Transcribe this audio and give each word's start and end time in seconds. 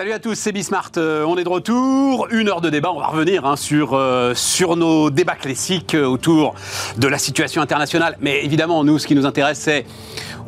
Salut 0.00 0.12
à 0.12 0.18
tous, 0.18 0.34
c'est 0.34 0.52
Bismart. 0.52 0.92
Euh, 0.96 1.26
on 1.26 1.36
est 1.36 1.44
de 1.44 1.48
retour. 1.50 2.26
Une 2.30 2.48
heure 2.48 2.62
de 2.62 2.70
débat. 2.70 2.90
On 2.90 3.00
va 3.00 3.08
revenir 3.08 3.44
hein, 3.44 3.56
sur, 3.56 3.92
euh, 3.92 4.32
sur 4.34 4.74
nos 4.74 5.10
débats 5.10 5.34
classiques 5.34 5.94
euh, 5.94 6.06
autour 6.06 6.54
de 6.96 7.06
la 7.06 7.18
situation 7.18 7.60
internationale. 7.60 8.16
Mais 8.18 8.42
évidemment, 8.42 8.82
nous, 8.82 8.98
ce 8.98 9.06
qui 9.06 9.14
nous 9.14 9.26
intéresse, 9.26 9.58
c'est 9.58 9.84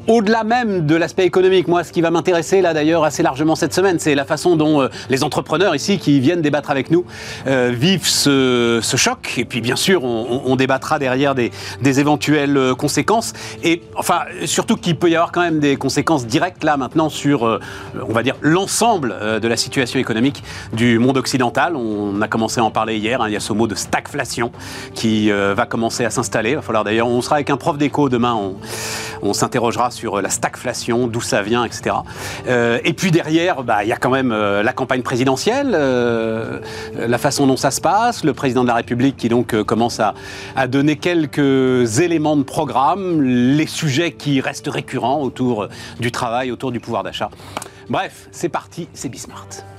au-delà 0.09 0.45
même 0.45 0.87
de 0.87 0.97
l'aspect 0.97 1.25
économique, 1.25 1.69
moi, 1.69 1.85
ce 1.85 1.93
qui 1.93 2.01
va 2.01 2.11
m'intéresser 2.11 2.61
là 2.61 2.75
d'ailleurs 2.75 3.05
assez 3.05 3.23
largement 3.23 3.55
cette 3.55 3.75
semaine, 3.75 3.99
c'est 3.99 4.15
la 4.15 4.25
façon 4.25 4.57
dont 4.57 4.83
euh, 4.83 4.89
les 5.11 5.23
entrepreneurs 5.23 5.75
ici 5.75 5.99
qui 5.99 6.19
viennent 6.19 6.43
débattre 6.43 6.71
avec 6.71 6.91
nous 6.91 7.05
euh, 7.47 7.73
vivent 7.73 8.07
ce, 8.07 8.81
choc. 8.97 9.35
Et 9.39 9.45
puis 9.45 9.61
bien 9.61 9.77
sûr, 9.77 10.05
on, 10.05 10.43
on 10.45 10.57
débattra 10.57 10.99
derrière 10.99 11.35
des, 11.35 11.51
éventuelles 12.01 12.57
euh, 12.57 12.75
conséquences. 12.75 13.33
Et 13.63 13.83
enfin, 13.97 14.23
surtout 14.45 14.77
qu'il 14.77 14.97
peut 14.97 15.11
y 15.11 15.15
avoir 15.15 15.31
quand 15.31 15.43
même 15.43 15.61
des 15.61 15.77
conséquences 15.77 16.27
directes 16.27 16.65
là 16.65 16.77
maintenant 16.77 17.09
sur, 17.09 17.43
on 17.43 18.13
va 18.13 18.23
dire, 18.23 18.37
l'ensemble 18.41 19.41
de 19.41 19.49
la 19.49 19.57
situation 19.57 19.99
économique 19.99 20.43
du 20.73 20.99
monde 20.99 21.17
occidental. 21.17 21.77
On 21.77 22.21
a 22.23 22.29
commencé 22.29 22.61
à 22.61 22.65
en 22.65 22.71
parler 22.71 22.97
hier. 22.97 23.21
Hein, 23.21 23.29
il 23.29 23.35
y 23.35 23.37
a 23.37 23.41
ce 23.41 23.53
mot 23.53 23.67
de 23.67 23.75
stagflation 23.75 24.53
qui 24.95 25.31
va 25.31 25.67
commencer 25.67 26.05
à 26.05 26.11
s'installer. 26.11 26.51
Il 26.51 26.57
va 26.57 26.63
falloir 26.63 26.85
d'ailleurs, 26.85 27.09
on 27.09 27.21
sera 27.21 27.37
avec 27.37 27.51
un 27.51 27.57
prof 27.57 27.79
d'éco 27.79 28.09
demain. 28.09 28.39
On 29.23 29.33
s'interrogera 29.33 29.92
sur 29.93 30.21
la 30.21 30.31
stagflation, 30.31 31.07
d'où 31.07 31.21
ça 31.21 31.43
vient, 31.43 31.65
etc. 31.65 31.97
Euh, 32.49 32.79
et 32.85 32.93
puis 32.93 33.11
derrière, 33.11 33.63
bah, 33.63 33.85
il 33.85 33.89
y 33.89 33.93
a 33.93 33.97
quand 33.97 34.11
même 34.11 34.33
euh, 34.33 34.63
la 34.63 34.73
campagne 34.73 35.03
présidentielle, 35.03 35.73
euh, 35.75 36.61
la 36.95 37.19
façon 37.19 37.47
dont 37.47 37.57
ça 37.57 37.71
se 37.71 37.81
passe, 37.81 38.25
le 38.25 38.33
président 38.33 38.63
de 38.63 38.69
la 38.69 38.75
République 38.75 39.17
qui 39.17 39.29
donc 39.29 39.55
euh, 39.55 39.65
commence 39.65 40.01
à, 40.01 40.15
à, 40.57 40.67
donner 40.67 40.97
quelques 40.97 42.01
éléments 42.01 42.37
de 42.37 42.43
programme, 42.43 43.23
les 43.23 43.67
sujets 43.67 44.13
qui 44.13 44.41
restent 44.41 44.69
récurrents 44.69 45.23
autour 45.23 45.69
du 46.01 46.11
travail, 46.11 46.51
autour 46.51 46.73
du 46.73 46.81
pouvoir 46.81 47.03
d'achat. 47.03 47.31
Bref, 47.89 48.29
c'est 48.33 48.49
parti, 48.49 48.89
c'est 48.95 49.09
Bismart. 49.09 49.72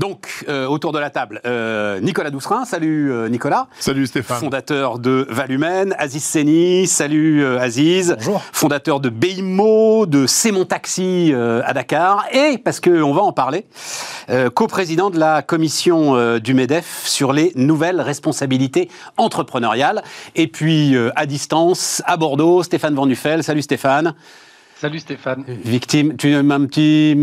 Donc, 0.00 0.46
euh, 0.48 0.66
autour 0.66 0.92
de 0.92 0.98
la 0.98 1.10
table, 1.10 1.42
euh, 1.44 2.00
Nicolas 2.00 2.30
Doucerin. 2.30 2.64
Salut 2.64 3.12
euh, 3.12 3.28
Nicolas. 3.28 3.66
Salut 3.80 4.06
Stéphane. 4.06 4.38
Fondateur 4.38 4.98
de 4.98 5.26
Valumène. 5.28 5.94
Aziz 5.98 6.24
Seni. 6.24 6.86
Salut 6.86 7.44
euh, 7.44 7.60
Aziz. 7.60 8.16
Bonjour. 8.16 8.42
Fondateur 8.50 9.00
de 9.00 9.10
Beimo, 9.10 10.06
de 10.06 10.26
C'est 10.26 10.52
mon 10.52 10.64
taxi 10.64 11.32
euh, 11.34 11.60
à 11.66 11.74
Dakar. 11.74 12.24
Et, 12.32 12.56
parce 12.56 12.80
qu'on 12.80 13.12
va 13.12 13.20
en 13.20 13.34
parler, 13.34 13.66
euh, 14.30 14.48
coprésident 14.48 15.10
de 15.10 15.18
la 15.18 15.42
commission 15.42 16.38
du 16.38 16.54
MEDEF 16.54 17.02
sur 17.04 17.34
les 17.34 17.52
nouvelles 17.54 18.00
responsabilités 18.00 18.88
entrepreneuriales. 19.18 20.02
Et 20.34 20.46
puis, 20.46 20.96
à 21.14 21.26
distance, 21.26 22.02
à 22.06 22.16
Bordeaux, 22.16 22.62
Stéphane 22.62 22.94
Van. 22.94 23.06
Salut 23.42 23.60
Stéphane. 23.60 24.14
Salut 24.80 25.00
Stéphane. 25.00 25.44
Victime, 25.46 26.16
tu 26.16 26.34
as 26.34 26.38
un 26.38 26.64
petit, 26.64 27.14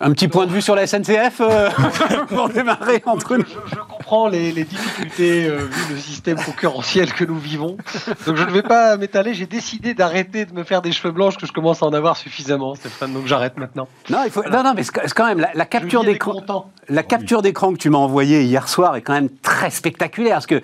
un 0.00 0.10
petit 0.10 0.26
point 0.26 0.44
de 0.46 0.50
vue 0.50 0.60
sur 0.60 0.74
la 0.74 0.88
SNCF 0.88 1.40
euh, 1.40 1.70
pour 2.28 2.48
démarrer 2.48 3.00
entre 3.06 3.36
nous 3.36 3.44
je, 3.44 3.76
je, 3.76 3.76
comprends 4.12 4.28
les, 4.28 4.52
les 4.52 4.64
difficultés 4.64 5.46
euh, 5.46 5.56
vu 5.56 5.94
le 5.94 5.98
système 5.98 6.36
concurrentiel 6.36 7.14
que 7.14 7.24
nous 7.24 7.38
vivons. 7.38 7.78
Donc 8.26 8.36
je 8.36 8.44
ne 8.44 8.50
vais 8.50 8.62
pas 8.62 8.98
m'étaler. 8.98 9.32
J'ai 9.32 9.46
décidé 9.46 9.94
d'arrêter 9.94 10.44
de 10.44 10.52
me 10.52 10.64
faire 10.64 10.82
des 10.82 10.92
cheveux 10.92 11.12
blancs, 11.12 11.38
que 11.38 11.46
je 11.46 11.52
commence 11.52 11.82
à 11.82 11.86
en 11.86 11.94
avoir 11.94 12.18
suffisamment, 12.18 12.74
Stéphane. 12.74 13.14
Donc 13.14 13.26
j'arrête 13.26 13.56
maintenant. 13.56 13.88
Non, 14.10 14.18
il 14.26 14.30
faut, 14.30 14.42
voilà. 14.42 14.58
non, 14.58 14.64
non, 14.64 14.74
mais 14.76 14.82
c'est 14.82 15.14
quand 15.14 15.26
même 15.26 15.40
la, 15.40 15.50
la 15.54 15.64
capture 15.64 16.04
d'écran. 16.04 16.42
La 16.90 17.02
capture 17.02 17.40
d'écran 17.40 17.72
que 17.72 17.78
tu 17.78 17.88
m'as 17.88 17.98
envoyée 17.98 18.42
hier 18.42 18.68
soir 18.68 18.96
est 18.96 19.02
quand 19.02 19.14
même 19.14 19.30
très 19.30 19.70
spectaculaire 19.70 20.34
parce 20.34 20.46
que 20.46 20.60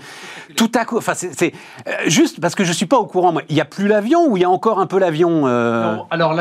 tout 0.56 0.72
à 0.74 0.84
coup, 0.84 0.98
enfin 0.98 1.14
c'est 1.14 1.52
euh, 1.86 1.92
juste 2.06 2.40
parce 2.40 2.54
que 2.54 2.64
je 2.64 2.72
suis 2.72 2.86
pas 2.86 2.98
au 2.98 3.06
courant. 3.06 3.32
Moi, 3.32 3.42
il 3.48 3.56
y 3.56 3.62
a 3.62 3.64
plus 3.64 3.88
l'avion 3.88 4.26
ou 4.28 4.36
il 4.36 4.40
y 4.42 4.44
a 4.44 4.50
encore 4.50 4.78
un 4.78 4.86
peu 4.86 4.98
l'avion 4.98 5.46
euh... 5.46 5.94
Non, 5.94 6.06
alors 6.10 6.36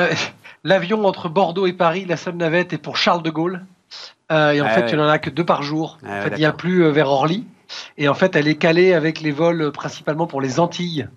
l'avion 0.65 1.05
entre 1.05 1.29
Bordeaux 1.29 1.67
et 1.67 1.73
Paris, 1.73 2.05
la 2.05 2.17
seule 2.17 2.35
navette 2.35 2.73
est 2.73 2.77
pour 2.77 2.97
Charles 2.97 3.23
de 3.23 3.29
Gaulle. 3.29 3.61
Euh, 4.31 4.51
et 4.51 4.61
en 4.61 4.65
ah, 4.65 4.69
fait, 4.69 4.81
ouais. 4.81 4.89
il 4.91 4.97
n'y 4.97 5.03
en 5.03 5.07
a 5.07 5.19
que 5.19 5.29
deux 5.29 5.45
par 5.45 5.63
jour. 5.63 5.97
Ah, 6.05 6.19
en 6.19 6.21
fait, 6.23 6.33
il 6.35 6.39
n'y 6.39 6.45
a 6.45 6.53
plus 6.53 6.83
euh, 6.83 6.91
vers 6.91 7.09
Orly. 7.09 7.45
Et 7.97 8.07
en 8.07 8.13
fait, 8.13 8.35
elle 8.35 8.47
est 8.47 8.55
calée 8.55 8.93
avec 8.93 9.21
les 9.21 9.31
vols 9.31 9.61
euh, 9.61 9.71
principalement 9.71 10.27
pour 10.27 10.41
les 10.41 10.59
Antilles. 10.59 11.07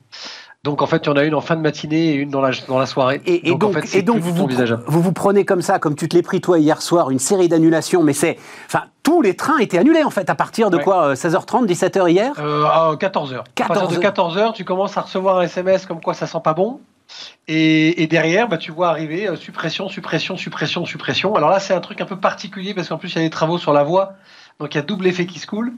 Donc 0.62 0.82
en 0.82 0.86
fait, 0.86 0.98
il 0.98 1.06
y 1.06 1.08
en 1.08 1.16
a 1.16 1.24
une 1.24 1.34
en 1.34 1.40
fin 1.40 1.56
de 1.56 1.62
matinée 1.62 2.10
et 2.10 2.14
une 2.14 2.28
dans 2.28 2.42
la, 2.42 2.50
dans 2.68 2.78
la 2.78 2.84
soirée. 2.84 3.22
Et, 3.24 3.48
et 3.48 3.50
donc, 3.50 3.60
donc, 3.60 3.76
en 3.76 3.80
fait, 3.80 3.98
et 3.98 4.02
donc 4.02 4.18
vous, 4.18 4.34
vous, 4.34 4.46
vous, 4.86 5.00
vous 5.00 5.12
prenez 5.12 5.46
comme 5.46 5.62
ça, 5.62 5.78
comme 5.78 5.94
tu 5.94 6.06
te 6.06 6.14
l'es 6.14 6.22
pris 6.22 6.42
toi 6.42 6.58
hier 6.58 6.82
soir, 6.82 7.10
une 7.10 7.18
série 7.18 7.48
d'annulations, 7.48 8.02
mais 8.02 8.12
c'est, 8.12 8.36
enfin, 8.66 8.84
tous 9.02 9.22
les 9.22 9.34
trains 9.34 9.56
étaient 9.56 9.78
annulés 9.78 10.04
en 10.04 10.10
fait 10.10 10.28
à 10.28 10.34
partir 10.34 10.68
de 10.68 10.76
ouais. 10.76 10.82
quoi 10.82 11.14
16h30, 11.14 11.66
17h 11.66 12.10
hier? 12.10 12.34
Euh, 12.38 12.64
À 12.64 12.94
14h. 12.94 13.44
14 13.54 13.60
à 13.60 13.66
partir 13.68 13.88
de 13.88 14.04
14h, 14.04 14.52
tu 14.52 14.66
commences 14.66 14.98
à 14.98 15.00
recevoir 15.00 15.38
un 15.38 15.42
SMS 15.42 15.86
comme 15.86 16.02
quoi 16.02 16.12
ça 16.12 16.26
sent 16.26 16.40
pas 16.44 16.52
bon. 16.52 16.80
Et, 17.48 18.06
derrière, 18.06 18.48
bah, 18.48 18.58
tu 18.58 18.70
vois 18.70 18.90
arriver 18.90 19.28
euh, 19.28 19.34
suppression, 19.34 19.88
suppression, 19.88 20.36
suppression, 20.36 20.84
suppression. 20.86 21.34
Alors 21.34 21.50
là, 21.50 21.58
c'est 21.58 21.74
un 21.74 21.80
truc 21.80 22.00
un 22.00 22.06
peu 22.06 22.16
particulier 22.16 22.74
parce 22.74 22.88
qu'en 22.88 22.98
plus, 22.98 23.12
il 23.12 23.16
y 23.16 23.18
a 23.18 23.22
des 23.22 23.30
travaux 23.30 23.58
sur 23.58 23.72
la 23.72 23.82
voie. 23.82 24.14
Donc 24.60 24.74
il 24.74 24.76
y 24.76 24.80
a 24.80 24.82
double 24.82 25.06
effet 25.06 25.26
qui 25.26 25.38
se 25.38 25.46
coule. 25.46 25.72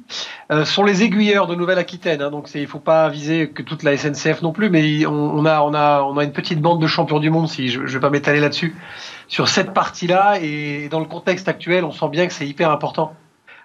Euh, 0.51 0.65
sont 0.65 0.85
les 0.85 1.05
aiguilleurs 1.05 1.47
de 1.47 1.55
Nouvelle-Aquitaine. 1.55 2.21
Hein, 2.21 2.31
donc 2.31 2.51
il 2.55 2.63
ne 2.63 2.67
faut 2.67 2.81
pas 2.81 3.09
viser 3.09 3.49
que 3.49 3.63
toute 3.63 3.85
la 3.85 3.97
SNCF 3.97 4.43
non 4.43 4.53
plus, 4.53 4.71
mais 4.71 5.07
on, 5.07 5.47
a, 5.47 6.23
une 6.23 6.33
petite 6.33 6.61
bande 6.61 6.83
de 6.83 6.87
champions 6.89 7.21
du 7.21 7.31
monde, 7.31 7.49
si 7.49 7.69
je 7.69 7.81
ne 7.81 7.87
vais 7.87 8.01
pas 8.01 8.11
m'étaler 8.11 8.41
là-dessus, 8.41 8.75
sur 9.29 9.49
cette 9.49 9.73
partie-là. 9.73 10.41
Et 10.43 10.89
dans 10.91 11.01
le 11.01 11.07
contexte 11.07 11.49
actuel, 11.49 11.85
on 11.85 11.93
sent 11.93 12.09
bien 12.11 12.27
que 12.27 12.33
c'est 12.33 12.47
hyper 12.47 12.71
important 12.71 13.15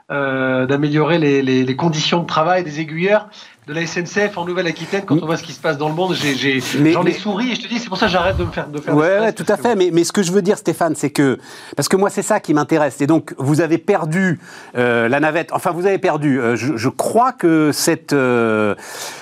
euh, 0.09 0.65
d'améliorer 0.67 1.17
les, 1.17 1.75
conditions 1.75 2.21
de 2.21 2.27
travail 2.27 2.63
des 2.63 2.79
aiguilleurs 2.79 3.27
de 3.67 3.73
la 3.73 3.85
SNCF 3.85 4.37
en 4.37 4.45
Nouvelle-Aquitaine, 4.45 5.03
quand 5.05 5.21
on 5.21 5.25
voit 5.25 5.35
ce 5.35 5.43
qui 5.43 5.51
se 5.51 5.59
passe 5.59 5.77
dans 5.77 5.89
le 5.89 5.93
monde, 5.93 6.15
j'en 6.15 7.05
ai, 7.05 7.11
souri 7.11 7.51
et 7.51 7.55
je 7.55 7.61
te 7.61 7.67
dis, 7.67 7.79
c'est 7.79 7.89
pour 7.89 7.97
ça 7.97 8.05
que 8.05 8.13
j'arrête 8.13 8.37
de 8.37 8.45
me 8.45 8.51
faire 8.51 8.69
de 8.69 8.79
faire 8.79 8.95
Ouais, 8.95 9.19
ouais 9.19 9.33
tout 9.33 9.45
à 9.49 9.57
fait. 9.57 9.75
Mais, 9.75 9.89
mais, 9.91 10.05
ce 10.05 10.13
que 10.13 10.23
je 10.23 10.31
veux 10.31 10.41
dire, 10.41 10.57
Stéphane, 10.57 10.95
c'est 10.95 11.09
que 11.09 11.37
parce 11.75 11.89
que 11.89 11.97
moi, 11.97 12.09
c'est 12.09 12.21
ça 12.21 12.39
qui 12.39 12.53
m'intéresse. 12.53 13.01
Et 13.01 13.07
donc, 13.07 13.33
vous 13.37 13.59
avez 13.59 13.77
perdu 13.77 14.39
euh, 14.77 15.09
la 15.09 15.19
navette. 15.19 15.49
Enfin, 15.51 15.71
vous 15.71 15.85
avez 15.85 15.97
perdu. 15.97 16.39
Euh, 16.39 16.55
je, 16.55 16.77
je, 16.77 16.87
crois 16.87 17.33
que 17.33 17.71
cette, 17.73 18.13
euh, 18.13 18.73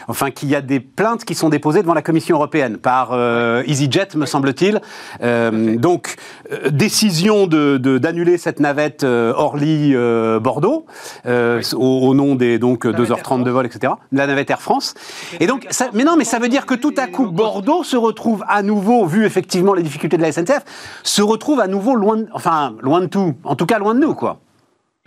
enfin, 0.07 0.29
qu'il 0.29 0.50
y 0.50 0.55
a 0.55 0.61
des 0.61 0.79
plaintes 0.79 1.25
qui 1.25 1.34
sont 1.34 1.50
déposées 1.50 1.81
devant 1.81 1.95
la 1.95 2.03
Commission 2.03 2.35
européenne 2.35 2.78
par 2.78 3.13
EasyJet, 3.66 4.09
me 4.16 4.28
semble-t-il. 4.28 4.79
Donc, 5.79 6.17
décision 6.69 7.47
de 7.47 7.78
d'annuler 7.97 8.38
cette 8.38 8.59
navette 8.59 9.03
Orly-Bordeaux 9.03 10.85
au, 11.25 11.59
au, 11.79 12.13
nom 12.13 12.35
des 12.35 12.59
donc 12.59 12.85
2h30 12.85 13.44
de 13.44 13.50
vol, 13.50 13.66
etc. 13.66 13.94
La 14.11 14.28
Air 14.50 14.62
France. 14.62 14.94
Et 15.40 15.47
donc, 15.47 15.68
ça, 15.69 15.90
mais 15.94 16.03
non, 16.03 16.16
mais 16.18 16.25
ça 16.25 16.40
veut 16.40 16.50
dire 16.50 16.66
que 16.66 16.75
tout 16.75 16.94
à 16.97 17.07
coup, 17.07 17.31
Bordeaux 17.31 17.84
se 17.84 17.97
retrouve 17.97 18.44
à 18.47 18.62
nouveau, 18.62 19.06
vu 19.06 19.25
effectivement 19.25 19.73
les 19.73 19.84
difficultés 19.84 20.18
de 20.18 20.22
la 20.22 20.31
SNCF, 20.31 20.63
se 21.03 21.22
retrouve 21.22 21.59
à 21.59 21.68
nouveau 21.68 21.96
loin, 21.96 22.18
de, 22.18 22.28
enfin, 22.34 22.75
loin 22.81 23.01
de 23.01 23.07
tout. 23.07 23.35
En 23.44 23.56
tout 23.56 23.66
cas, 23.66 23.79
loin 23.79 23.96
de 23.96 24.00
nous, 24.00 24.16
quoi. 24.16 24.40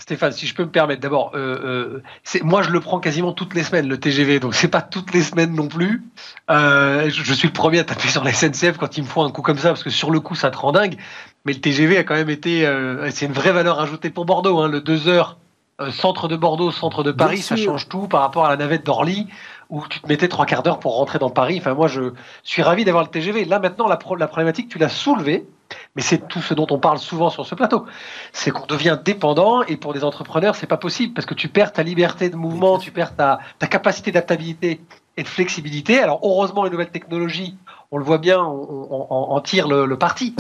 Stéphane, 0.01 0.31
si 0.31 0.47
je 0.47 0.55
peux 0.55 0.63
me 0.63 0.71
permettre, 0.71 1.01
d'abord, 1.01 1.33
euh, 1.35 2.01
euh, 2.37 2.41
moi 2.45 2.63
je 2.63 2.71
le 2.71 2.79
prends 2.79 3.01
quasiment 3.01 3.33
toutes 3.33 3.55
les 3.55 3.65
semaines 3.65 3.89
le 3.89 3.99
TGV, 3.99 4.39
donc 4.39 4.55
c'est 4.55 4.69
pas 4.69 4.81
toutes 4.81 5.13
les 5.13 5.23
semaines 5.23 5.53
non 5.53 5.67
plus. 5.67 6.05
Euh, 6.51 7.11
je, 7.11 7.25
je, 7.25 7.35
suis 7.35 7.49
le 7.49 7.53
premier 7.53 7.81
à 7.81 7.85
taper 7.85 8.07
sur 8.07 8.23
la 8.23 8.33
SNCF 8.33 8.79
quand 8.79 8.97
il 8.97 9.03
me 9.03 9.09
faut 9.09 9.23
un 9.23 9.31
coup 9.31 9.43
comme 9.43 9.59
ça, 9.59 9.71
parce 9.71 9.83
que 9.83 9.91
sur 9.91 10.13
le 10.13 10.21
coup 10.21 10.37
ça 10.37 10.53
te 10.53 10.57
rend 10.57 10.71
dingue. 10.71 10.97
Mais 11.45 11.53
le 11.53 11.61
TGV 11.61 11.99
a 11.99 12.05
quand 12.05 12.15
même 12.15 12.31
été, 12.31 12.63
c'est 13.11 13.27
une 13.27 13.33
vraie 13.33 13.51
valeur 13.51 13.81
ajoutée 13.81 14.11
pour 14.11 14.25
Bordeaux, 14.25 14.61
hein, 14.61 14.69
le 14.69 14.81
2 14.81 15.09
heures 15.09 15.37
euh, 15.81 15.93
centre 15.93 16.27
de 16.27 16.37
Bordeaux, 16.37 16.73
centre 16.73 17.05
de 17.05 17.13
Paris, 17.13 17.39
ça 17.39 17.55
change 17.55 17.89
tout 17.89 18.09
par 18.09 18.21
rapport 18.23 18.45
à 18.45 18.49
la 18.51 18.57
navette 18.57 18.85
d'Orly 18.85 19.29
où 19.71 19.85
tu 19.89 20.01
te 20.01 20.09
mettais 20.09 20.29
trois 20.29 20.45
quarts 20.45 20.63
d'heure 20.63 20.81
pour 20.81 20.97
rentrer 20.97 21.19
dans 21.19 21.31
Paris. 21.31 21.59
Enfin, 21.61 21.75
moi, 21.75 21.89
je 21.89 22.13
suis 22.43 22.63
ravi 22.63 22.85
d'avoir 22.85 23.05
le 23.05 23.11
TGV. 23.11 23.45
Là, 23.45 23.59
maintenant, 23.59 23.87
la, 23.87 23.97
pro 23.97 24.17
la 24.17 24.27
problématique, 24.27 24.69
tu 24.69 24.79
l'as 24.79 24.89
soulevée, 24.89 25.47
mais 25.95 26.03
c'est 26.03 26.27
tout 26.27 26.41
ce 26.41 26.55
dont 26.55 26.67
on 26.71 26.79
parle 26.79 26.99
souvent 26.99 27.31
sur 27.31 27.47
ce 27.47 27.55
plateau. 27.55 27.87
C'est 28.33 28.51
qu'on 28.51 28.67
devient 28.67 28.99
dépendant 29.05 29.63
et 29.63 29.77
pour 29.77 29.93
des 29.93 30.05
entrepreneurs, 30.05 30.57
c'est 30.57 30.67
pas 30.67 30.79
possible 30.79 31.15
parce 31.15 31.27
que 31.27 31.35
tu 31.35 31.49
perds 31.49 31.73
ta 31.73 31.83
liberté 31.83 32.31
de 32.31 32.37
mouvement, 32.37 32.79
tu 32.79 32.91
perds 32.91 33.15
ta, 33.15 33.39
ta 33.59 33.67
capacité 33.67 34.11
d'adaptabilité 34.11 34.81
et 35.17 35.23
de 35.23 35.29
flexibilité. 35.29 36.01
Alors, 36.01 36.21
heureusement, 36.23 36.65
les 36.65 36.71
nouvelles 36.71 36.91
technologies, 36.91 37.57
on 37.91 37.99
le 37.99 38.05
voit 38.05 38.19
bien, 38.19 38.41
on, 38.41 38.89
on, 38.91 39.07
on 39.11 39.35
en 39.35 39.41
tire 39.41 39.69
le, 39.69 39.85
le 39.85 39.99
parti. 39.99 40.35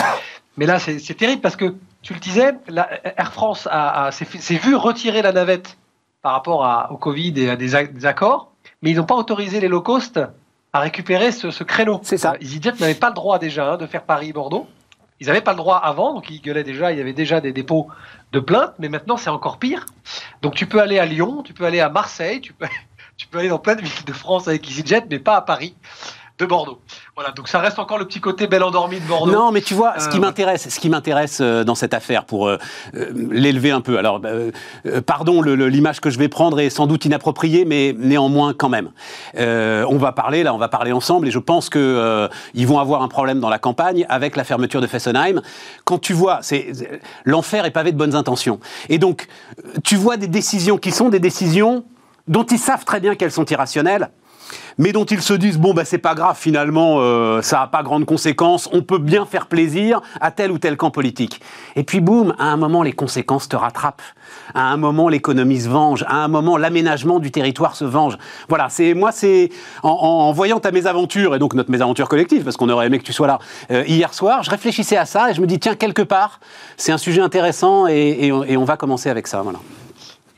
Mais 0.57 0.67
là, 0.67 0.81
c'est 0.81 1.15
terrible 1.15 1.41
parce 1.41 1.55
que 1.55 1.77
tu 2.03 2.15
le 2.15 2.21
disais, 2.21 2.53
la, 2.69 2.89
Air 3.19 3.33
France 3.33 3.69
s'est 4.11 4.57
vu 4.57 4.75
retirer 4.75 5.23
la 5.23 5.33
navette 5.33 5.79
par 6.23 6.33
rapport 6.33 6.65
à, 6.65 6.93
au 6.93 6.97
Covid 6.97 7.35
et 7.37 7.51
à 7.51 7.57
des, 7.57 7.87
des 7.87 8.07
accords, 8.07 8.53
mais 8.83 8.91
ils 8.91 8.97
n'ont 8.97 9.05
pas 9.05 9.17
autorisé 9.17 9.61
les 9.61 9.69
low 9.69 9.83
cost 9.83 10.21
à 10.73 10.81
récupérer 10.81 11.33
ce, 11.33 11.51
ce 11.51 11.65
créneau. 11.65 12.01
C'est 12.03 12.19
ça. 12.19 12.35
EasyJet 12.41 12.73
n'avait 12.81 12.95
pas 12.95 13.09
le 13.09 13.15
droit 13.15 13.39
déjà 13.39 13.73
hein, 13.73 13.77
de 13.77 13.87
faire 13.87 14.03
Paris-Bordeaux. 14.03 14.67
Ils 15.21 15.27
n'avaient 15.27 15.41
pas 15.41 15.53
le 15.53 15.57
droit 15.57 15.79
avant, 15.79 16.15
donc 16.15 16.31
ils 16.31 16.41
gueulaient 16.41 16.65
déjà, 16.65 16.93
il 16.93 16.99
y 16.99 17.01
avait 17.01 17.13
déjà 17.13 17.41
des 17.41 17.53
dépôts 17.53 17.89
de 18.33 18.39
plaintes, 18.39 18.75
mais 18.79 18.89
maintenant 18.89 19.17
c'est 19.17 19.31
encore 19.31 19.59
pire. 19.59 19.87
Donc 20.43 20.55
tu 20.55 20.67
peux 20.67 20.81
aller 20.81 20.99
à 20.99 21.07
Lyon, 21.07 21.43
tu 21.43 21.55
peux 21.55 21.65
aller 21.65 21.81
à 21.81 21.89
Marseille, 21.89 22.41
tu 22.41 22.53
peux, 22.53 22.67
tu 23.17 23.27
peux 23.27 23.39
aller 23.39 23.49
dans 23.49 23.59
plein 23.59 23.75
de 23.75 23.81
villes 23.81 24.05
de 24.05 24.13
France 24.13 24.47
avec 24.47 24.69
EasyJet, 24.69 25.07
mais 25.11 25.19
pas 25.19 25.37
à 25.37 25.41
Paris. 25.41 25.75
De 26.39 26.47
Bordeaux. 26.47 26.79
Voilà, 27.17 27.33
donc 27.33 27.49
ça 27.49 27.59
reste 27.59 27.79
encore 27.79 27.99
le 27.99 28.07
petit 28.07 28.21
côté 28.21 28.47
bel 28.47 28.63
endormi 28.63 29.01
de 29.01 29.07
Bordeaux. 29.07 29.33
Non, 29.33 29.51
mais 29.51 29.61
tu 29.61 29.75
vois, 29.75 29.99
ce 29.99 30.09
qui 30.09 30.21
m'intéresse, 30.21 30.69
ce 30.69 30.79
qui 30.79 30.89
m'intéresse 30.89 31.41
dans 31.41 31.75
cette 31.75 31.95
affaire, 31.95 32.25
pour 32.25 32.51
l'élever 32.93 33.71
un 33.71 33.81
peu. 33.81 33.99
Alors, 33.99 34.21
pardon, 35.07 35.43
l'image 35.43 36.01
que 36.01 36.11
je 36.11 36.19
vais 36.19 36.29
prendre 36.29 36.61
est 36.61 36.71
sans 36.71 36.87
doute 36.87 37.05
inappropriée, 37.05 37.65
mais 37.65 37.95
néanmoins 37.99 38.55
quand 38.55 38.69
même. 38.69 38.91
on 39.37 39.99
va 39.99 40.13
parler 40.13 40.43
là, 40.43 40.55
on 40.55 40.59
va 40.59 40.69
parler 40.69 40.93
ensemble, 40.93 41.29
et 41.29 41.31
je 41.31 41.39
pense 41.39 41.69
que 41.69 42.29
ils 42.55 42.67
vont 42.67 42.79
avoir 42.79 43.03
un 43.03 43.09
problème 43.09 43.41
dans 43.41 43.51
la 43.51 43.59
campagne 43.59 44.07
avec 44.09 44.37
la 44.37 44.45
fermeture 44.45 44.81
de 44.81 44.87
Fessenheim. 44.87 45.43
Quand 45.85 45.99
tu 45.99 46.13
vois, 46.13 46.39
c'est 46.43 46.73
l'enfer 47.25 47.65
est 47.65 47.71
pavé 47.71 47.93
de 47.93 47.97
bonnes 47.97 48.15
intentions. 48.15 48.61
Et 48.89 48.99
donc, 48.99 49.27
tu 49.85 49.97
vois 49.97 50.17
des 50.17 50.29
décisions 50.29 50.79
qui 50.79 50.91
sont 50.91 51.09
des 51.09 51.21
décisions 51.21 51.85
dont 52.27 52.45
ils 52.45 52.59
savent 52.59 52.85
très 52.85 53.01
bien 53.01 53.15
qu'elles 53.15 53.33
sont 53.33 53.47
irrationnelles, 53.47 54.11
mais 54.79 54.93
dont 54.93 55.05
ils 55.05 55.23
se 55.23 55.35
disent 55.35 55.59
bon 55.59 55.75
bah 55.75 55.85
c'est 55.85 55.99
pas 55.99 56.15
grave 56.15 56.37
finalement 56.39 56.97
euh, 56.99 57.43
ça 57.43 57.59
n'a 57.59 57.67
pas 57.67 57.83
grande 57.83 58.05
conséquence 58.05 58.69
on 58.73 58.83
peut 58.83 58.99
bien 58.99 59.27
faire 59.27 59.47
plaisir 59.47 60.01
à 60.21 60.31
tel 60.31 60.51
ou 60.51 60.59
tel 60.59 60.77
camp 60.77 60.91
politique. 60.91 61.41
Et 61.77 61.85
puis 61.85 62.01
boum 62.01 62.35
à 62.39 62.45
un 62.45 62.57
moment 62.57 62.83
les 62.83 62.93
conséquences 62.93 63.49
te 63.49 63.57
rattrapent. 63.57 64.03
À 64.55 64.63
un 64.71 64.77
moment 64.77 65.09
l'économie 65.09 65.61
se 65.61 65.69
venge. 65.69 66.05
À 66.09 66.17
un 66.17 66.29
moment 66.29 66.57
l'aménagement 66.57 67.19
du 67.19 67.31
territoire 67.31 67.77
se 67.77 67.85
venge. 67.85 68.19
Voilà 68.49 68.69
c'est 68.69 68.95
moi 68.95 69.13
c'est 69.13 69.51
en, 69.83 70.33
voyant 70.33 70.61
ta 70.61 70.71
mésaventure 70.71 71.35
et 71.35 71.39
donc 71.39 71.55
notre 71.55 71.71
mésaventure 71.71 72.09
collective 72.09 72.45
parce 72.45 72.57
qu'on 72.57 72.69
aurait 72.69 72.87
aimé 72.87 72.99
que 72.99 73.05
tu 73.05 73.13
sois 73.13 73.27
là 73.27 73.39
euh, 73.71 73.85
hier 73.87 74.15
soir 74.15 74.43
je 74.43 74.51
réfléchissais 74.51 74.97
à 74.97 75.07
ça 75.07 75.31
et 75.31 75.35
je 75.35 75.41
me 75.41 75.47
dis 75.47 75.59
tiens 75.59 75.75
quelque 75.75 76.03
part 76.03 76.41
c'est 76.77 76.93
un 76.93 76.99
sujet 76.99 77.21
intéressant 77.21 77.87
et, 77.89 78.29
et 78.47 78.57
on 78.57 78.65
va 78.65 78.77
commencer 78.77 79.11
avec 79.11 79.27
ça 79.27 79.43
voilà 79.43 79.59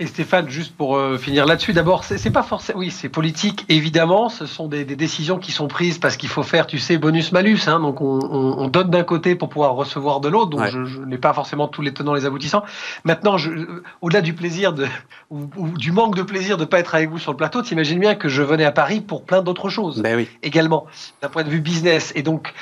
et 0.00 0.06
Stéphane, 0.06 0.48
juste 0.48 0.74
pour 0.74 0.96
euh, 0.96 1.18
finir 1.18 1.44
là-dessus, 1.44 1.74
d'abord, 1.74 2.04
c'est 2.04 2.30
pas 2.30 2.42
forcément, 2.42 2.78
oui, 2.78 2.90
c'est 2.90 3.10
politique, 3.10 3.66
évidemment, 3.68 4.30
ce 4.30 4.46
sont 4.46 4.66
des, 4.66 4.86
décisions 4.86 5.38
qui 5.38 5.52
sont 5.52 5.68
prises 5.68 5.98
parce 5.98 6.16
qu'il 6.16 6.30
faut 6.30 6.42
faire, 6.42 6.66
tu 6.66 6.78
sais, 6.78 6.96
bonus-malus, 6.96 7.68
hein, 7.68 7.80
donc 7.80 8.00
on, 8.00 8.66
donne 8.68 8.88
d'un 8.88 9.02
côté 9.02 9.34
pour 9.34 9.50
pouvoir 9.50 9.74
recevoir 9.74 10.20
de 10.20 10.30
l'autre, 10.30 10.50
donc 10.50 10.66
je, 10.66 11.00
n'ai 11.00 11.18
pas 11.18 11.34
forcément 11.34 11.68
tous 11.68 11.82
les 11.82 11.92
tenants, 11.92 12.14
les 12.14 12.24
aboutissants. 12.24 12.64
Maintenant, 13.04 13.36
au-delà 14.00 14.22
du 14.22 14.32
plaisir 14.32 14.72
de, 14.72 14.86
ou, 15.28 15.46
du 15.76 15.92
manque 15.92 16.16
de 16.16 16.22
plaisir 16.22 16.56
de 16.56 16.64
pas 16.64 16.78
être 16.78 16.94
avec 16.94 17.10
vous 17.10 17.18
sur 17.18 17.32
le 17.32 17.36
plateau, 17.36 17.60
t'imagines 17.60 18.00
bien 18.00 18.14
que 18.14 18.30
je 18.30 18.42
venais 18.42 18.64
à 18.64 18.72
Paris 18.72 19.02
pour 19.02 19.26
plein 19.26 19.42
d'autres 19.42 19.68
choses, 19.68 20.00
ben 20.00 20.16
oui. 20.16 20.30
également, 20.42 20.86
d'un 21.20 21.28
point 21.28 21.44
de 21.44 21.50
vue 21.50 21.60
business, 21.60 22.10
et 22.16 22.22
donc, 22.22 22.54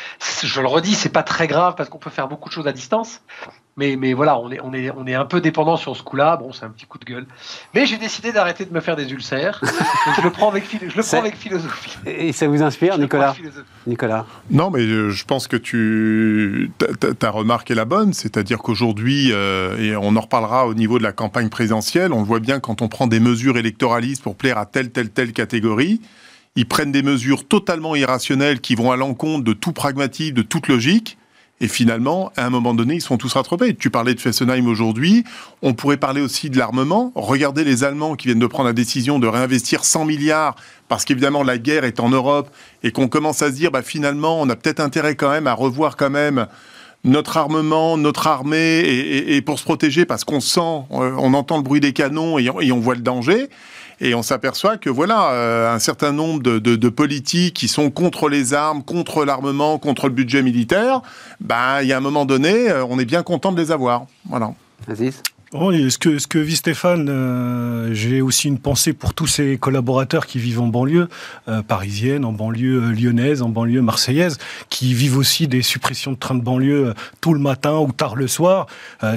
je 0.43 0.61
le 0.61 0.67
redis, 0.67 0.97
c'est 0.97 1.09
pas 1.09 1.23
très 1.23 1.47
grave 1.47 1.77
parce 1.77 1.89
qu'on 1.89 1.99
peut 1.99 2.11
faire 2.11 2.27
beaucoup 2.27 2.49
de 2.49 2.55
choses 2.55 2.67
à 2.67 2.73
distance, 2.73 3.23
mais, 3.79 3.95
mais 3.95 4.13
voilà, 4.13 4.39
on 4.41 4.51
est, 4.51 4.61
on, 4.61 4.75
est, 4.75 4.91
on 4.91 5.07
est 5.07 5.15
un 5.15 5.25
peu 5.25 5.41
dépendant 5.41 5.77
sur 5.77 5.97
ce 5.97 6.03
coup-là. 6.03 6.37
Bon, 6.37 6.53
c'est 6.53 6.65
un 6.65 6.71
petit 6.71 6.85
coup 6.85 6.99
de 6.99 7.05
gueule. 7.05 7.27
Mais 7.75 7.87
j'ai 7.87 7.97
décidé 7.97 8.33
d'arrêter 8.33 8.65
de 8.65 8.75
me 8.75 8.81
faire 8.81 8.97
des 8.97 9.13
ulcères. 9.13 9.63
je 10.17 10.21
le 10.21 10.31
prends 10.31 10.51
avec, 10.51 10.65
je 10.69 10.97
le 10.97 11.03
prends 11.03 11.21
avec 11.21 11.37
philosophie. 11.37 11.97
Et 12.05 12.33
ça 12.33 12.49
vous 12.49 12.61
inspire, 12.61 12.99
Nicolas 12.99 13.37
Nicolas 13.87 14.27
Non, 14.51 14.71
mais 14.71 14.81
euh, 14.81 15.11
je 15.11 15.25
pense 15.25 15.47
que 15.47 15.57
tu, 15.57 16.73
ta, 17.21 17.31
remarque 17.31 17.71
est 17.71 17.77
la 17.77 17.85
bonne. 17.85 18.13
C'est-à-dire 18.13 18.59
qu'aujourd'hui, 18.59 19.29
euh, 19.31 19.79
et 19.79 19.95
on 19.95 20.17
en 20.17 20.21
reparlera 20.21 20.67
au 20.67 20.75
niveau 20.75 20.99
de 20.99 21.05
la 21.05 21.13
campagne 21.13 21.49
présidentielle, 21.49 22.13
on 22.13 22.19
le 22.19 22.27
voit 22.27 22.41
bien 22.41 22.59
quand 22.59 22.83
on 22.83 22.89
prend 22.89 23.07
des 23.07 23.21
mesures 23.21 23.59
électoralistes 23.59 24.25
pour 24.25 24.35
plaire 24.35 24.59
à 24.59 24.67
telle, 24.67 24.91
telle, 24.91 25.11
telle 25.11 25.33
catégorie. 25.33 26.01
Ils 26.57 26.67
prennent 26.67 26.91
des 26.91 27.05
mesures 27.05 27.47
totalement 27.47 27.95
irrationnelles 27.95 28.61
qui 28.61 28.75
vont 28.75 28.91
à 28.91 28.97
l'encontre 28.97 29.45
de 29.45 29.53
tout 29.53 29.73
pragmatisme, 29.73 30.35
de 30.35 30.43
toute 30.43 30.67
logique 30.67 31.18
et 31.61 31.69
finalement, 31.69 32.31
à 32.37 32.47
un 32.47 32.51
moment 32.51 32.73
donné, 32.73 32.95
ils 32.95 33.01
sont 33.01 33.17
tous 33.17 33.33
rattrapés. 33.33 33.75
Tu 33.75 33.91
parlais 33.91 34.15
de 34.15 34.21
Fessenheim 34.21 34.67
aujourd'hui. 34.69 35.25
On 35.63 35.75
pourrait 35.75 35.97
parler 35.97 36.21
aussi 36.21 36.51
de 36.51 36.59
l'armement. 36.59 37.11
Regardez 37.17 37.65
les 37.65 37.83
Allemands 37.83 38.15
qui 38.15 38.29
viennent 38.29 38.39
de 38.39 38.47
prendre 38.47 38.69
la 38.69 38.73
décision 38.73 39.19
de 39.19 39.27
réinvestir 39.27 39.85
100 39.85 40.05
milliards 40.05 40.55
parce 40.87 41.05
qu'évidemment 41.05 41.43
la 41.43 41.59
guerre 41.59 41.85
est 41.85 42.01
en 42.01 42.11
Europe 42.11 42.49
et 42.83 42.93
qu'on 42.93 43.09
commence 43.09 43.43
à 43.43 43.49
se 43.49 43.57
dire, 43.57 43.73
bah, 43.73 43.83
finalement, 43.83 44.41
on 44.41 44.49
a 44.49 44.57
peut-être 44.57 44.81
intérêt 44.81 45.17
quand 45.17 45.31
même 45.31 45.49
à 45.49 45.55
revoir 45.55 45.97
quand 45.97 46.11
même 46.11 46.47
notre 47.05 47.37
armement, 47.37 47.97
notre 47.97 48.27
armée, 48.27 48.81
et, 48.81 49.41
pour 49.43 49.59
se 49.59 49.65
protéger, 49.65 50.05
parce 50.05 50.25
qu'on 50.25 50.41
sent, 50.41 50.61
euh, 50.61 51.15
on 51.17 51.33
entend 51.33 51.57
le 51.57 51.63
bruit 51.63 51.81
des 51.81 51.93
canons 51.93 52.39
et 52.39 52.73
on 52.73 52.81
voit 52.81 52.97
le 52.97 53.03
danger. 53.03 53.49
Et 54.01 54.15
on 54.15 54.23
s'aperçoit 54.23 54.77
que 54.77 54.91
voilà, 54.91 55.31
euh, 55.33 55.75
un 55.75 55.79
certain 55.79 56.13
nombre 56.13 56.43
de, 56.43 56.89
politiques 56.89 57.55
qui 57.55 57.69
sont 57.69 57.91
contre 57.91 58.29
les 58.29 58.55
armes, 58.55 58.83
contre 58.83 59.25
l'armement, 59.25 59.79
contre 59.79 60.09
le 60.09 60.15
budget 60.15 60.43
militaire, 60.43 61.03
ben, 61.41 61.83
il 61.83 61.89
y 61.89 61.93
a 61.93 61.97
un 61.97 62.01
moment 62.01 62.25
donné, 62.25 62.71
euh, 62.71 62.85
on 62.85 62.99
est 62.99 63.05
bien 63.05 63.23
content 63.23 63.53
de 63.53 63.61
les 63.61 63.73
avoir. 63.73 64.07
Voilà. 64.29 64.53
Oh, 65.55 65.73
ce 65.73 65.97
que, 65.97 66.19
ce 66.19 66.27
que 66.27 66.39
vit 66.39 66.57
Stéphane, 66.57 67.09
euh, 67.09 67.95
j'ai 67.95 68.21
aussi 68.21 68.49
une 68.49 68.59
pensée 68.59 68.93
pour 68.93 69.15
tous 69.15 69.27
ces 69.27 69.57
collaborateurs 69.57 70.27
qui 70.27 70.39
vivent 70.39 70.61
en 70.61 70.67
banlieue 70.67 71.09
euh, 71.49 71.63
parisienne, 71.63 72.27
en 72.27 72.33
banlieue 72.33 72.83
euh, 72.83 72.93
lyonnaise, 72.93 73.41
en 73.41 73.49
banlieue 73.49 73.81
marseillaise, 73.81 74.37
qui 74.69 74.93
vivent 74.93 75.17
aussi 75.17 75.49
des 75.49 75.63
suppressions 75.63 76.13
de 76.13 76.19
trains 76.19 76.35
de 76.35 76.43
banlieue 76.43 76.93
tout 77.23 77.33
le 77.33 77.41
matin 77.41 77.79
ou 77.79 77.93
tard 77.93 78.15
le 78.15 78.27
soir. 78.27 78.67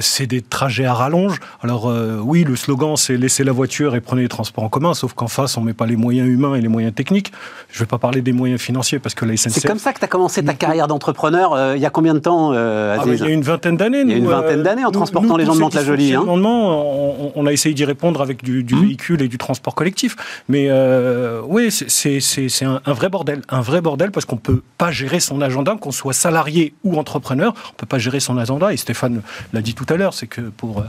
c'est 0.00 0.26
des 0.26 0.40
trajets 0.40 0.86
à 0.86 0.94
rallonge. 0.94 1.38
Alors 1.62 1.92
oui, 2.22 2.44
le 2.44 2.56
slogan 2.56 2.96
c'est 2.96 3.16
laissez 3.16 3.44
la 3.44 3.52
voiture 3.52 3.94
et 3.94 4.00
prenez 4.00 4.22
les 4.22 4.28
transports 4.28 4.64
en 4.64 4.68
commun, 4.68 4.94
sauf 4.94 5.12
qu'en 5.12 5.28
face 5.28 5.56
on 5.56 5.60
met 5.60 5.74
pas 5.74 5.86
les 5.86 5.96
moyens 5.96 6.28
humains 6.28 6.54
et 6.54 6.60
les 6.60 6.68
moyens 6.68 6.94
techniques. 6.94 7.32
Je 7.70 7.78
vais 7.80 7.86
pas 7.86 7.98
parler 7.98 8.22
des 8.22 8.32
moyens 8.32 8.60
financiers 8.60 8.98
parce 8.98 9.14
que 9.14 9.24
la 9.24 9.36
SNCF... 9.36 9.54
C'est 9.54 9.68
comme 9.68 9.78
ça 9.78 9.92
que 9.92 9.98
tu 9.98 10.04
as 10.04 10.08
commencé 10.08 10.42
ta 10.42 10.54
carrière 10.54 10.88
d'entrepreneur 10.88 11.74
il 11.74 11.82
y 11.82 11.86
a 11.86 11.90
combien 11.90 12.14
de 12.14 12.20
temps, 12.20 12.52
Aziz 12.52 13.20
ah, 13.20 13.24
Il 13.24 13.28
y 13.28 13.30
a 13.30 13.34
une 13.34 13.42
vingtaine 13.42 13.76
d'années. 13.76 14.02
Il 14.02 14.10
y 14.10 14.14
a 14.14 14.16
une 14.16 14.26
vingtaine 14.26 14.62
d'années 14.62 14.84
en 14.84 14.90
transportant 14.90 15.36
les 15.36 15.44
gens 15.44 15.54
de 15.54 15.60
Mantes-la-Jolie. 15.60 16.14
Hein. 16.22 17.32
On, 17.34 17.46
a 17.46 17.52
essayé 17.52 17.74
d'y 17.74 17.84
répondre 17.84 18.20
avec 18.22 18.42
du, 18.42 18.62
mmh. 18.62 18.80
véhicule 18.80 19.22
et 19.22 19.28
du 19.28 19.38
transport 19.38 19.74
collectif. 19.74 20.16
Mais 20.48 20.66
euh, 20.68 21.40
oui, 21.46 21.70
c'est 21.70 22.64
un, 22.64 22.80
vrai 22.86 23.08
bordel. 23.08 23.42
Un 23.48 23.60
vrai 23.60 23.80
bordel 23.80 24.10
parce 24.10 24.26
qu'on 24.26 24.36
ne 24.36 24.40
peut 24.40 24.62
pas 24.78 24.90
gérer 24.90 25.20
son 25.20 25.40
agenda, 25.40 25.76
qu'on 25.80 25.92
soit 25.92 26.12
salarié 26.12 26.74
ou 26.84 26.98
entrepreneur. 26.98 27.52
On 27.54 27.72
ne 27.72 27.76
peut 27.76 27.86
pas 27.86 27.98
gérer 27.98 28.20
son 28.20 28.38
agenda. 28.38 28.72
Et 28.72 28.76
Stéphane 28.76 29.22
l'a 29.52 29.62
dit 29.62 29.74
tout 29.74 29.86
à 29.88 29.96
l'heure, 29.96 30.14
c'est 30.14 30.26
que 30.26 30.40
pour, 30.40 30.84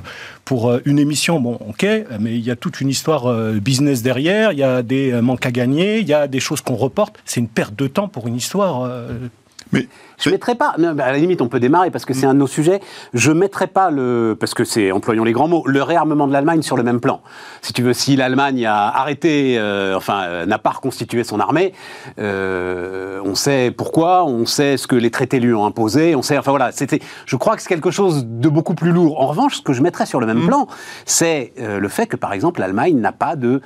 pour 0.45 0.69
euh, 0.69 0.81
une 0.85 1.00
émission, 1.00 1.39
bon, 1.39 1.57
ok, 1.68 1.86
mais 2.19 2.36
il 2.36 2.44
y 2.44 2.51
a 2.51 2.56
toute 2.56 2.81
une 2.81 2.89
histoire 2.89 3.27
euh, 3.27 3.53
business 3.53 4.01
derrière. 4.01 4.51
Il 4.51 4.59
y 4.59 4.63
a 4.63 4.83
des 4.83 5.13
manques 5.21 5.45
à 5.45 5.51
gagner. 5.51 6.00
Il 6.00 6.07
y 6.07 6.13
a 6.13 6.27
des 6.27 6.39
choses 6.39 6.62
qu'on 6.62 6.75
reporte. 6.75 7.18
C'est 7.25 7.39
une 7.39 7.47
perte 7.47 7.75
de 7.75 7.88
temps 7.88 8.07
pour 8.07 8.27
une 8.27 8.36
histoire. 8.36 8.89
mais 9.71 9.88
je 10.23 10.29
ne 10.29 10.35
mettrai 10.35 10.55
pas, 10.55 10.75
à 10.77 11.11
la 11.11 11.17
limite 11.17 11.41
on 11.41 11.49
peut 11.49 11.59
démarrer 11.59 11.91
parce 11.91 12.05
que 12.05 12.13
c'est 12.13 12.25
un 12.25 12.33
de 12.33 12.39
nos 12.39 12.47
sujets, 12.47 12.79
je 13.13 13.31
ne 13.31 13.39
mettrai 13.39 13.67
pas 13.67 13.91
le, 13.91 14.37
parce 14.39 14.53
que 14.53 14.63
c'est, 14.63 14.91
employons 14.93 15.25
les 15.25 15.33
grands 15.33 15.49
mots, 15.49 15.63
le 15.65 15.83
réarmement 15.83 16.27
de 16.27 16.33
l'Allemagne 16.33 16.61
sur 16.61 16.77
le 16.77 16.83
même 16.83 17.01
plan. 17.01 17.19
Si 17.61 17.73
tu 17.73 17.81
veux, 17.81 17.91
si 17.91 18.15
l'Allemagne 18.15 18.65
a 18.65 18.87
arrêté, 18.87 19.57
euh, 19.57 19.97
enfin 19.97 20.23
euh, 20.23 20.45
n'a 20.45 20.59
pas 20.59 20.69
reconstitué 20.69 21.25
son 21.25 21.41
armée, 21.41 21.73
euh, 22.19 23.19
on 23.25 23.35
sait 23.35 23.73
pourquoi, 23.75 24.23
on 24.23 24.45
sait 24.45 24.77
ce 24.77 24.87
que 24.87 24.95
les 24.95 25.11
traités 25.11 25.41
lui 25.41 25.53
ont 25.53 25.65
imposé, 25.65 26.15
on 26.15 26.21
sait, 26.21 26.37
enfin 26.37 26.51
voilà, 26.51 26.71
c'était, 26.71 27.01
je 27.25 27.35
crois 27.35 27.57
que 27.57 27.61
c'est 27.61 27.69
quelque 27.69 27.91
chose 27.91 28.25
de 28.25 28.47
beaucoup 28.47 28.75
plus 28.75 28.91
lourd. 28.91 29.19
En 29.19 29.27
revanche, 29.27 29.57
ce 29.57 29.61
que 29.61 29.73
je 29.73 29.81
mettrais 29.81 30.05
sur 30.05 30.21
le 30.21 30.25
même 30.25 30.43
mm. 30.43 30.47
plan, 30.47 30.67
c'est 31.05 31.51
le 31.57 31.87
fait 31.89 32.07
que 32.07 32.15
par 32.15 32.31
exemple 32.31 32.61
l'Allemagne 32.61 32.97
n'a 32.97 33.11
pas 33.11 33.35
de 33.35 33.61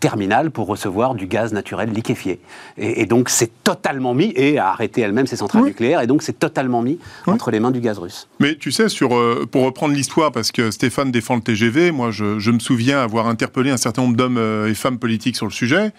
terminal 0.00 0.50
pour 0.50 0.66
recevoir 0.66 1.14
du 1.14 1.26
gaz 1.26 1.54
naturel 1.54 1.90
liquéfié. 1.90 2.40
Et, 2.76 3.06
donc 3.06 3.30
c'est 3.30 3.50
totalement 3.64 4.12
mis, 4.12 4.32
et 4.36 4.58
a 4.58 4.68
arrêté 4.68 5.00
elle-même 5.00 5.26
ses 5.26 5.36
centrales 5.36 5.72
et 5.80 6.06
donc 6.06 6.22
c'est 6.22 6.38
totalement 6.38 6.82
mis 6.82 6.98
entre 7.26 7.50
les 7.50 7.60
mains 7.60 7.70
du 7.70 7.80
gaz 7.80 7.98
russe. 7.98 8.28
Mais 8.40 8.56
tu 8.56 8.72
sais, 8.72 8.88
sur, 8.88 9.16
euh, 9.16 9.46
pour 9.50 9.64
reprendre 9.64 9.94
l'histoire, 9.94 10.32
parce 10.32 10.52
que 10.52 10.70
Stéphane 10.70 11.10
défend 11.10 11.36
le 11.36 11.42
TGV, 11.42 11.90
moi 11.90 12.10
je, 12.10 12.50
me 12.50 12.58
souviens 12.58 13.00
avoir 13.00 13.28
interpellé 13.28 13.70
un 13.70 13.76
certain 13.76 14.02
nombre 14.02 14.16
d'hommes 14.16 14.38
euh, 14.38 14.68
et 14.68 14.74
femmes 14.74 14.98
politiques 14.98 15.36
sur 15.36 15.46
le 15.46 15.52
sujet. 15.52 15.92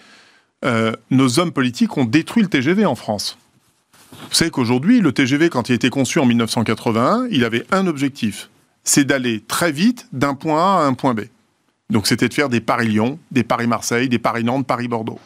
Euh, 0.64 0.92
nos 1.10 1.38
hommes 1.38 1.52
politiques 1.52 1.96
ont 1.96 2.04
détruit 2.04 2.42
le 2.42 2.48
TGV 2.48 2.84
en 2.84 2.94
France. 2.94 3.38
Vous 4.12 4.34
savez 4.34 4.50
qu'aujourd'hui, 4.50 5.00
le 5.00 5.12
TGV, 5.12 5.48
quand 5.48 5.68
il 5.68 5.72
a 5.72 5.74
été 5.76 5.88
conçu 5.88 6.18
en 6.18 6.26
1981, 6.26 7.28
il 7.30 7.44
avait 7.44 7.64
un 7.70 7.86
objectif, 7.86 8.50
c'est 8.84 9.04
d'aller 9.04 9.40
très 9.40 9.72
vite 9.72 10.08
d'un 10.12 10.34
point 10.34 10.60
A 10.60 10.82
à 10.82 10.86
un 10.86 10.94
point 10.94 11.14
B. 11.14 11.22
Donc 11.90 12.06
c'était 12.06 12.28
de 12.28 12.34
faire 12.34 12.48
des 12.48 12.60
Paris-Lyon, 12.60 13.18
des 13.30 13.42
Paris-Marseille, 13.42 14.08
des 14.08 14.18
Paris-Nantes, 14.18 14.66
Paris-Bordeaux. 14.66 15.18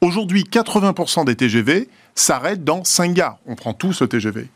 Aujourd'hui, 0.00 0.44
80% 0.44 1.24
des 1.24 1.36
TGV 1.36 1.88
s'arrêtent 2.16 2.64
dans 2.64 2.82
5 2.82 3.14
gares. 3.14 3.38
On 3.46 3.54
prend 3.54 3.72
tout 3.72 3.92
ce 3.92 4.04
TGV. 4.04 4.48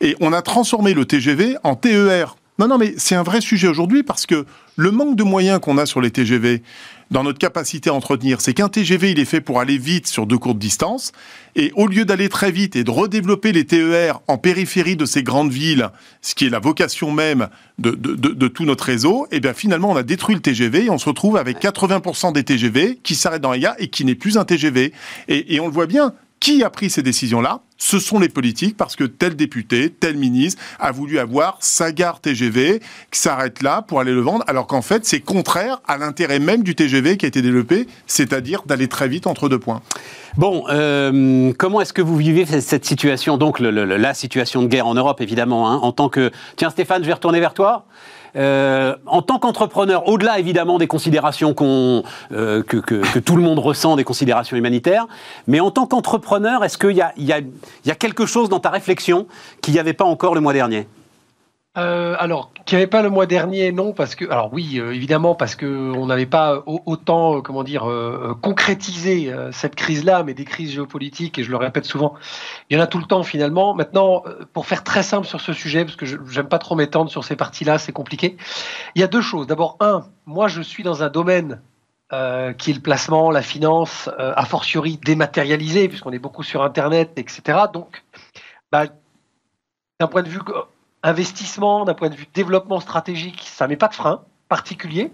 Et 0.00 0.14
on 0.20 0.32
a 0.32 0.42
transformé 0.42 0.94
le 0.94 1.04
TGV 1.04 1.56
en 1.64 1.74
TER. 1.74 2.36
Non, 2.58 2.68
non, 2.68 2.78
mais 2.78 2.94
c'est 2.96 3.14
un 3.14 3.22
vrai 3.22 3.40
sujet 3.40 3.68
aujourd'hui 3.68 4.02
parce 4.02 4.24
que 4.24 4.46
le 4.76 4.90
manque 4.90 5.16
de 5.16 5.22
moyens 5.22 5.60
qu'on 5.60 5.76
a 5.76 5.84
sur 5.84 6.00
les 6.00 6.10
TGV, 6.10 6.62
dans 7.10 7.22
notre 7.22 7.38
capacité 7.38 7.90
à 7.90 7.94
entretenir, 7.94 8.40
c'est 8.40 8.54
qu'un 8.54 8.68
TGV, 8.68 9.12
il 9.12 9.18
est 9.18 9.26
fait 9.26 9.40
pour 9.40 9.60
aller 9.60 9.78
vite 9.78 10.06
sur 10.06 10.26
de 10.26 10.36
courtes 10.36 10.58
distances. 10.58 11.12
Et 11.54 11.70
au 11.76 11.86
lieu 11.86 12.04
d'aller 12.04 12.28
très 12.28 12.50
vite 12.50 12.74
et 12.74 12.82
de 12.82 12.90
redévelopper 12.90 13.52
les 13.52 13.64
TER 13.64 14.20
en 14.26 14.38
périphérie 14.38 14.96
de 14.96 15.04
ces 15.04 15.22
grandes 15.22 15.52
villes, 15.52 15.90
ce 16.20 16.34
qui 16.34 16.46
est 16.46 16.50
la 16.50 16.58
vocation 16.58 17.12
même 17.12 17.48
de, 17.78 18.48
tout 18.48 18.64
notre 18.64 18.84
réseau, 18.84 19.26
eh 19.30 19.40
bien 19.40 19.52
finalement, 19.52 19.90
on 19.90 19.96
a 19.96 20.02
détruit 20.02 20.34
le 20.34 20.40
TGV 20.40 20.86
et 20.86 20.90
on 20.90 20.98
se 20.98 21.08
retrouve 21.08 21.36
avec 21.36 21.60
80% 21.60 22.32
des 22.32 22.42
TGV 22.42 22.98
qui 23.02 23.14
s'arrêtent 23.14 23.42
dans 23.42 23.52
les 23.52 23.66
et 23.78 23.88
qui 23.88 24.04
n'est 24.04 24.14
plus 24.14 24.38
un 24.38 24.44
TGV. 24.44 24.92
Et 25.28 25.60
on 25.60 25.66
le 25.66 25.72
voit 25.72 25.86
bien, 25.86 26.12
qui 26.40 26.62
a 26.62 26.70
pris 26.70 26.90
ces 26.90 27.02
décisions-là? 27.02 27.60
Ce 27.78 27.98
sont 27.98 28.18
les 28.18 28.28
politiques, 28.28 28.76
parce 28.76 28.96
que 28.96 29.04
tel 29.04 29.36
député, 29.36 29.90
tel 29.90 30.16
ministre 30.16 30.62
a 30.78 30.92
voulu 30.92 31.18
avoir 31.18 31.58
sa 31.60 31.92
gare 31.92 32.20
TGV 32.20 32.80
qui 33.10 33.20
s'arrête 33.20 33.62
là 33.62 33.82
pour 33.82 34.00
aller 34.00 34.12
le 34.12 34.20
vendre, 34.20 34.44
alors 34.46 34.66
qu'en 34.66 34.82
fait, 34.82 35.04
c'est 35.04 35.20
contraire 35.20 35.80
à 35.86 35.98
l'intérêt 35.98 36.38
même 36.38 36.62
du 36.62 36.74
TGV 36.74 37.16
qui 37.16 37.26
a 37.26 37.28
été 37.28 37.42
développé, 37.42 37.86
c'est-à-dire 38.06 38.62
d'aller 38.64 38.88
très 38.88 39.08
vite 39.08 39.26
entre 39.26 39.48
deux 39.48 39.58
points. 39.58 39.82
Bon, 40.36 40.64
euh, 40.68 41.52
comment 41.58 41.80
est-ce 41.80 41.92
que 41.92 42.02
vous 42.02 42.16
vivez 42.16 42.44
cette 42.60 42.84
situation, 42.84 43.36
donc 43.36 43.60
la 43.60 44.14
situation 44.14 44.62
de 44.62 44.68
guerre 44.68 44.86
en 44.86 44.94
Europe, 44.94 45.20
évidemment, 45.20 45.70
hein, 45.70 45.76
en 45.76 45.92
tant 45.92 46.08
que... 46.08 46.30
Tiens 46.56 46.70
Stéphane, 46.70 47.02
je 47.02 47.08
vais 47.08 47.14
retourner 47.14 47.40
vers 47.40 47.54
toi. 47.54 47.86
Euh, 48.34 48.96
en 49.06 49.22
tant 49.22 49.38
qu'entrepreneur, 49.38 50.08
au-delà 50.08 50.38
évidemment 50.38 50.78
des 50.78 50.86
considérations 50.86 51.54
euh, 52.32 52.62
que, 52.62 53.18
tout 53.18 53.36
le 53.36 53.42
monde 53.42 53.58
ressent, 53.58 53.96
des 53.96 54.04
considérations 54.04 54.56
humanitaires, 54.56 55.06
mais 55.46 55.60
en 55.60 55.70
tant 55.70 55.86
qu'entrepreneur, 55.86 56.64
est-ce 56.64 56.78
qu'il 56.78 56.96
y 56.96 57.02
y 57.22 57.90
a 57.90 57.94
quelque 57.94 58.26
chose 58.26 58.48
dans 58.48 58.60
ta 58.60 58.70
réflexion 58.70 59.26
qu'il 59.60 59.74
n'y 59.74 59.80
avait 59.80 59.92
pas 59.92 60.04
encore 60.04 60.34
le 60.34 60.40
mois 60.40 60.52
dernier? 60.52 60.86
Euh, 61.76 62.16
alors, 62.18 62.52
qu'il 62.64 62.76
n'y 62.76 62.82
avait 62.82 62.90
pas 62.90 63.02
le 63.02 63.10
mois 63.10 63.26
dernier, 63.26 63.70
non, 63.70 63.92
parce 63.92 64.14
que, 64.14 64.24
alors 64.30 64.50
oui, 64.52 64.78
euh, 64.78 64.94
évidemment, 64.94 65.34
parce 65.34 65.56
qu'on 65.56 66.06
n'avait 66.06 66.26
pas 66.26 66.62
autant, 66.66 67.36
euh, 67.36 67.40
comment 67.42 67.64
dire, 67.64 67.86
concrétisé 68.40 69.32
cette 69.52 69.74
crise-là, 69.74 70.22
mais 70.22 70.34
des 70.34 70.44
crises 70.44 70.72
géopolitiques, 70.72 71.38
et 71.38 71.42
je 71.42 71.50
le 71.50 71.56
répète 71.56 71.84
souvent, 71.84 72.14
il 72.70 72.76
y 72.76 72.80
en 72.80 72.82
a 72.82 72.86
tout 72.86 72.98
le 72.98 73.04
temps 73.04 73.22
finalement. 73.22 73.74
Maintenant, 73.74 74.24
pour 74.52 74.66
faire 74.66 74.84
très 74.84 75.02
simple 75.02 75.26
sur 75.26 75.40
ce 75.40 75.52
sujet, 75.52 75.84
parce 75.84 75.96
que 75.96 76.06
je 76.06 76.16
n'aime 76.16 76.48
pas 76.48 76.58
trop 76.58 76.74
m'étendre 76.74 77.10
sur 77.10 77.24
ces 77.24 77.36
parties-là, 77.36 77.78
c'est 77.78 77.92
compliqué. 77.92 78.36
Il 78.94 79.00
y 79.00 79.04
a 79.04 79.08
deux 79.08 79.20
choses. 79.20 79.46
D'abord, 79.46 79.76
un, 79.80 80.06
moi, 80.24 80.48
je 80.48 80.62
suis 80.62 80.82
dans 80.82 81.02
un 81.02 81.08
domaine 81.08 81.60
qui 82.10 82.70
est 82.70 82.74
le 82.74 82.80
placement, 82.80 83.30
la 83.30 83.42
finance, 83.42 84.08
a 84.18 84.44
fortiori 84.44 84.98
dématérialisé, 85.04 85.88
puisqu'on 85.88 86.12
est 86.12 86.18
beaucoup 86.18 86.42
sur 86.42 86.62
Internet, 86.62 87.12
etc. 87.16 87.58
Donc, 87.72 88.04
bah, 88.72 88.84
d'un 90.00 90.06
point 90.06 90.22
de 90.22 90.28
vue 90.28 90.40
investissement, 91.06 91.84
d'un 91.84 91.94
point 91.94 92.10
de 92.10 92.16
vue 92.16 92.26
développement 92.34 92.80
stratégique, 92.80 93.42
ça 93.44 93.68
met 93.68 93.76
pas 93.76 93.88
de 93.88 93.94
frein 93.94 94.24
particulier. 94.48 95.12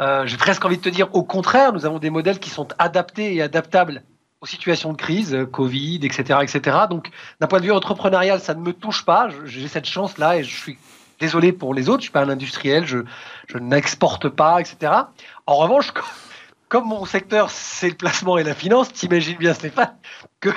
Euh, 0.00 0.26
J'ai 0.26 0.36
presque 0.36 0.64
envie 0.64 0.76
de 0.76 0.82
te 0.82 0.88
dire, 0.88 1.14
au 1.14 1.22
contraire, 1.22 1.72
nous 1.72 1.86
avons 1.86 1.98
des 1.98 2.10
modèles 2.10 2.40
qui 2.40 2.50
sont 2.50 2.68
adaptés 2.78 3.34
et 3.34 3.42
adaptables 3.42 4.02
aux 4.40 4.46
situations 4.46 4.92
de 4.92 4.96
crise, 4.96 5.34
euh, 5.34 5.46
Covid, 5.46 6.00
etc., 6.02 6.40
etc. 6.42 6.76
Donc, 6.90 7.10
d'un 7.40 7.46
point 7.46 7.60
de 7.60 7.64
vue 7.64 7.72
entrepreneurial, 7.72 8.40
ça 8.40 8.54
ne 8.54 8.60
me 8.60 8.72
touche 8.72 9.04
pas. 9.04 9.28
J'ai 9.44 9.68
cette 9.68 9.86
chance-là 9.86 10.38
et 10.38 10.44
je 10.44 10.56
suis 10.56 10.78
désolé 11.20 11.52
pour 11.52 11.72
les 11.72 11.88
autres. 11.88 12.00
Je 12.00 12.04
suis 12.04 12.12
pas 12.12 12.22
un 12.22 12.28
industriel, 12.28 12.84
je, 12.86 12.98
je 13.46 13.58
n'exporte 13.58 14.28
pas, 14.28 14.60
etc. 14.60 14.92
En 15.46 15.56
revanche, 15.56 15.92
comme 16.68 16.86
mon 16.86 17.04
secteur, 17.04 17.50
c'est 17.50 17.88
le 17.88 17.96
placement 17.96 18.38
et 18.38 18.44
la 18.44 18.54
finance, 18.54 18.92
t'imagines 18.92 19.38
bien, 19.38 19.54
Stéphane, 19.54 19.94
que 20.40 20.50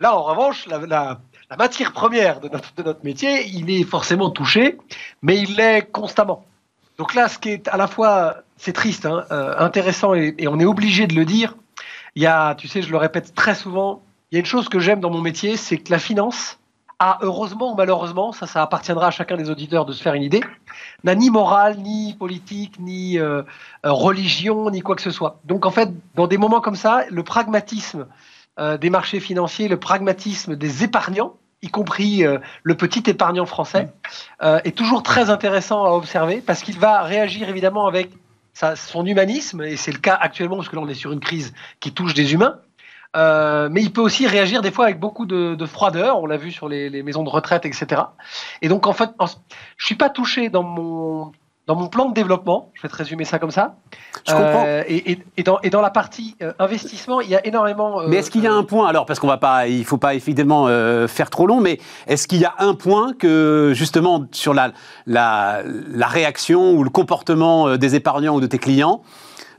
là, 0.00 0.16
en 0.16 0.22
revanche, 0.22 0.66
la, 0.66 1.20
la 1.50 1.56
matière 1.56 1.92
première 1.92 2.40
de 2.40 2.48
notre, 2.48 2.74
de 2.74 2.82
notre 2.82 3.04
métier, 3.04 3.46
il 3.46 3.70
est 3.70 3.84
forcément 3.84 4.30
touché, 4.30 4.76
mais 5.22 5.38
il 5.38 5.56
l'est 5.56 5.82
constamment. 5.90 6.44
Donc 6.98 7.14
là, 7.14 7.28
ce 7.28 7.38
qui 7.38 7.50
est 7.50 7.68
à 7.68 7.76
la 7.76 7.86
fois, 7.86 8.38
c'est 8.56 8.72
triste, 8.72 9.06
hein, 9.06 9.24
euh, 9.30 9.54
intéressant, 9.58 10.14
et, 10.14 10.34
on 10.48 10.58
est 10.60 10.64
obligé 10.64 11.06
de 11.06 11.14
le 11.14 11.24
dire, 11.24 11.56
il 12.16 12.22
y 12.22 12.26
a, 12.26 12.54
tu 12.54 12.68
sais, 12.68 12.82
je 12.82 12.90
le 12.90 12.96
répète 12.98 13.34
très 13.34 13.54
souvent, 13.54 14.02
il 14.30 14.34
y 14.34 14.38
a 14.38 14.40
une 14.40 14.46
chose 14.46 14.68
que 14.68 14.78
j'aime 14.78 15.00
dans 15.00 15.10
mon 15.10 15.22
métier, 15.22 15.56
c'est 15.56 15.78
que 15.78 15.90
la 15.90 15.98
finance 15.98 16.58
a, 16.98 17.18
heureusement 17.22 17.72
ou 17.72 17.76
malheureusement, 17.76 18.32
ça, 18.32 18.46
ça 18.46 18.62
appartiendra 18.62 19.06
à 19.06 19.10
chacun 19.10 19.36
des 19.36 19.48
auditeurs 19.48 19.86
de 19.86 19.92
se 19.92 20.02
faire 20.02 20.14
une 20.14 20.24
idée, 20.24 20.42
n'a 21.04 21.14
ni 21.14 21.30
morale, 21.30 21.78
ni 21.78 22.14
politique, 22.14 22.78
ni 22.80 23.18
euh, 23.18 23.42
euh, 23.86 23.92
religion, 23.92 24.68
ni 24.70 24.80
quoi 24.80 24.96
que 24.96 25.02
ce 25.02 25.10
soit. 25.10 25.40
Donc 25.44 25.64
en 25.64 25.70
fait, 25.70 25.90
dans 26.14 26.26
des 26.26 26.36
moments 26.36 26.60
comme 26.60 26.76
ça, 26.76 27.04
le 27.08 27.22
pragmatisme 27.22 28.06
euh, 28.58 28.76
des 28.76 28.90
marchés 28.90 29.20
financiers, 29.20 29.68
le 29.68 29.78
pragmatisme 29.78 30.56
des 30.56 30.82
épargnants, 30.82 31.36
y 31.62 31.68
compris 31.68 32.24
euh, 32.24 32.38
le 32.62 32.74
petit 32.76 33.02
épargnant 33.10 33.46
français, 33.46 33.88
euh, 34.42 34.60
est 34.64 34.76
toujours 34.76 35.02
très 35.02 35.30
intéressant 35.30 35.84
à 35.84 35.90
observer 35.90 36.40
parce 36.44 36.62
qu'il 36.62 36.78
va 36.78 37.02
réagir 37.02 37.48
évidemment 37.48 37.86
avec 37.86 38.10
son 38.74 39.06
humanisme, 39.06 39.62
et 39.62 39.76
c'est 39.76 39.92
le 39.92 40.00
cas 40.00 40.18
actuellement 40.20 40.56
parce 40.56 40.68
que 40.68 40.74
là 40.74 40.82
on 40.82 40.88
est 40.88 40.94
sur 40.94 41.12
une 41.12 41.20
crise 41.20 41.54
qui 41.78 41.92
touche 41.92 42.12
des 42.12 42.32
humains, 42.32 42.58
mais 43.14 43.80
il 43.80 43.92
peut 43.92 44.00
aussi 44.00 44.26
réagir 44.26 44.62
des 44.62 44.72
fois 44.72 44.86
avec 44.86 44.98
beaucoup 44.98 45.26
de, 45.26 45.64
froideur, 45.64 46.20
on 46.20 46.26
l'a 46.26 46.38
vu 46.38 46.50
sur 46.50 46.68
les, 46.68 46.90
les, 46.90 47.04
maisons 47.04 47.22
de 47.22 47.28
retraite, 47.28 47.64
etc. 47.66 48.02
Et 48.60 48.68
donc 48.68 48.88
en 48.88 48.92
fait, 48.92 49.10
je 49.76 49.86
suis 49.86 49.94
pas 49.94 50.10
touché 50.10 50.48
dans 50.48 50.64
mon 50.64 51.30
dans 51.68 51.76
mon 51.76 51.88
plan 51.88 52.06
de 52.06 52.14
développement, 52.14 52.70
je 52.72 52.80
vais 52.80 52.88
te 52.88 52.96
résumer 52.96 53.26
ça 53.26 53.38
comme 53.38 53.50
ça. 53.50 53.74
Je 54.26 54.32
comprends. 54.32 54.64
Euh, 54.66 54.82
et, 54.88 55.42
dans, 55.42 55.60
et, 55.60 55.68
dans, 55.68 55.82
la 55.82 55.90
partie 55.90 56.34
euh, 56.40 56.54
investissement, 56.58 57.20
il 57.20 57.28
y 57.28 57.36
a 57.36 57.46
énormément. 57.46 58.00
Euh, 58.00 58.06
mais 58.08 58.16
est-ce 58.16 58.30
qu'il 58.30 58.42
y 58.42 58.46
a 58.46 58.54
un 58.54 58.64
point, 58.64 58.88
alors, 58.88 59.04
parce 59.04 59.20
qu'on 59.20 59.26
va 59.26 59.36
pas, 59.36 59.68
il 59.68 59.84
faut 59.84 59.98
pas 59.98 60.14
évidemment 60.14 60.66
faire 61.08 61.28
trop 61.28 61.46
long, 61.46 61.60
mais 61.60 61.78
est-ce 62.06 62.26
qu'il 62.26 62.40
y 62.40 62.46
a 62.46 62.54
un 62.58 62.72
point 62.72 63.12
que, 63.12 63.72
justement, 63.74 64.24
sur 64.32 64.54
la, 64.54 64.72
la, 65.06 65.62
la 65.64 66.06
réaction 66.06 66.72
ou 66.72 66.84
le 66.84 66.90
comportement 66.90 67.76
des 67.76 67.94
épargnants 67.94 68.36
ou 68.36 68.40
de 68.40 68.46
tes 68.46 68.58
clients, 68.58 69.02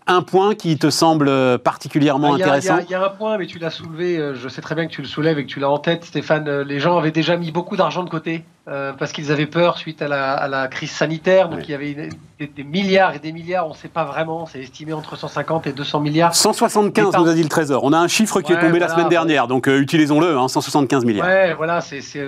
un 0.10 0.22
point 0.24 0.56
qui 0.56 0.78
te 0.78 0.90
semble 0.90 1.60
particulièrement 1.60 2.30
bah, 2.30 2.36
intéressant 2.36 2.80
Il 2.80 2.92
y, 2.92 2.96
a 2.96 3.06
un 3.06 3.10
point, 3.10 3.38
mais 3.38 3.46
tu 3.46 3.60
l'as 3.60 3.70
soulevé, 3.70 4.18
euh, 4.18 4.36
je 4.36 4.50
sais 4.50 4.62
très 4.62 4.76
bien 4.76 4.88
que 4.88 4.92
tu 4.92 5.02
le 5.02 5.08
soulèves 5.08 5.38
et 5.38 5.46
que 5.46 5.50
tu 5.50 5.60
l'as 5.60 5.70
en 5.70 5.78
tête, 5.78 6.04
Stéphane. 6.04 6.48
Euh, 6.48 6.64
les 6.64 6.80
gens 6.80 6.98
avaient 6.98 7.12
déjà 7.12 7.38
mis 7.38 7.52
beaucoup 7.52 7.78
d'argent 7.78 8.04
de 8.04 8.10
côté 8.10 8.44
euh, 8.68 8.92
parce 8.94 9.12
qu'ils 9.12 9.32
avaient 9.32 9.46
peur 9.46 9.78
suite 9.78 10.02
à 10.02 10.08
la, 10.08 10.68
crise 10.68 10.92
sanitaire. 10.92 11.50
Donc 11.50 11.68
il 11.68 11.72
y 11.72 11.74
avait 11.76 12.10
des, 12.40 12.64
milliards 12.64 13.16
et 13.16 13.20
des 13.20 13.32
milliards, 13.32 13.68
on 13.68 13.72
ne 13.72 13.76
sait 13.76 13.88
pas 13.88 14.04
vraiment, 14.04 14.48
c'est 14.48 14.60
estimé 14.60 14.94
entre 14.94 15.16
150 15.16 15.68
et 15.68 15.74
200 15.74 16.00
milliards. 16.00 16.36
175, 16.36 17.16
nous 17.18 17.28
a 17.28 17.34
dit 17.34 17.44
le 17.44 17.50
Trésor. 17.50 17.84
On 17.84 17.94
a 17.94 18.00
un 18.00 18.08
chiffre 18.08 18.42
qui 18.42 18.54
est 18.54 18.60
tombé 18.60 18.80
la 18.80 18.90
semaine 18.90 19.10
dernière, 19.10 19.48
donc 19.48 19.68
utilisons-le, 19.68 20.36
175 20.48 21.04
hein, 21.04 21.06
milliards. 21.06 21.28
Ouais, 21.28 21.54
voilà, 21.54 21.80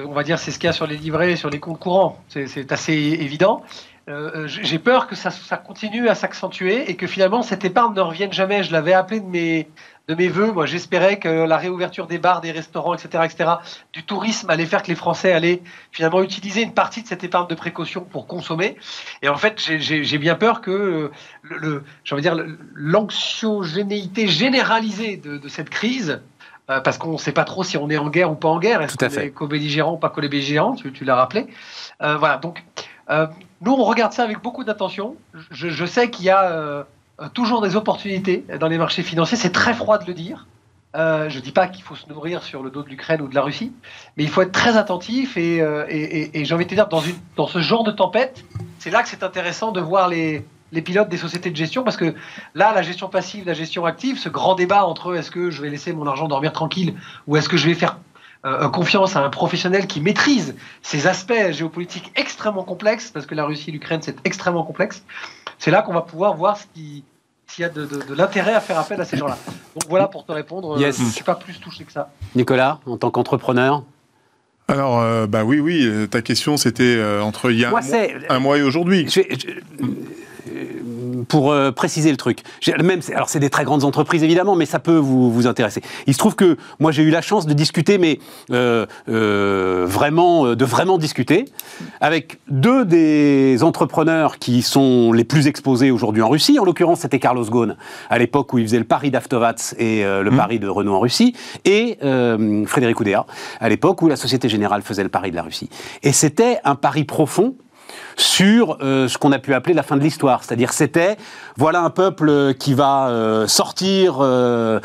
on 0.08 0.14
va 0.14 0.24
dire 0.24 0.38
c'est 0.38 0.52
ce 0.52 0.60
qu'il 0.60 0.68
y 0.68 0.70
a 0.70 0.74
sur 0.74 0.88
les 0.88 0.98
livrets, 0.98 1.36
sur 1.36 1.50
les 1.50 1.60
comptes 1.60 1.80
courants. 1.80 2.18
C'est 2.28 2.72
assez 2.72 2.94
évident. 2.94 3.64
Euh, 4.10 4.32
euh, 4.36 4.48
j'ai 4.48 4.80
peur 4.80 5.08
que 5.08 5.16
ça, 5.16 5.30
continue 5.58 6.10
à 6.10 6.16
s'accentuer 6.16 6.90
et 6.90 6.96
que 6.96 7.06
finalement 7.06 7.44
cette 7.44 7.64
épargne 7.64 7.94
ne 7.94 8.02
revienne 8.02 8.34
jamais. 8.34 8.64
Je 8.64 8.72
l'avais 8.72 8.94
appelé 8.94 9.20
de 9.20 9.28
mes, 9.28 9.70
de 10.08 10.16
mes 10.16 10.28
voeux. 10.28 10.52
Moi, 10.52 10.66
j'espérais 10.66 11.20
que 11.20 11.30
la 11.30 11.58
réouverture 11.58 12.08
des 12.08 12.18
bars, 12.18 12.42
des 12.42 12.52
restaurants, 12.52 12.96
etc., 12.96 13.24
etc., 13.26 13.50
du 13.94 14.04
tourisme 14.04 14.50
allait 14.50 14.66
faire 14.66 14.82
que 14.82 14.88
les 14.88 14.96
Français 14.96 15.32
allaient 15.32 15.62
finalement 15.92 16.24
utiliser 16.24 16.64
une 16.64 16.74
partie 16.74 17.04
de 17.04 17.08
cette 17.08 17.24
épargne 17.24 17.48
de 17.48 17.54
précaution 17.54 18.02
pour 18.02 18.26
consommer. 18.26 18.76
Et 19.22 19.30
en 19.30 19.38
fait, 19.38 19.60
j'ai 19.60 20.18
bien 20.18 20.36
peur 20.36 20.62
que 20.62 20.72
euh, 20.72 21.12
le, 21.44 21.84
le 22.12 22.22
dire 22.22 22.36
l'anxiogénéité 22.74 24.28
généralisée 24.28 25.18
de, 25.18 25.48
cette 25.48 25.70
crise 25.70 26.22
parce 26.68 26.98
qu'on 26.98 27.14
ne 27.14 27.18
sait 27.18 27.34
pas 27.34 27.44
trop 27.44 27.66
si 27.66 27.76
on 27.76 27.90
est 27.90 27.98
en 27.98 28.10
guerre 28.10 28.32
ou 28.32 28.36
pas 28.36 28.48
en 28.48 28.58
guerre. 28.58 28.82
Est-ce 28.82 28.96
qu'on 28.96 29.08
est 29.08 29.32
co-belligérant 29.32 29.94
ou 29.94 29.98
pas 29.98 30.08
co-belligérant? 30.08 30.74
Tu, 30.76 30.94
tu 30.94 31.04
l'as 31.04 31.16
rappelé. 31.16 31.48
voilà, 32.00 32.38
donc 32.38 32.64
euh, 32.82 32.82
nous, 33.62 33.74
on 33.74 33.84
regarde 33.84 34.14
ça 34.14 34.24
avec 34.24 34.42
beaucoup 34.42 34.64
d'attention. 34.64 35.16
Je, 35.52 35.86
sais 35.86 36.10
qu'il 36.10 36.26
y 36.26 36.30
a 36.30 36.52
euh, 36.52 36.84
toujours 37.34 37.62
des 37.62 37.76
opportunités 37.76 38.46
dans 38.60 38.68
les 38.68 38.78
marchés 38.78 39.04
financiers. 39.04 39.38
C'est 39.38 39.52
très 39.52 39.74
froid 39.74 39.98
de 39.98 40.06
le 40.06 40.14
dire. 40.14 40.48
Euh, 40.96 41.30
je 41.30 41.38
ne 41.38 41.44
dis 41.44 41.52
pas 41.52 41.68
qu'il 41.68 41.84
faut 41.84 41.96
se 41.96 42.08
nourrir 42.10 42.44
sur 42.44 42.64
le 42.64 42.70
dos 42.70 42.84
de 42.84 42.90
l'Ukraine 42.90 43.22
ou 43.22 43.28
de 43.28 43.36
la 43.36 43.44
Russie, 43.44 43.72
mais 44.18 44.24
il 44.24 44.30
faut 44.30 44.42
être 44.42 44.52
très 44.52 44.76
attentif 44.76 45.38
et, 45.38 45.64
j'ai 46.34 46.54
envie 46.54 46.66
de 46.66 46.70
te 46.70 46.76
dire, 46.76 46.88
dans 46.88 47.48
ce 47.48 47.60
genre 47.60 47.84
de 47.84 47.92
tempête, 47.92 48.44
c'est 48.80 48.90
là 48.90 49.02
que 49.02 49.08
c'est 49.08 49.24
intéressant 49.24 49.72
de 49.72 49.80
voir 49.80 50.10
les, 50.10 50.44
les 50.72 50.82
pilotes 50.82 51.10
des 51.10 51.18
sociétés 51.18 51.52
de 51.52 51.56
gestion 51.56 51.84
parce 51.84 51.98
que 51.98 52.16
là, 52.56 52.72
la 52.74 52.82
gestion 52.82 53.10
passive, 53.10 53.46
la 53.46 53.54
gestion 53.54 53.86
active, 53.86 54.18
ce 54.18 54.30
grand 54.30 54.56
débat 54.56 54.86
entre 54.86 55.16
est-ce 55.16 55.32
que 55.32 55.52
je 55.52 55.62
vais 55.62 55.70
laisser 55.70 55.94
mon 55.94 56.08
argent 56.08 56.28
dormir 56.28 56.54
tranquille 56.54 56.96
ou 57.28 57.38
est-ce 57.38 57.50
que 57.50 57.58
je 57.58 57.68
vais 57.68 57.74
faire 57.74 57.98
euh, 58.44 58.70
confiance 58.70 59.16
à 59.16 59.24
un 59.24 59.30
professionnel 59.30 59.86
qui 59.86 60.02
maîtrise 60.02 60.56
ces 60.82 61.06
aspects 61.06 61.52
géopolitiques 61.52 62.12
extrêmement 62.16 62.64
complexes, 62.64 63.12
parce 63.12 63.28
que 63.28 63.36
la 63.36 63.46
Russie 63.46 63.70
et 63.70 63.74
l'Ukraine, 63.74 64.00
c'est 64.02 64.18
extrêmement 64.26 64.64
complexe, 64.64 65.04
c'est 65.60 65.70
là 65.70 65.84
qu'on 65.84 65.94
va 65.94 66.02
pouvoir 66.02 66.36
voir 66.36 66.58
ce 66.58 66.64
qui, 66.74 67.04
s'il 67.46 67.62
y 67.62 67.66
a 67.66 67.70
de, 67.70 67.88
l'intérêt 68.16 68.54
à 68.56 68.60
faire 68.60 68.80
appel 68.80 69.00
à 69.00 69.06
ces 69.06 69.16
gens-là. 69.16 69.38
Donc 69.76 69.90
voilà 69.90 70.08
pour 70.08 70.26
te 70.26 70.32
répondre, 70.32 70.80
je 70.80 70.86
ne 70.86 70.92
suis 70.92 71.24
pas 71.24 71.36
plus 71.36 71.60
touché 71.60 71.84
que 71.84 71.92
ça. 71.92 72.10
Nicolas, 72.36 72.80
en 72.88 72.98
tant 72.98 73.12
qu'entrepreneur? 73.12 73.84
Alors, 74.68 75.00
euh, 75.00 75.28
bah 75.28 75.44
oui, 75.44 75.60
oui, 75.60 76.08
ta 76.10 76.24
question 76.24 76.58
c'était 76.58 76.96
euh, 76.98 77.22
entre 77.22 77.52
il 77.52 77.60
y 77.60 77.66
a 77.66 77.72
un, 78.30 78.40
mois, 78.40 78.58
et 78.58 78.64
aujourd'hui 78.64 79.06
pour 81.28 81.52
euh, 81.52 81.72
préciser 81.72 82.12
le 82.12 82.18
truc, 82.18 82.40
même, 82.82 83.02
alors 83.14 83.30
c'est 83.30 83.40
des 83.40 83.50
très 83.50 83.64
grandes 83.64 83.84
entreprises 83.84 84.24
évidemment, 84.24 84.56
mais 84.56 84.66
ça 84.66 84.80
peut 84.80 84.96
vous, 84.96 85.32
vous 85.32 85.48
intéresser. 85.48 85.82
Il 86.08 86.14
se 86.14 86.20
trouve 86.20 86.36
que 86.36 86.58
moi 86.80 86.92
j'ai 86.92 87.04
eu 87.04 87.10
la 87.10 87.22
chance 87.22 87.46
de 87.46 87.54
discuter, 87.54 87.98
mais 87.98 88.20
euh, 88.52 88.86
euh, 89.10 89.86
vraiment, 89.88 90.56
de 90.56 90.66
vraiment 90.66 90.98
discuter 90.98 91.46
avec 92.00 92.40
deux 92.50 92.86
des 92.86 93.64
entrepreneurs 93.64 94.38
qui 94.38 94.62
sont 94.62 95.12
les 95.12 95.24
plus 95.24 95.48
exposés 95.48 95.92
aujourd'hui 95.92 96.22
en 96.22 96.30
Russie. 96.30 96.60
En 96.60 96.66
l'occurrence, 96.66 97.00
c'était 97.02 97.20
Carlos 97.20 97.46
Ghosn 97.46 97.76
à 98.10 98.18
l'époque 98.18 98.54
où 98.54 98.58
il 98.58 98.66
faisait 98.66 98.80
le 98.80 98.86
pari 98.86 99.12
d'Aftovats 99.12 99.74
et 99.78 100.04
le 100.04 100.30
mmh. 100.30 100.38
pari 100.38 100.60
de 100.60 100.68
Renault 100.68 100.96
en 100.96 101.00
Russie, 101.00 101.36
et 101.66 101.98
Frédéric 102.66 103.00
Oudéa 103.00 103.26
à 103.60 103.70
l'époque 103.70 104.02
où 104.02 104.08
la 104.08 104.16
Société 104.16 104.50
Générale 104.50 104.82
faisait 104.82 105.04
le 105.04 105.10
pari 105.10 105.32
de 105.32 105.36
la 105.36 105.44
Russie. 105.44 105.70
Et 106.04 106.12
c'était 106.12 106.60
un 106.64 106.76
pari 106.76 107.04
profond 107.04 107.56
sur 108.16 108.78
euh, 108.82 109.08
ce 109.08 109.18
qu'on 109.18 109.32
a 109.32 109.40
pu 109.40 109.54
appeler 109.54 109.74
la 109.74 109.84
fin 109.84 109.98
de 109.98 110.02
l'histoire. 110.02 110.44
C'est-à-dire 110.44 110.74
c'était, 110.74 111.18
voilà 111.58 111.82
un 111.82 111.90
peuple 111.90 112.54
qui 112.56 112.74
va 112.74 113.10
euh, 113.10 113.48
sortir 113.48 114.18
euh, 114.20 114.80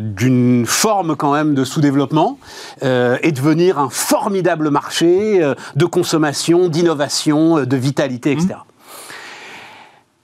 d'une 0.00 0.66
forme 0.66 1.16
quand 1.16 1.32
même 1.32 1.54
de 1.54 1.64
sous-développement 1.64 2.38
et 2.82 3.32
devenir 3.32 3.78
un 3.78 3.90
formidable 3.90 4.70
marché 4.70 5.40
de 5.74 5.84
consommation, 5.84 6.68
d'innovation, 6.68 7.64
de 7.64 7.76
vitalité, 7.76 8.32
etc. 8.32 8.48
Mmh. 8.48 8.62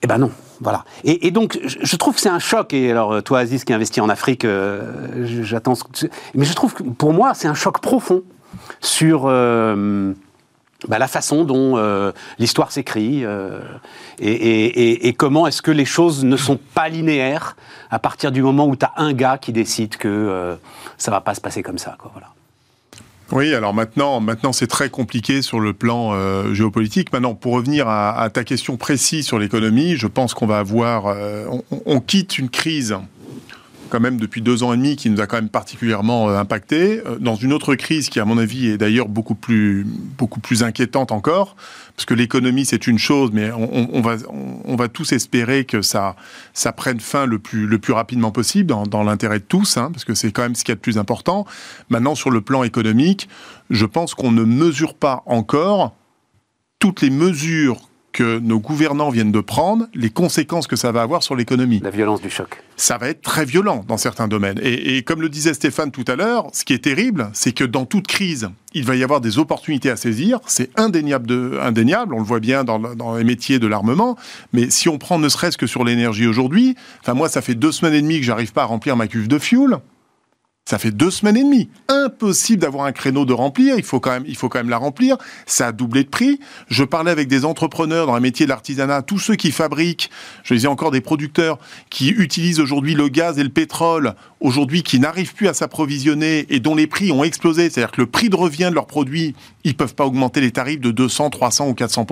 Eh 0.02 0.07
ben 0.07 0.19
non. 0.19 0.31
Voilà. 0.61 0.85
Et, 1.02 1.33
donc, 1.33 1.59
je 1.64 1.97
trouve 1.97 2.14
que 2.14 2.21
c'est 2.21 2.29
un 2.29 2.38
choc. 2.38 2.73
Et 2.73 2.93
alors, 2.93 3.21
toi, 3.25 3.41
Aziz, 3.41 3.64
qui 3.64 3.73
investit 3.73 4.00
en 4.00 4.09
Afrique, 4.09 4.47
j'attends. 5.43 5.75
Mais 6.35 6.45
je 6.45 6.52
trouve 6.55 6.73
que 6.73 6.85
pour 6.85 7.12
moi, 7.12 7.35
c'est 7.35 7.49
un 7.49 7.55
choc 7.55 7.81
profond 7.81 8.23
sur 8.81 9.26
bah, 10.89 10.99
la 10.99 11.09
façon 11.09 11.45
dont 11.45 11.77
euh, 11.77 12.12
l'histoire 12.39 12.73
s'écrit 12.73 13.25
euh, 13.25 13.61
et, 14.21 15.15
comment 15.17 15.47
est-ce 15.47 15.62
que 15.62 15.71
les 15.71 15.85
choses 15.85 16.25
ne 16.25 16.37
sont 16.37 16.59
pas 16.75 16.89
linéaires 16.89 17.57
à 17.91 17.99
partir 17.99 18.33
du 18.33 18.43
moment 18.43 18.67
où 18.67 18.77
tu 18.77 18.85
as 18.85 18.93
un 18.97 19.12
gars 19.12 19.39
qui 19.39 19.53
décide 19.53 19.97
que 19.97 20.09
euh, 20.09 20.57
ça 20.99 21.11
va 21.11 21.21
pas 21.21 21.35
se 21.35 21.41
passer 21.41 21.62
comme 21.62 21.79
ça. 21.79 21.97
Quoi, 21.99 22.11
voilà. 22.12 22.29
Oui, 23.31 23.55
alors 23.55 23.73
maintenant, 23.73 24.21
maintenant 24.21 24.53
c'est 24.53 24.67
très 24.67 24.91
compliqué 24.91 25.41
sur 25.41 25.59
le 25.59 25.73
plan 25.73 26.12
géopolitique. 26.53 27.12
Maintenant, 27.15 27.35
pour 27.35 27.55
revenir 27.55 27.89
à, 27.89 28.29
ta 28.31 28.45
question 28.45 28.77
précise 28.77 29.27
sur 29.27 29.39
l'économie, 29.39 29.97
je 29.97 30.07
pense 30.07 30.35
qu'on 30.35 30.47
va 30.47 30.59
avoir, 30.59 31.17
on, 31.87 32.01
quitte 32.01 32.37
une 32.37 32.51
crise 32.51 32.95
quand 33.93 34.01
même 34.01 34.19
depuis 34.19 34.41
deux 34.41 34.63
ans 34.63 34.73
et 34.73 34.79
demi 34.79 34.97
qui 34.97 35.11
nous 35.11 35.21
a 35.21 35.27
quand 35.27 35.37
même 35.37 35.51
particulièrement 35.51 36.31
euh, 36.31 36.39
impacté. 36.39 37.03
Euh, 37.07 37.19
dans 37.21 37.35
une 37.35 37.53
autre 37.53 37.75
crise 37.75 38.09
qui, 38.09 38.21
à 38.21 38.25
mon 38.25 38.39
avis, 38.39 38.69
est 38.69 38.79
d'ailleurs 38.79 39.07
beaucoup 39.07 39.35
plus, 39.35 39.85
beaucoup 39.85 40.41
plus 40.41 40.63
inquiétante 40.63 41.13
encore, 41.13 41.57
parce 41.95 42.07
que 42.07 42.15
l'économie 42.15 42.65
c'est 42.65 42.87
une 42.87 42.99
chose, 42.99 43.31
mais 43.35 43.51
on, 43.53 44.01
va, 44.01 44.17
on, 44.65 44.77
va 44.77 44.89
tous 44.89 45.13
espérer 45.13 45.67
que 45.67 45.83
ça, 45.83 46.17
ça 46.55 46.73
prenne 46.73 47.01
fin 47.01 47.27
le 47.27 47.39
plus, 47.39 47.67
le 47.67 47.79
plus 47.79 47.93
rapidement 47.93 48.31
possible 48.31 48.75
dans, 48.89 49.03
l'intérêt 49.03 49.41
de 49.41 49.45
tous, 49.45 49.77
hein, 49.77 49.91
parce 49.93 50.07
que 50.07 50.15
c'est 50.15 50.33
quand 50.33 50.43
même 50.43 50.55
ce 50.55 50.65
qui 50.65 50.71
est 50.71 50.75
le 50.75 50.81
plus 50.81 50.97
important. 50.97 51.45
Maintenant, 51.91 52.15
sur 52.15 52.31
le 52.31 52.41
plan 52.41 52.63
économique, 52.63 53.29
je 53.69 53.85
pense 53.85 54.15
qu'on 54.15 54.33
ne 54.33 54.45
mesure 54.45 54.95
pas 54.95 55.23
encore 55.27 55.95
toutes 56.79 57.03
les 57.03 57.11
mesures 57.11 57.77
que 58.12 58.38
nos 58.38 58.61
gouvernants 58.61 59.11
viennent 59.11 59.33
de 59.33 59.40
prendre, 59.40 59.87
les 59.95 60.11
conséquences 60.11 60.66
que 60.66 60.76
ça 60.76 60.92
va 60.92 61.02
avoir 61.02 61.23
sur 61.23 61.35
l'économie. 61.35 61.81
La 61.83 61.90
violence 61.90 62.21
du 62.21 62.31
choc. 62.31 62.62
Ça 62.76 62.99
va 62.99 63.09
être 63.09 63.23
très 63.23 63.45
violent 63.45 63.85
dans 63.88 63.97
certains 63.97 64.28
domaines. 64.28 64.61
Et, 64.62 65.02
comme 65.02 65.23
le 65.23 65.28
disait 65.28 65.54
Stéphane 65.54 65.90
tout 65.90 66.04
à 66.07 66.16
l'heure, 66.16 66.49
ce 66.52 66.64
qui 66.64 66.73
est 66.75 66.85
terrible, 66.85 67.31
c'est 67.33 67.52
que 67.52 67.64
dans 67.64 67.87
toute 67.87 68.07
crise, 68.07 68.50
il 68.75 68.85
va 68.85 68.97
y 68.97 69.02
avoir 69.02 69.21
des 69.21 69.38
opportunités 69.38 69.90
à 69.90 69.97
saisir. 69.97 70.40
C'est 70.47 70.71
indéniable, 70.78 71.26
de, 71.26 71.59
indéniable, 71.62 72.14
on 72.14 72.19
le 72.19 72.25
voit 72.25 72.40
bien 72.40 72.64
dans, 72.64 72.78
dans 72.78 73.16
les 73.16 73.25
métiers 73.25 73.59
de 73.59 73.66
l'armement. 73.66 74.16
Mais 74.52 74.71
si 74.71 74.88
on 74.88 74.99
prend 74.99 75.19
ne 75.19 75.28
serait-ce 75.28 75.59
que 75.59 75.66
sur 75.66 75.85
l'énergie 75.85 76.26
aujourd'hui, 76.26 76.76
enfin 77.00 77.14
moi, 77.14 77.28
ça 77.28 77.42
fait 77.42 77.54
deux 77.54 77.73
semaines 77.73 77.95
et 77.95 78.02
demie 78.02 78.21
que 78.21 78.26
j'arrive 78.26 78.52
pas 78.52 78.62
à 78.62 78.66
remplir 78.66 78.97
ma 78.97 79.07
cuve 79.07 79.28
de 79.28 79.38
fuel. 79.38 79.78
Ça 80.64 80.78
fait 80.78 80.92
deux 80.92 81.11
semaines 81.11 81.37
et 81.37 81.42
demie. 81.42 81.69
Impossible 81.88 82.62
d'avoir 82.62 82.85
un 82.85 82.92
créneau 82.92 83.25
de 83.25 83.33
remplir. 83.33 83.75
Il 83.76 83.83
faut 83.83 83.99
quand 83.99 84.12
même, 84.12 84.23
il 84.28 84.37
faut 84.37 84.49
quand 84.49 84.61
même 84.61 84.71
la 84.71 84.76
remplir. 84.76 85.16
Ça 85.45 85.66
a 85.66 85.73
doublé 85.73 86.04
de 86.04 86.09
prix. 86.09 86.38
Je 86.69 86.85
parlais 86.85 87.11
avec 87.11 87.26
des 87.26 87.45
entrepreneurs 87.45 88.07
dans 88.07 88.14
le 88.14 88.21
métier 88.21 88.47
de 88.47 88.50
l'artisanat, 88.50 89.02
tous 89.02 89.19
ceux 89.19 89.35
qui 89.35 89.50
fabriquent, 89.50 90.09
je 90.45 90.54
disais 90.54 90.69
encore 90.69 90.92
des 90.92 91.00
producteurs 91.00 91.59
qui 91.90 92.11
utilisent 92.11 92.61
aujourd'hui 92.61 92.95
le 92.95 93.09
gaz 93.09 93.40
et 93.40 93.42
le 93.42 93.49
pétrole, 93.49 94.14
aujourd'hui 94.38 94.85
qui 94.85 95.00
n'arrivent 95.00 95.35
plus 95.35 95.49
à 95.49 95.54
s'approvisionner 95.54 96.47
et 96.49 96.61
dont 96.61 96.76
les 96.76 96.87
prix 96.87 97.11
ont 97.11 97.25
explosé. 97.25 97.69
C'est-à-dire 97.69 97.90
que 97.90 98.00
le 98.00 98.07
prix 98.07 98.28
de 98.28 98.37
revient 98.37 98.69
de 98.71 98.75
leurs 98.75 98.87
produits, 98.87 99.35
ils 99.64 99.76
peuvent 99.76 99.97
pas 99.97 100.07
augmenter 100.07 100.40
les 100.40 100.52
tarifs 100.52 100.81
de 100.81 100.92
200, 100.92 101.31
300 101.31 101.69
ou 101.69 101.75
400 101.75 102.07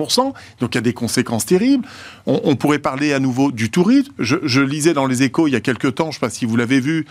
Donc 0.59 0.75
il 0.75 0.75
y 0.75 0.77
a 0.77 0.81
des 0.81 0.93
conséquences 0.93 1.45
terribles. 1.45 1.87
On, 2.25 2.55
pourrait 2.57 2.79
parler 2.79 3.13
à 3.13 3.19
nouveau 3.19 3.51
du 3.51 3.71
tourisme. 3.71 4.11
Je, 4.19 4.35
je 4.43 4.61
lisais 4.61 4.93
dans 4.93 5.07
les 5.07 5.23
échos 5.23 5.47
il 5.47 5.51
y 5.51 5.55
a 5.55 5.61
quelques 5.61 5.95
temps, 5.95 6.11
je 6.11 6.15
sais 6.15 6.19
pas 6.19 6.29
si 6.29 6.45
vous 6.45 6.57
l'avez 6.57 6.81
vu, 6.81 7.05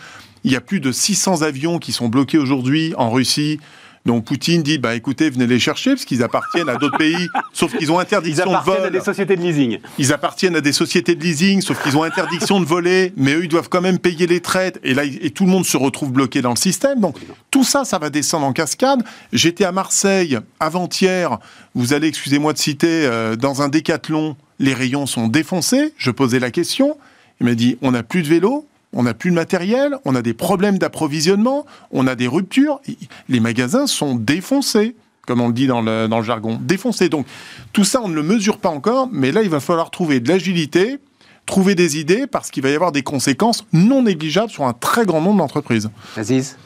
il 0.44 0.52
y 0.52 0.56
a 0.56 0.60
plus 0.60 0.80
de 0.80 0.92
600 0.92 1.42
avions 1.42 1.78
qui 1.78 1.92
sont 1.92 2.08
bloqués 2.08 2.38
aujourd'hui 2.38 2.94
en 2.96 3.10
Russie. 3.10 3.58
Donc 4.06 4.24
Poutine 4.24 4.62
dit 4.62 4.78
bah 4.78 4.94
écoutez 4.94 5.28
venez 5.28 5.46
les 5.46 5.58
chercher 5.58 5.90
parce 5.90 6.06
qu'ils 6.06 6.22
appartiennent 6.22 6.70
à 6.70 6.76
d'autres 6.76 6.96
pays 6.96 7.28
sauf 7.52 7.76
qu'ils 7.76 7.92
ont 7.92 7.98
interdiction 7.98 8.46
de 8.46 8.64
vol. 8.64 8.78
Ils 8.78 8.80
appartiennent 8.80 8.86
à 8.86 8.90
des 8.90 9.04
sociétés 9.04 9.36
de 9.36 9.42
leasing. 9.42 9.78
Ils 9.98 10.12
appartiennent 10.12 10.56
à 10.56 10.60
des 10.62 10.72
sociétés 10.72 11.14
de 11.14 11.22
leasing 11.22 11.60
sauf 11.60 11.82
qu'ils 11.82 11.98
ont 11.98 12.02
interdiction 12.02 12.60
de 12.60 12.64
voler 12.64 13.12
mais 13.16 13.34
eux 13.34 13.44
ils 13.44 13.48
doivent 13.48 13.68
quand 13.68 13.82
même 13.82 13.98
payer 13.98 14.26
les 14.26 14.40
traites 14.40 14.80
et 14.84 14.94
là 14.94 15.04
et 15.04 15.30
tout 15.30 15.44
le 15.44 15.50
monde 15.50 15.66
se 15.66 15.76
retrouve 15.76 16.12
bloqué 16.12 16.40
dans 16.40 16.50
le 16.50 16.56
système. 16.56 17.00
Donc 17.00 17.18
tout 17.50 17.64
ça 17.64 17.84
ça 17.84 17.98
va 17.98 18.08
descendre 18.08 18.46
en 18.46 18.54
cascade. 18.54 19.02
J'étais 19.34 19.64
à 19.64 19.72
Marseille 19.72 20.38
avant-hier, 20.60 21.38
vous 21.74 21.92
allez 21.92 22.08
excusez-moi 22.08 22.54
de 22.54 22.58
citer 22.58 23.04
euh, 23.04 23.36
dans 23.36 23.60
un 23.60 23.68
décathlon, 23.68 24.34
les 24.58 24.72
rayons 24.72 25.04
sont 25.04 25.28
défoncés, 25.28 25.92
je 25.98 26.10
posais 26.10 26.38
la 26.38 26.50
question, 26.50 26.96
il 27.40 27.46
m'a 27.46 27.54
dit 27.54 27.76
on 27.82 27.90
n'a 27.90 28.02
plus 28.02 28.22
de 28.22 28.28
vélo, 28.28 28.66
on 28.92 29.04
n'a 29.04 29.14
plus 29.14 29.30
de 29.30 29.36
matériel, 29.36 29.96
on 30.04 30.14
a 30.14 30.22
des 30.22 30.34
problèmes 30.34 30.78
d'approvisionnement, 30.78 31.66
on 31.92 32.06
a 32.06 32.14
des 32.14 32.26
ruptures. 32.26 32.80
Les 33.28 33.40
magasins 33.40 33.86
sont 33.86 34.14
défoncés, 34.14 34.96
comme 35.26 35.40
on 35.40 35.48
le 35.48 35.54
dit 35.54 35.66
dans 35.66 35.82
le, 35.82 36.22
jargon. 36.22 36.58
Défoncés. 36.60 37.08
Donc 37.08 37.26
tout 37.72 37.84
ça, 37.84 38.00
on 38.02 38.08
ne 38.08 38.14
le 38.14 38.22
mesure 38.22 38.58
pas 38.58 38.70
encore, 38.70 39.08
mais 39.12 39.32
là, 39.32 39.42
il 39.42 39.50
va 39.50 39.60
falloir 39.60 39.90
trouver 39.90 40.20
de 40.20 40.28
l'agilité, 40.28 40.98
trouver 41.50 41.74
des 41.74 41.98
idées, 41.98 42.26
parce 42.26 42.50
qu'il 42.50 42.62
va 42.62 42.70
y 42.70 42.74
avoir 42.74 42.92
des 42.92 43.02
conséquences 43.02 43.66
non 43.72 44.04
négligeables 44.04 44.50
sur 44.50 44.64
un 44.64 44.72
très 44.72 45.04
grand 45.04 45.20
nombre 45.20 45.38
d'entreprises. 45.38 45.90
Aziz 46.16 46.56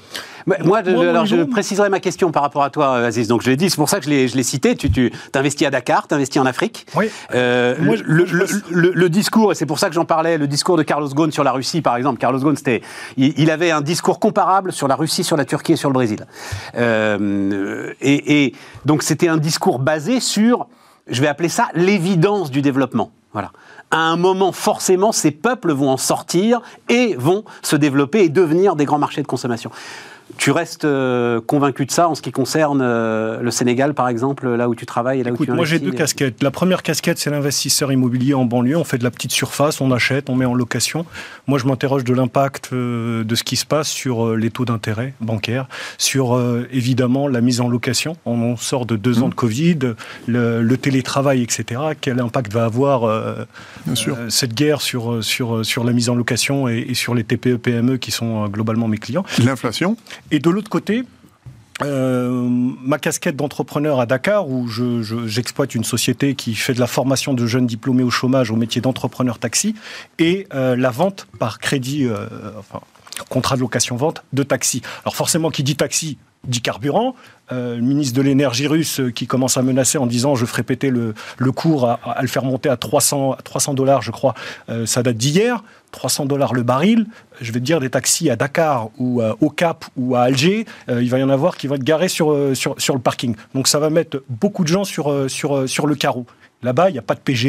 moi, 0.62 0.81
alors, 0.81 1.25
je 1.25 1.42
préciserai 1.42 1.88
ma 1.88 2.01
question 2.01 2.31
par 2.31 2.42
rapport 2.42 2.64
à 2.64 2.68
toi, 2.68 2.97
Aziz. 2.97 3.29
Donc, 3.29 3.40
je 3.40 3.49
l'ai 3.49 3.57
dit, 3.57 3.70
c'est 3.70 3.77
pour 3.77 3.88
ça 3.88 3.99
que 3.99 4.05
je 4.05 4.11
l'ai 4.11 4.42
cité. 4.42 4.77
Tu, 4.77 4.90
tu 4.90 5.11
investis 5.33 5.66
à 5.66 5.70
Dakar, 5.70 6.07
tu 6.07 6.14
investis 6.14 6.38
en 6.38 6.44
Afrique. 6.44 6.87
Oui. 6.94 7.09
Euh, 7.35 7.75
le, 8.07 9.09
discours, 9.09 9.53
et 9.53 9.55
c'est 9.55 9.64
pour 9.64 9.79
ça 9.79 9.88
que 9.88 9.94
j'en 9.94 10.05
parlais, 10.05 10.37
le 10.37 10.47
discours 10.47 10.77
de 10.77 10.83
Carlos 10.83 11.09
Ghosn 11.09 11.31
sur 11.31 11.44
la 11.44 11.53
Russie, 11.53 11.81
par 11.81 11.97
exemple. 11.97 12.18
Carlos 12.18 12.40
Ghosn, 12.40 12.57
c'était, 12.57 12.83
il, 13.16 13.51
avait 13.51 13.70
un 13.70 13.81
discours 13.81 14.20
comparable 14.20 14.70
sur 14.70 14.87
la 14.87 14.97
Russie, 14.97 15.25
sur 15.25 15.38
la 15.38 15.47
Turquie 15.47 15.73
et 15.73 15.77
sur 15.77 15.88
le 15.88 15.94
Brésil. 15.94 16.27
Euh, 16.77 17.94
et, 18.03 18.44
et 18.44 18.55
donc, 18.85 19.03
c'était 19.03 19.29
un 19.29 19.38
discours 19.38 19.79
basé 19.79 20.20
sur, 20.20 20.66
je 21.09 21.23
vais 21.23 21.29
appeler 21.29 21.49
ça 21.49 21.68
l'évidence 21.73 22.51
du 22.51 22.61
développement. 22.61 23.11
Voilà 23.33 23.51
à 23.90 23.99
un 23.99 24.16
moment, 24.16 24.53
forcément, 24.53 25.12
ces 25.12 25.31
peuples 25.31 25.73
vont 25.73 25.90
en 25.90 25.97
sortir 25.97 26.61
et 26.88 27.14
vont 27.16 27.44
se 27.62 27.77
développer 27.77 28.25
et 28.25 28.29
devenir 28.29 28.77
des 28.77 28.85
grands 28.85 28.99
marchés 28.99 29.23
de 29.23 29.27
consommation. 29.27 29.70
Tu 30.39 30.51
restes 30.51 30.85
euh, 30.85 31.41
convaincu 31.41 31.85
de 31.85 31.91
ça 31.91 32.09
en 32.09 32.15
ce 32.15 32.23
qui 32.23 32.33
concerne 32.33 32.81
euh, 32.83 33.41
le 33.41 33.51
Sénégal, 33.51 33.93
par 33.93 34.09
exemple, 34.09 34.49
là 34.49 34.69
où 34.71 34.75
tu 34.75 34.87
travailles 34.87 35.21
et 35.21 35.23
là 35.23 35.33
où 35.33 35.45
tu 35.45 35.51
Moi, 35.53 35.67
j'ai 35.67 35.79
deux 35.79 35.93
casquettes. 35.93 36.43
La 36.43 36.51
première 36.51 36.83
casquette, 36.83 37.19
c'est 37.19 37.31
l'investisseur 37.31 37.93
immobilier 37.93 38.33
en 38.33 38.47
banlieue. 38.47 38.77
On 38.77 38.85
fait 38.85 38.97
de 38.97 39.05
la 39.05 39.11
petite 39.11 39.33
surface, 39.33 39.83
on 39.83 39.93
achète, 39.93 40.31
on 40.31 40.35
met 40.35 40.47
en 40.47 40.55
location. 40.55 41.05
Moi, 41.47 41.59
je 41.59 41.67
m'interroge 41.67 42.05
de 42.05 42.15
l'impact 42.15 42.71
euh, 42.73 43.23
de 43.23 43.35
ce 43.35 43.45
qui 43.45 43.57
se 43.57 43.67
passe 43.67 43.89
sur 43.89 44.35
les 44.35 44.51
taux 44.51 44.65
d'intérêt 44.65 45.13
bancaires, 45.21 45.67
sur 45.99 46.41
évidemment 46.73 47.29
la 47.29 47.41
mise 47.41 47.61
en 47.61 47.69
location. 47.69 48.17
On 48.25 48.57
sort 48.57 48.87
de 48.87 48.97
deux 48.97 49.23
ans 49.23 49.29
de 49.29 49.35
Covid, 49.35 49.79
le, 50.27 50.77
télétravail, 50.77 51.43
etc. 51.43 51.81
Quel 52.01 52.21
impact 52.21 52.53
va 52.53 52.65
avoir 52.65 53.47
cette 54.29 54.55
guerre 54.55 54.81
sur, 54.81 55.23
sur, 55.23 55.65
sur 55.65 55.85
la 55.85 55.93
mise 55.93 56.09
en 56.09 56.15
location 56.15 56.69
et, 56.69 56.87
et 56.89 56.95
sur 56.95 57.15
les 57.15 57.25
TPE-PME 57.25 57.99
qui 57.99 58.11
sont 58.11 58.49
globalement 58.49 58.89
mes 58.89 58.99
clients? 58.99 59.25
L'inflation? 59.39 59.97
Et 60.31 60.38
de 60.38 60.50
l'autre 60.50 60.70
côté, 60.70 61.05
euh, 61.83 62.48
ma 62.83 62.98
casquette 62.98 63.35
d'entrepreneur 63.37 63.98
à 63.98 64.07
Dakar, 64.07 64.48
où 64.48 64.68
j'exploite 64.68 65.74
une 65.74 65.85
société 65.85 66.35
qui 66.35 66.55
fait 66.55 66.74
de 66.74 66.81
la 66.81 66.87
formation 66.87 67.35
de 67.35 67.46
jeunes 67.46 67.66
diplômés 67.66 68.05
au 68.05 68.11
chômage 68.11 68.50
au 68.50 68.57
métier 68.57 68.81
d'entrepreneur 68.81 69.38
taxi, 69.38 69.74
et 70.18 70.46
euh, 70.55 70.77
la 70.77 70.90
vente 70.90 71.27
par 71.38 71.59
crédit, 71.59 72.05
euh, 72.05 72.27
enfin, 72.59 72.81
contrat 73.29 73.57
de 73.57 73.61
location-vente 73.61 74.24
de 74.33 74.42
taxi. 74.44 74.83
Alors 75.05 75.16
forcément, 75.16 75.50
qui 75.50 75.62
dit 75.62 75.77
taxi 75.77 76.18
dit 76.46 76.61
carburant. 76.61 77.14
Le 77.50 77.80
ministre 77.80 78.16
de 78.16 78.22
l'énergie 78.22 78.66
russe 78.66 79.00
qui 79.14 79.26
commence 79.26 79.57
à 79.57 79.62
menacer 79.62 79.98
en 79.98 80.07
disant 80.07 80.35
je 80.35 80.46
ferai 80.46 80.62
péter 80.62 80.90
le, 80.90 81.14
cours 81.52 81.88
à, 81.88 82.18
le 82.20 82.28
faire 82.28 82.44
monter 82.44 82.68
à 82.68 82.76
300 82.76 83.37
dollars, 83.74 84.02
je 84.02 84.11
crois, 84.11 84.35
ça 84.87 85.02
date 85.02 85.16
d'hier. 85.16 85.62
300 85.92 86.26
dollars 86.26 86.54
le 86.54 86.64
baril, 86.64 87.07
je 87.40 87.52
vais 87.52 87.61
te 87.61 87.64
dire 87.64 87.78
des 87.78 87.88
taxis 87.88 88.28
à 88.28 88.35
Dakar 88.35 88.88
ou 88.98 89.22
au 89.40 89.50
Cap 89.50 89.85
ou 89.96 90.16
à 90.16 90.22
Alger, 90.22 90.66
euh, 90.88 91.02
il 91.02 91.11
va 91.11 91.18
y 91.18 91.22
en 91.22 91.28
avoir 91.28 91.57
qui 91.57 91.66
vont 91.66 91.76
être 91.76 91.85
garés 91.85 92.09
sur, 92.09 92.33
euh, 92.33 92.54
sur, 92.54 92.74
sur, 92.78 92.94
le 92.94 93.00
parking. 93.00 93.35
Donc 93.54 93.68
ça 93.68 93.78
va 93.78 93.90
mettre 93.90 94.22
beaucoup 94.28 94.62
de 94.62 94.68
gens 94.68 94.85
sur, 94.85 95.11
euh, 95.11 95.28
sur, 95.28 95.68
sur 95.68 95.87
le 95.87 95.94
carreau. 95.94 96.26
Là-bas, 96.62 96.88
il 96.88 96.94
n'y 96.94 96.98
a 96.98 97.02
pas 97.02 97.14
de 97.14 97.20
PGE, 97.20 97.44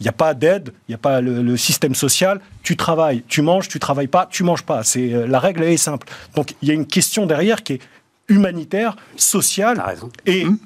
il 0.00 0.02
n'y 0.02 0.08
a 0.08 0.12
pas 0.12 0.34
d'aide, 0.34 0.70
il 0.88 0.90
n'y 0.90 0.94
a 0.96 0.98
pas 0.98 1.20
le, 1.20 1.56
système 1.56 1.94
social. 1.94 2.40
Tu 2.64 2.76
travailles, 2.76 3.22
tu 3.28 3.40
manges, 3.40 3.68
tu 3.68 3.78
travailles 3.78 4.08
pas, 4.08 4.26
tu 4.28 4.42
manges 4.42 4.64
pas. 4.64 4.82
C'est 4.82 5.06
la 5.28 5.38
règle 5.38 5.62
est 5.62 5.76
simple. 5.76 6.08
Donc 6.34 6.54
il 6.62 6.68
y 6.68 6.72
a 6.72 6.74
une 6.74 6.86
question 6.86 7.26
derrière 7.26 7.62
qui 7.62 7.74
est 7.74 7.80
humanitaire, 8.28 8.96
sociale 9.16 9.82
et 10.26 10.44
mmh. 10.44 10.58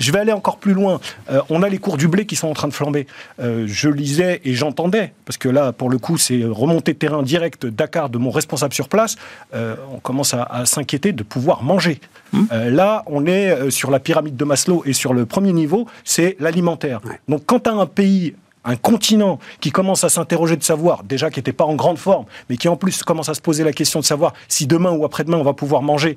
Je 0.00 0.12
vais 0.12 0.18
aller 0.18 0.32
encore 0.32 0.58
plus 0.58 0.74
loin. 0.74 1.00
Euh, 1.30 1.40
on 1.50 1.62
a 1.62 1.68
les 1.68 1.78
cours 1.78 1.96
du 1.96 2.08
blé 2.08 2.26
qui 2.26 2.36
sont 2.36 2.48
en 2.48 2.52
train 2.52 2.68
de 2.68 2.72
flamber. 2.72 3.06
Euh, 3.40 3.64
je 3.66 3.88
lisais 3.88 4.40
et 4.44 4.54
j'entendais, 4.54 5.12
parce 5.24 5.36
que 5.36 5.48
là, 5.48 5.72
pour 5.72 5.90
le 5.90 5.98
coup, 5.98 6.18
c'est 6.18 6.42
remontée 6.44 6.94
de 6.94 6.98
terrain 6.98 7.22
direct 7.22 7.66
Dakar 7.66 8.10
de 8.10 8.18
mon 8.18 8.30
responsable 8.30 8.74
sur 8.74 8.88
place. 8.88 9.16
Euh, 9.54 9.76
on 9.92 9.98
commence 9.98 10.34
à, 10.34 10.66
s'inquiéter 10.66 11.12
de 11.12 11.22
pouvoir 11.22 11.62
manger. 11.62 12.00
Mmh. 12.32 12.46
là, 12.70 13.04
on 13.06 13.26
est 13.26 13.70
sur 13.70 13.90
la 13.90 14.00
pyramide 14.00 14.36
de 14.36 14.44
Maslow 14.44 14.82
et 14.86 14.92
sur 14.92 15.14
le 15.14 15.26
premier 15.26 15.52
niveau, 15.52 15.86
c'est 16.02 16.36
l'alimentaire. 16.40 17.00
Donc, 17.28 17.42
quand 17.46 17.60
tu 17.60 17.70
as 17.70 17.74
un 17.74 17.86
pays 17.86 18.34
un 18.64 18.76
continent 18.76 19.38
qui 19.60 19.70
commence 19.70 20.04
à 20.04 20.08
s'interroger 20.08 20.56
de 20.56 20.62
savoir, 20.62 21.04
déjà 21.04 21.30
qui 21.30 21.38
n'était 21.38 21.52
pas 21.52 21.64
en 21.64 21.74
grande 21.74 21.98
forme, 21.98 22.24
mais 22.48 22.56
qui 22.56 22.66
en 22.68 22.76
plus 22.76 23.02
commence 23.02 23.28
à 23.28 23.34
se 23.34 23.40
poser 23.40 23.62
la 23.62 23.72
question 23.72 24.00
de 24.00 24.04
savoir 24.04 24.32
si 24.48 24.66
demain 24.66 24.90
ou 24.90 25.04
après-demain 25.04 25.36
on 25.36 25.44
va 25.44 25.52
pouvoir 25.52 25.82
manger, 25.82 26.16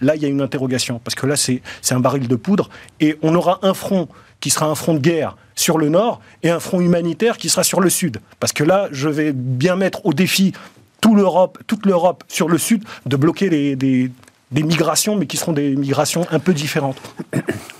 là, 0.00 0.16
il 0.16 0.22
y 0.22 0.24
a 0.24 0.28
une 0.28 0.40
interrogation, 0.40 1.00
parce 1.02 1.14
que 1.14 1.26
là, 1.26 1.36
c'est 1.36 1.62
un 1.90 2.00
baril 2.00 2.28
de 2.28 2.36
poudre, 2.36 2.68
et 3.00 3.18
on 3.22 3.34
aura 3.34 3.58
un 3.62 3.74
front 3.74 4.08
qui 4.40 4.50
sera 4.50 4.66
un 4.66 4.74
front 4.74 4.94
de 4.94 4.98
guerre 4.98 5.36
sur 5.54 5.78
le 5.78 5.88
nord 5.90 6.20
et 6.42 6.50
un 6.50 6.60
front 6.60 6.80
humanitaire 6.80 7.36
qui 7.36 7.48
sera 7.48 7.62
sur 7.62 7.80
le 7.80 7.90
sud. 7.90 8.18
Parce 8.40 8.52
que 8.52 8.64
là, 8.64 8.88
je 8.90 9.08
vais 9.08 9.32
bien 9.32 9.76
mettre 9.76 10.04
au 10.06 10.14
défi 10.14 10.52
toute 11.00 11.16
l'Europe, 11.16 11.58
toute 11.66 11.86
l'Europe 11.86 12.24
sur 12.28 12.48
le 12.48 12.58
sud 12.58 12.84
de 13.06 13.16
bloquer 13.16 13.50
les, 13.50 13.76
des, 13.76 14.10
migrations, 14.50 15.16
mais 15.16 15.26
qui 15.26 15.36
seront 15.36 15.52
des 15.52 15.76
migrations 15.76 16.26
un 16.30 16.38
peu 16.38 16.54
différentes. 16.54 16.96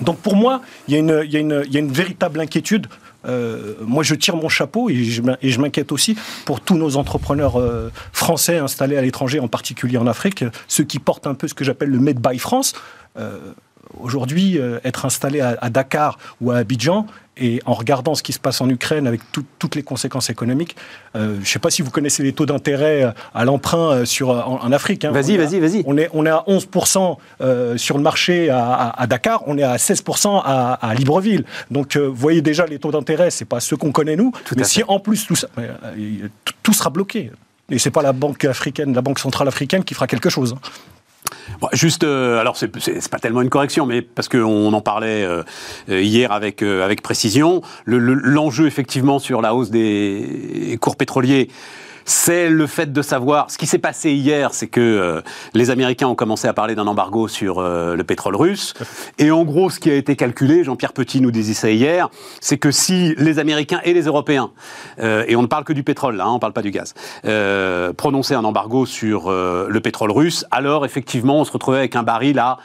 Donc 0.00 0.18
pour 0.18 0.36
moi, 0.36 0.60
il 0.88 0.94
y 0.94 0.98
y 0.98 1.00
il 1.00 1.72
y 1.72 1.76
a 1.76 1.80
une 1.80 1.92
véritable 1.92 2.40
inquiétude 2.40 2.86
euh, 3.26 3.74
moi, 3.80 4.02
je 4.02 4.14
tire 4.14 4.36
mon 4.36 4.48
chapeau 4.48 4.88
et 4.90 5.04
je 5.04 5.60
m'inquiète 5.60 5.92
aussi 5.92 6.16
pour 6.44 6.60
tous 6.60 6.76
nos 6.76 6.96
entrepreneurs 6.96 7.58
euh, 7.58 7.90
français 8.12 8.58
installés 8.58 8.96
à 8.96 9.02
l'étranger, 9.02 9.40
en 9.40 9.48
particulier 9.48 9.98
en 9.98 10.06
Afrique, 10.06 10.44
ceux 10.68 10.84
qui 10.84 10.98
portent 10.98 11.26
un 11.26 11.34
peu 11.34 11.48
ce 11.48 11.54
que 11.54 11.64
j'appelle 11.64 11.90
le 11.90 11.98
Made 11.98 12.20
by 12.20 12.38
France. 12.38 12.74
Euh, 13.18 13.38
Aujourd'hui, 13.98 14.58
euh, 14.58 14.78
être 14.84 15.04
installé 15.04 15.40
à, 15.40 15.70
Dakar 15.70 16.18
ou 16.40 16.50
à 16.50 16.58
Abidjan, 16.58 17.06
et 17.36 17.60
en 17.64 17.72
regardant 17.72 18.14
ce 18.14 18.22
qui 18.22 18.32
se 18.32 18.38
passe 18.38 18.60
en 18.60 18.68
Ukraine 18.68 19.06
avec 19.06 19.20
toutes 19.58 19.74
les 19.74 19.82
conséquences 19.82 20.28
économiques, 20.28 20.76
euh, 21.16 21.36
je 21.36 21.40
ne 21.40 21.44
sais 21.44 21.58
pas 21.58 21.70
si 21.70 21.80
vous 21.80 21.90
connaissez 21.90 22.22
les 22.22 22.32
taux 22.32 22.44
d'intérêt 22.44 23.04
euh, 23.04 23.10
à 23.34 23.44
l'emprunt 23.44 24.04
sur, 24.04 24.28
en, 24.30 24.70
Afrique. 24.72 25.04
Hein. 25.04 25.10
Vas-y, 25.10 25.36
vas-y, 25.36 25.58
vas-y. 25.58 25.82
On 25.86 25.96
est, 25.96 26.10
on 26.12 26.26
est 26.26 26.30
à 26.30 26.44
11% 26.46 27.16
sur 27.78 27.96
le 27.96 28.02
marché 28.02 28.50
à, 28.50 29.06
Dakar, 29.08 29.42
on 29.46 29.56
est 29.56 29.62
à 29.62 29.76
16% 29.76 30.42
à, 30.44 30.94
Libreville. 30.94 31.44
Donc, 31.70 31.96
vous 31.96 32.14
voyez 32.14 32.42
déjà 32.42 32.66
les 32.66 32.78
taux 32.78 32.92
d'intérêt, 32.92 33.30
ce 33.30 33.42
n'est 33.42 33.48
pas 33.48 33.60
ceux 33.60 33.76
qu'on 33.76 33.92
connaît 33.92 34.16
nous, 34.16 34.32
mais 34.56 34.64
si 34.64 34.82
en 34.86 35.00
plus 35.00 35.26
tout, 35.26 35.36
ça, 35.36 35.48
tout 36.62 36.72
sera 36.72 36.90
bloqué. 36.90 37.30
Et 37.70 37.78
ce 37.78 37.88
n'est 37.88 37.92
pas 37.92 38.02
la 38.02 38.12
banque 38.12 38.44
africaine, 38.44 38.92
la 38.94 39.02
banque 39.02 39.18
centrale 39.18 39.48
africaine 39.48 39.84
qui 39.84 39.94
fera 39.94 40.06
quelque 40.06 40.28
chose. 40.28 40.56
Hein 41.62 41.68
juste, 41.72 42.04
euh, 42.04 42.38
alors 42.38 42.56
c'est 42.56 42.68
pas 43.10 43.18
tellement 43.18 43.42
une 43.42 43.50
correction, 43.50 43.86
mais 43.86 44.02
parce 44.02 44.28
qu'on 44.28 44.72
en 44.72 44.80
parlait 44.80 45.24
euh, 45.24 45.42
hier 45.88 46.32
avec, 46.32 46.62
euh, 46.62 46.84
avec 46.84 47.02
précision, 47.02 47.62
l'enjeu 47.86 48.66
effectivement 48.66 49.18
sur 49.18 49.40
la 49.42 49.54
hausse 49.54 49.70
des 49.70 50.78
cours 50.80 50.96
pétroliers, 50.96 51.48
c'est 52.04 52.48
le 52.48 52.66
fait 52.66 52.92
de 52.92 53.02
savoir. 53.02 53.50
Ce 53.50 53.58
qui 53.58 53.66
s'est 53.66 53.78
passé 53.78 54.12
hier, 54.12 54.52
c'est 54.52 54.66
que 54.66 54.80
euh, 54.80 55.20
les 55.54 55.70
Américains 55.70 56.08
ont 56.08 56.14
commencé 56.14 56.48
à 56.48 56.52
parler 56.52 56.74
d'un 56.74 56.86
embargo 56.86 57.28
sur 57.28 57.58
euh, 57.58 57.96
le 57.96 58.04
pétrole 58.04 58.36
russe. 58.36 58.74
Et 59.18 59.30
en 59.30 59.44
gros, 59.44 59.70
ce 59.70 59.80
qui 59.80 59.90
a 59.90 59.94
été 59.94 60.16
calculé, 60.16 60.64
Jean-Pierre 60.64 60.92
Petit 60.92 61.20
nous 61.20 61.30
disait 61.30 61.54
ça 61.54 61.70
hier, 61.70 62.08
c'est 62.40 62.58
que 62.58 62.70
si 62.70 63.14
les 63.16 63.38
Américains 63.38 63.80
et 63.84 63.94
les 63.94 64.02
Européens, 64.02 64.50
euh, 65.00 65.24
et 65.28 65.36
on 65.36 65.42
ne 65.42 65.46
parle 65.46 65.64
que 65.64 65.72
du 65.72 65.82
pétrole 65.82 66.16
là, 66.16 66.24
hein, 66.24 66.30
on 66.30 66.34
ne 66.34 66.38
parle 66.38 66.52
pas 66.52 66.62
du 66.62 66.70
gaz, 66.70 66.94
prononçaient 67.96 68.34
un 68.34 68.44
embargo 68.44 68.86
sur 68.86 69.30
le 69.30 69.80
pétrole 69.80 70.10
russe, 70.10 70.44
alors 70.50 70.84
effectivement, 70.84 71.40
on 71.40 71.44
se 71.44 71.52
retrouvait 71.52 71.78
avec 71.78 71.96
un 71.96 72.02
baril 72.02 72.38
à 72.38 72.58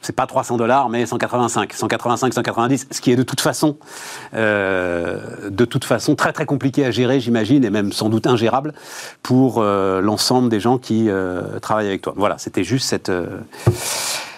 c'est 0.00 0.14
pas 0.14 0.26
300 0.26 0.56
dollars, 0.56 0.88
mais 0.88 1.06
185, 1.06 1.72
185, 1.72 2.34
190, 2.34 2.88
ce 2.90 3.00
qui 3.00 3.12
est 3.12 3.16
de 3.16 3.22
toute 3.22 3.40
façon, 3.40 3.76
euh, 4.34 5.50
de 5.50 5.64
toute 5.64 5.84
façon 5.84 6.14
très 6.14 6.32
très 6.32 6.46
compliqué 6.46 6.84
à 6.84 6.90
gérer, 6.90 7.20
j'imagine, 7.20 7.64
et 7.64 7.70
même 7.70 7.92
sans 7.92 8.08
doute 8.08 8.26
ingérable 8.26 8.72
pour 9.22 9.58
euh, 9.58 10.00
l'ensemble 10.00 10.48
des 10.48 10.60
gens 10.60 10.78
qui 10.78 11.08
euh, 11.08 11.58
travaillent 11.60 11.88
avec 11.88 12.02
toi. 12.02 12.14
Voilà, 12.16 12.38
c'était 12.38 12.64
juste 12.64 12.88
cette 12.88 13.12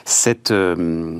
cette, 0.04 0.50
euh, 0.50 1.18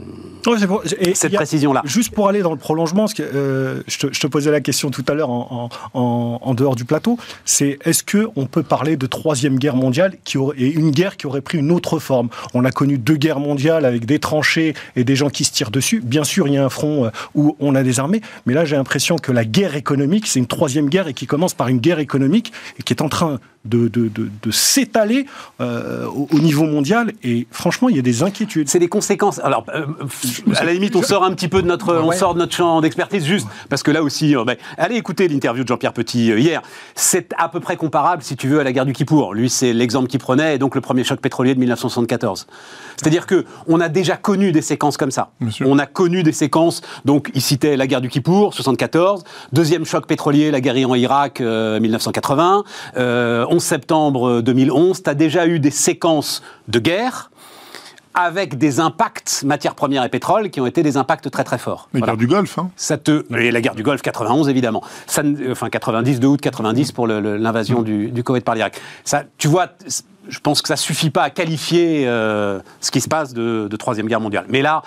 cette 1.15 1.35
précision-là. 1.35 1.83
Juste 1.85 2.13
pour 2.13 2.29
aller 2.29 2.43
dans 2.43 2.51
le 2.51 2.59
prolongement, 2.59 3.07
que, 3.07 3.23
euh, 3.23 3.83
je, 3.87 4.07
te, 4.07 4.27
posais 4.27 4.51
la 4.51 4.61
question 4.61 4.91
tout 4.91 5.05
à 5.09 5.15
l'heure 5.15 5.31
en, 5.31 5.69
en, 5.95 6.55
dehors 6.55 6.77
du 6.77 6.85
plateau, 6.85 7.19
c'est 7.45 7.79
est-ce 7.85 8.03
qu'on 8.03 8.47
peut 8.47 8.63
parler 8.63 8.97
de 8.97 9.07
troisième 9.07 9.59
guerre 9.59 9.77
mondiale 9.77 10.17
qui 10.25 10.39
aurait, 10.39 10.59
et 10.59 10.73
une 10.73 10.91
guerre 10.91 11.17
qui 11.17 11.27
aurait 11.27 11.41
pris 11.41 11.59
une 11.59 11.71
autre 11.71 11.99
forme? 11.99 12.29
On 12.55 12.65
a 12.65 12.71
connu 12.71 12.99
deux 12.99 13.17
guerres 13.17 13.41
mondiales 13.41 13.85
avec 13.85 14.07
des 14.07 14.19
tranchées 14.19 14.75
et 14.97 15.05
des 15.05 15.17
gens 15.17 15.31
qui 15.31 15.45
se 15.45 15.53
tirent 15.53 15.71
dessus. 15.71 16.01
Bien 16.01 16.25
sûr, 16.25 16.49
il 16.49 16.55
y 16.55 16.59
a 16.59 16.65
un 16.65 16.71
front 16.71 17.07
euh, 17.07 17.11
où 17.35 17.57
on 17.61 17.75
a 17.75 17.83
des 17.83 18.01
armées, 18.01 18.21
mais 18.47 18.55
là 18.55 18.65
j'ai 18.65 18.77
l'impression 18.77 19.17
que 19.17 19.33
la 19.33 19.45
guerre 19.45 19.77
économique, 19.77 20.27
c'est 20.27 20.39
une 20.39 20.47
troisième 20.47 20.89
guerre 20.89 21.09
et 21.09 21.15
qui 21.15 21.27
commence 21.27 21.55
par 21.55 21.69
une 21.69 21.79
guerre 21.79 21.99
économique 21.99 22.53
et 22.79 22.83
qui 22.83 22.93
est 22.93 23.03
en 23.03 23.09
train 23.09 23.39
de, 23.65 23.89
de, 23.89 24.11
de, 24.11 24.51
s'étaler 24.51 25.27
euh, 25.61 26.07
au, 26.07 26.39
niveau 26.39 26.65
mondial. 26.65 27.13
Et 27.23 27.47
franchement, 27.51 27.89
il 27.89 27.97
y 27.97 27.99
a 27.99 28.03
des 28.03 28.23
inquiétudes. 28.23 28.69
C'est 28.69 28.79
des 28.79 28.89
conséquences. 28.89 29.39
Alors, 29.41 29.65
euh, 29.75 29.87
à 30.57 30.65
la 30.65 30.73
limite, 30.73 30.97
on 30.97 31.03
sort 31.03 31.25
un 31.25 31.33
petit 31.33 31.49
peu 31.49 31.63
de 31.63 31.69
notre, 31.69 31.95
on 31.97 32.13
sort 32.13 32.35
de 32.35 32.41
notre 32.41 32.55
champ 32.55 32.81
d'expertise 32.81 33.25
juste 33.25 33.47
parce 33.69 33.83
que 33.83 33.91
là 33.91 34.03
aussi, 34.03 34.35
euh, 34.35 34.45
allez 34.77 34.97
écouter 34.97 35.29
l'interview 35.29 35.63
de 35.63 35.69
Jean-Pierre 35.69 35.93
Petit 35.93 36.27
hier. 36.27 36.63
C'est 36.95 37.33
à 37.39 37.49
peu 37.49 37.61
près 37.61 37.77
comparable, 37.77 38.23
si 38.23 38.37
tu 38.37 38.49
veux, 38.49 38.61
à 38.61 38.65
la 38.65 38.73
guerre 38.73 38.87
du 38.87 38.93
Kippour. 38.93 39.35
Lui, 39.35 39.49
c'est 39.49 39.73
l'exemple 39.73 40.09
qu'il 40.09 40.21
prenait, 40.21 40.57
et 40.57 40.59
donc 40.59 40.75
le 40.75 40.81
premier 40.81 41.05
choc 41.05 41.21
pétrolier 41.21 41.55
de 41.55 41.61
1974. 41.61 42.47
C'est-à-dire 42.97 43.27
que 43.27 43.45
on 43.69 43.81
a 43.81 43.89
déjà 43.89 44.17
connu 44.17 44.53
des 44.53 44.63
séquences 44.63 44.97
comme 44.97 45.11
ça. 45.11 45.31
On 45.65 45.79
a 45.79 45.87
connu 45.87 46.23
des 46.23 46.33
séquences. 46.33 46.83
Donc, 47.05 47.31
il 47.35 47.41
citait 47.41 47.77
la 47.77 47.87
guerre 47.87 48.01
du 48.01 48.09
Kippour, 48.09 48.55
74. 48.55 49.25
Deuxième 49.53 49.85
choc 49.85 50.07
pétrolier, 50.07 50.51
la 50.51 50.61
guerre 50.61 50.73
en 50.89 50.95
Irak, 50.95 51.41
1980. 51.41 52.65
11 53.53 53.63
septembre 53.63 54.41
2011, 54.41 55.03
tu 55.03 55.11
as 55.11 55.15
déjà 55.15 55.47
eu 55.47 55.61
des 55.61 55.71
séquences 55.71 56.43
de 56.69 56.79
guerre 56.79 57.31
avec 58.15 58.57
des 58.57 58.81
impacts 58.81 59.43
matières 59.45 59.75
premières 59.75 60.05
et 60.05 60.09
pétrole 60.09 60.49
qui 60.49 60.61
ont 60.61 60.67
été 60.67 60.83
des 60.83 60.97
impacts 60.97 61.31
très 61.31 61.45
très 61.45 61.59
forts. 61.59 61.89
La 61.93 62.01
guerre 62.01 62.17
du 62.17 62.27
Golfe, 62.27 62.59
hein 62.59 62.71
Ça 62.77 62.97
te... 62.97 63.25
Et 63.37 63.51
la 63.51 63.61
guerre 63.61 63.75
du 63.75 63.83
Golfe 63.83 64.01
91 64.01 64.49
évidemment. 64.49 64.83
Ça, 65.07 65.23
enfin 65.51 65.69
90, 65.69 66.19
2 66.19 66.29
août 66.29 66.41
90 66.41 66.93
pour 66.93 67.07
l'invasion 67.07 67.83
du, 67.83 68.11
du 68.11 68.25
Koweït 68.25 68.45
par 68.45 68.55
l'Irak. 68.55 68.81
Ça, 69.05 69.25
tu 69.37 69.49
vois, 69.49 69.69
je 70.29 70.39
pense 70.41 70.63
que 70.63 70.69
ça 70.69 70.77
suffit 70.77 71.11
pas 71.11 71.23
à 71.23 71.31
qualifier 71.31 72.05
euh, 72.07 72.59
ce 72.81 72.91
qui 72.91 73.03
se 73.03 73.09
passe 73.09 73.35
de, 73.35 73.69
de 73.71 73.77
troisième 73.77 74.07
guerre 74.07 74.21
mondiale. 74.21 74.47
Mais 74.49 74.63
là, 74.63 74.83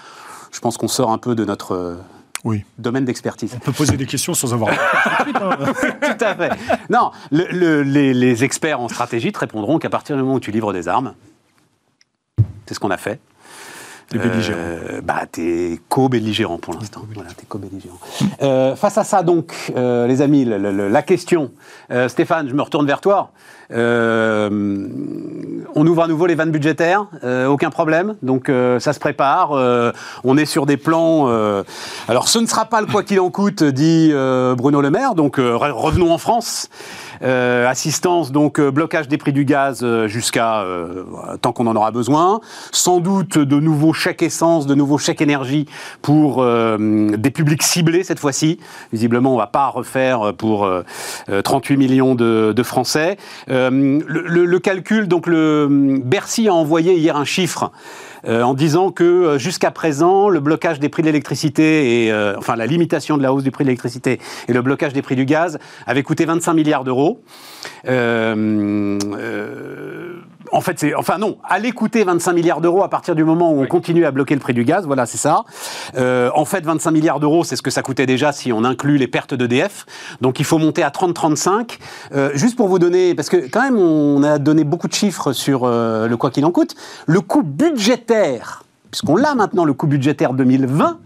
je 0.51 0.59
pense 0.59 0.77
qu'on 0.77 0.87
sort 0.87 1.11
un 1.11 1.19
peu 1.19 1.35
de 1.35 1.45
notre 1.45 1.97
oui. 2.45 2.63
domaine 2.77 3.05
d'expertise. 3.05 3.53
On 3.55 3.59
peut 3.59 3.71
poser 3.71 3.97
des 3.97 4.05
questions 4.05 4.33
sans 4.33 4.53
avoir. 4.53 4.73
Tout 5.33 6.25
à 6.25 6.35
fait. 6.35 6.51
Non, 6.89 7.11
les, 7.31 8.43
experts 8.43 8.79
en 8.79 8.87
stratégie 8.87 9.31
te 9.31 9.39
répondront 9.39 9.79
qu'à 9.79 9.89
partir 9.89 10.15
du 10.15 10.21
moment 10.21 10.35
où 10.35 10.39
tu 10.39 10.51
livres 10.51 10.71
des 10.71 10.87
armes, 10.87 11.15
c'est 12.65 12.75
ce 12.75 12.79
qu'on 12.79 12.91
a 12.91 12.97
fait. 12.97 13.19
T'es 14.09 14.19
belligérant. 14.19 14.59
Euh, 14.59 15.01
bah, 15.01 15.21
t'es 15.31 15.79
co-belligérant 15.89 16.59
pour 16.59 16.75
l'instant. 16.75 17.01
Voilà, 17.13 17.31
t'es 17.31 17.45
co-belligérant. 17.47 17.97
Euh, 18.41 18.75
face 18.75 18.97
à 18.97 19.03
ça, 19.03 19.23
donc, 19.23 19.53
euh, 19.75 20.05
les 20.05 20.21
amis, 20.21 20.45
la 20.45 21.01
question. 21.01 21.51
Stéphane, 22.07 22.47
je 22.49 22.53
me 22.53 22.61
retourne 22.61 22.85
vers 22.85 23.01
toi. 23.01 23.31
On 23.71 24.47
ouvre 25.87 26.03
à 26.03 26.07
nouveau 26.07 26.27
les 26.27 26.35
vannes 26.35 26.51
budgétaires, 26.51 27.07
aucun 27.47 27.71
problème. 27.71 28.15
Donc 28.21 28.51
ça 28.79 28.93
se 28.93 28.99
prépare. 28.99 29.51
on 30.23 30.37
est 30.37 30.45
sur 30.45 30.65
des 30.65 30.77
plans. 30.77 31.27
alors 32.07 32.27
ce 32.27 32.39
ne 32.39 32.45
sera 32.45 32.65
pas 32.65 32.81
le 32.81 32.87
quoi 32.87 33.03
qu'il 33.03 33.19
en 33.19 33.29
coûte, 33.31 33.63
dit 33.63 34.11
Bruno 34.57 34.81
Le 34.81 34.89
Maire. 34.91 35.15
Donc 35.15 35.37
revenons 35.37 36.13
en 36.13 36.17
France. 36.17 36.69
Assistance, 37.21 38.31
donc 38.31 38.61
blocage 38.61 39.07
des 39.07 39.17
prix 39.17 39.33
du 39.33 39.45
gaz 39.45 39.83
jusqu'à 40.05 40.63
tant 41.41 41.51
qu'on 41.51 41.65
en 41.67 41.75
aura 41.75 41.91
besoin. 41.91 42.41
Sans 42.71 42.99
doute 42.99 43.39
de 43.39 43.59
nouveaux 43.59 43.93
chèques 43.95 44.21
essence, 44.21 44.67
de 44.67 44.75
nouveaux 44.75 44.97
chèques 44.97 45.21
énergie 45.21 45.65
pour 46.01 46.45
des 46.45 47.31
publics 47.31 47.63
ciblés 47.63 48.03
cette 48.03 48.19
fois-ci. 48.19 48.59
Visiblement, 48.91 49.33
on 49.33 49.37
va 49.37 49.47
pas 49.47 49.67
refaire 49.67 50.33
pour 50.33 50.69
38 51.43 51.77
millions 51.77 52.15
de, 52.15 52.63
Français. 52.63 53.17
Le, 53.47 54.57
calcul, 54.59 55.07
donc 55.07 55.27
le 55.27 55.67
Bercy 56.03 56.47
a 56.47 56.53
envoyé 56.53 56.95
hier 56.95 57.17
un 57.17 57.25
chiffre 57.25 57.71
euh, 58.27 58.41
en 58.41 58.53
disant 58.53 58.91
que 58.91 59.03
euh, 59.03 59.37
jusqu'à 59.37 59.71
présent, 59.71 60.29
le 60.29 60.39
blocage 60.39 60.79
des 60.79 60.89
prix 60.89 61.03
de 61.03 61.07
l'électricité 61.07 62.05
et 62.05 62.11
euh, 62.11 62.35
enfin 62.37 62.55
la 62.55 62.65
limitation 62.65 63.17
de 63.17 63.23
la 63.23 63.31
hausse 63.31 63.43
du 63.43 63.51
prix 63.51 63.63
de 63.63 63.69
l'électricité 63.69 64.19
et 64.47 64.53
le 64.53 64.61
blocage 64.61 64.93
des 64.93 65.01
prix 65.03 65.15
du 65.15 65.25
gaz 65.25 65.59
avait 65.85 66.03
coûté 66.03 66.25
25 66.25 66.53
milliards 66.53 66.83
d'euros. 66.83 67.21
En 70.51 70.61
fait, 70.61 70.79
c'est, 70.79 70.93
enfin 70.95 71.17
non, 71.17 71.37
allait 71.43 71.71
coûter 71.71 72.03
25 72.03 72.33
milliards 72.33 72.61
d'euros 72.61 72.83
à 72.83 72.89
partir 72.89 73.15
du 73.15 73.23
moment 73.23 73.51
où 73.51 73.61
on 73.61 73.67
continue 73.67 74.05
à 74.05 74.11
bloquer 74.11 74.33
le 74.33 74.39
prix 74.39 74.53
du 74.53 74.63
gaz. 74.63 74.85
Voilà, 74.85 75.05
c'est 75.05 75.17
ça. 75.17 75.43
Euh, 75.97 76.29
en 76.35 76.45
fait, 76.45 76.63
25 76.65 76.91
milliards 76.91 77.19
d'euros, 77.19 77.43
c'est 77.43 77.55
ce 77.55 77.61
que 77.61 77.71
ça 77.71 77.81
coûtait 77.81 78.05
déjà 78.05 78.31
si 78.31 78.51
on 78.51 78.63
inclut 78.63 78.97
les 78.97 79.07
pertes 79.07 79.33
d'EDF. 79.33 79.85
Donc, 80.21 80.39
il 80.39 80.45
faut 80.45 80.57
monter 80.57 80.83
à 80.83 80.89
30-35. 80.89 81.77
Euh, 82.13 82.31
juste 82.33 82.55
pour 82.55 82.67
vous 82.67 82.79
donner, 82.79 83.15
parce 83.15 83.29
que 83.29 83.37
quand 83.49 83.61
même, 83.61 83.77
on 83.77 84.23
a 84.23 84.37
donné 84.39 84.63
beaucoup 84.63 84.87
de 84.87 84.93
chiffres 84.93 85.33
sur 85.33 85.63
euh, 85.63 86.07
le 86.07 86.17
quoi 86.17 86.31
qu'il 86.31 86.45
en 86.45 86.51
coûte. 86.51 86.75
Le 87.05 87.21
coût 87.21 87.43
budgétaire, 87.43 88.63
puisqu'on 88.91 89.15
l'a 89.15 89.35
maintenant, 89.35 89.65
le 89.65 89.73
coût 89.73 89.87
budgétaire 89.87 90.33
2020, 90.33 90.99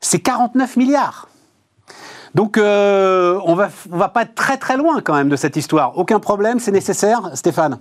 c'est 0.00 0.20
49 0.20 0.76
milliards. 0.76 1.28
Donc, 2.34 2.58
on 2.58 3.54
va, 3.54 3.68
on 3.90 3.96
va 3.96 4.08
pas 4.08 4.22
être 4.22 4.34
très 4.34 4.58
très 4.58 4.76
loin 4.76 5.00
quand 5.00 5.14
même 5.14 5.30
de 5.30 5.36
cette 5.36 5.56
histoire. 5.56 5.96
Aucun 5.96 6.20
problème, 6.20 6.60
c'est 6.60 6.70
nécessaire, 6.70 7.30
Stéphane? 7.32 7.78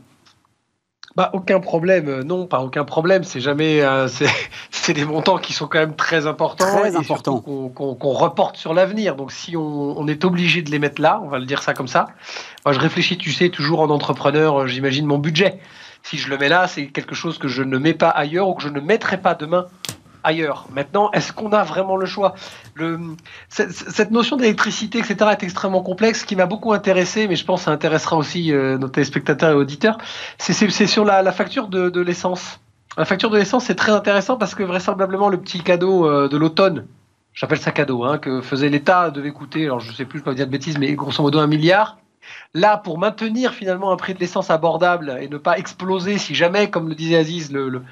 Bah, 1.15 1.30
aucun 1.32 1.62
problème, 1.62 2.10
euh, 2.10 2.23
non, 2.23 2.45
pas 2.45 2.60
aucun 2.60 2.84
problème. 2.84 3.23
C'est 3.23 3.39
jamais, 3.39 3.82
euh, 3.82 4.08
c'est 4.71 4.93
des 4.93 5.06
montants 5.06 5.38
qui 5.38 5.54
sont 5.54 5.67
quand 5.67 5.80
même 5.80 5.95
très 5.95 6.28
importants, 6.28 6.65
très 6.65 6.95
importants, 6.97 7.39
qu'on 7.39 8.13
reporte 8.13 8.58
sur 8.58 8.73
l'avenir. 8.73 9.15
Donc, 9.15 9.32
si 9.32 9.56
on, 9.56 9.97
on, 9.97 10.08
est 10.08 10.25
obligé 10.25 10.62
de 10.62 10.69
les 10.71 10.80
mettre 10.80 11.01
là, 11.01 11.21
on 11.23 11.30
va 11.30 11.39
le 11.39 11.45
dire 11.45 11.63
ça 11.63 11.73
comme 11.73 11.88
ça. 11.88 12.08
Moi, 12.65 12.73
je 12.73 12.80
réfléchis, 12.80 13.17
tu 13.17 13.32
sais, 13.32 13.49
toujours 13.49 13.80
en 13.80 13.89
entrepreneur. 13.89 14.63
Euh, 14.63 14.67
j'imagine 14.67 15.06
mon 15.06 15.17
budget. 15.17 15.60
Si 16.04 16.17
je 16.17 16.30
le 16.30 16.38
mets 16.38 16.49
là, 16.49 16.67
c'est 16.67 16.88
quelque 16.88 17.15
chose 17.15 17.38
que 17.38 17.47
je 17.47 17.63
ne 17.63 17.78
mets 17.78 17.93
pas 17.93 18.10
ailleurs 18.10 18.49
ou 18.49 18.54
que 18.54 18.62
je 18.62 18.69
ne 18.69 18.82
mettrai 18.82 19.17
pas 19.17 19.36
demain 19.36 19.67
ailleurs. 20.26 20.68
Maintenant, 20.74 21.12
est-ce 21.12 21.32
qu'on 21.32 21.52
a 21.52 21.64
vraiment 21.64 21.96
le 21.96 22.06
choix? 22.06 22.36
Cette, 23.50 24.12
notion 24.12 24.36
d'électricité, 24.36 25.00
etc., 25.00 25.32
est 25.32 25.44
extrêmement 25.44 25.82
complexe. 25.82 26.22
Ce 26.22 26.26
qui 26.26 26.36
m'a 26.36 26.46
beaucoup 26.46 26.74
intéressé, 26.74 27.28
mais 27.28 27.36
je 27.36 27.46
pense 27.46 27.62
que 27.62 27.66
ça 27.66 27.72
intéressera 27.72 28.18
aussi 28.18 28.52
euh, 28.52 28.78
nos 28.78 28.90
téléspectateurs 28.90 29.52
et 29.52 29.56
auditeurs, 29.56 29.98
c'est 30.38 30.54
sur 30.88 31.06
la, 31.06 31.32
facture 31.32 31.68
de, 31.68 32.02
l'essence. 32.02 32.60
La 32.98 33.06
facture 33.06 33.30
de 33.30 33.38
l'essence, 33.38 33.66
c'est 33.66 33.76
très 33.76 33.92
intéressant 33.92 34.38
parce 34.38 34.56
que 34.56 34.64
vraisemblablement, 34.64 35.30
le 35.30 35.38
petit 35.38 35.62
cadeau 35.62 36.08
euh, 36.08 36.28
de 36.28 36.38
l'automne, 36.38 36.86
j'appelle 37.34 37.60
ça 37.60 37.72
cadeau, 37.72 38.04
hein, 38.04 38.18
que 38.18 38.42
faisait 38.42 38.70
l'État 38.70 39.12
devait 39.12 39.32
coûter, 39.32 39.66
alors 39.66 39.80
je 39.80 39.92
sais 39.92 40.06
plus, 40.06 40.20
je 40.20 40.24
peux 40.24 40.32
pas 40.32 40.36
dire 40.36 40.48
de 40.48 40.52
bêtises, 40.52 40.78
mais 40.78 40.94
grosso 40.94 41.22
modo 41.22 41.40
un 41.40 41.48
milliard. 41.48 41.98
Là, 42.54 42.78
pour 42.78 42.98
maintenir 42.98 43.54
finalement 43.54 43.92
un 43.92 43.98
prix 43.98 44.14
de 44.14 44.20
l'essence 44.20 44.50
abordable 44.50 45.18
et 45.22 45.28
ne 45.28 45.38
pas 45.38 45.58
exploser 45.58 46.18
si 46.18 46.36
jamais, 46.36 46.70
comme 46.70 46.90
le 46.90 46.96
disait 46.96 47.18
Aziz, 47.18 47.52
le, 47.52 47.84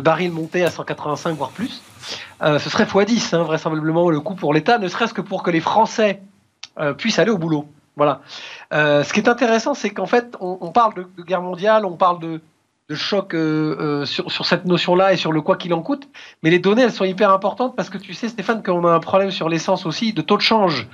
baril 0.00 0.32
montait 0.32 0.64
à 0.64 0.70
185 0.70 1.36
voire 1.36 1.50
plus, 1.50 1.82
euh, 2.42 2.58
ce 2.58 2.70
serait 2.70 2.84
x10 2.84 3.36
hein, 3.36 3.42
vraisemblablement 3.42 4.10
le 4.10 4.20
coût 4.20 4.34
pour 4.34 4.54
l'État, 4.54 4.78
ne 4.78 4.88
serait-ce 4.88 5.14
que 5.14 5.20
pour 5.20 5.42
que 5.42 5.50
les 5.50 5.60
Français 5.60 6.22
euh, 6.78 6.94
puissent 6.94 7.18
aller 7.18 7.30
au 7.30 7.38
boulot. 7.38 7.66
Voilà. 7.96 8.20
Euh, 8.72 9.04
ce 9.04 9.12
qui 9.12 9.20
est 9.20 9.28
intéressant, 9.28 9.74
c'est 9.74 9.90
qu'en 9.90 10.06
fait, 10.06 10.34
on, 10.40 10.72
parle 10.72 10.94
de, 10.94 11.22
guerre 11.22 11.42
mondiale, 11.42 11.84
on 11.84 11.96
parle 11.96 12.20
de, 12.20 12.40
choc 12.94 13.32
sur, 14.04 14.30
sur, 14.30 14.46
cette 14.46 14.66
notion-là 14.66 15.14
et 15.14 15.16
sur 15.16 15.32
le 15.32 15.40
quoi 15.40 15.56
qu'il 15.56 15.72
en 15.72 15.80
coûte, 15.80 16.08
mais 16.42 16.50
les 16.50 16.58
données, 16.58 16.82
elles 16.82 16.92
sont 16.92 17.04
hyper 17.04 17.30
importantes 17.30 17.74
parce 17.74 17.88
que 17.88 17.96
tu 17.96 18.12
sais, 18.12 18.28
Stéphane, 18.28 18.62
qu'on 18.62 18.86
a 18.86 18.92
un 18.92 19.00
problème 19.00 19.30
sur 19.30 19.48
l'essence 19.48 19.86
aussi 19.86 20.12
de 20.12 20.20
taux 20.20 20.36
de 20.36 20.42
change. 20.42 20.88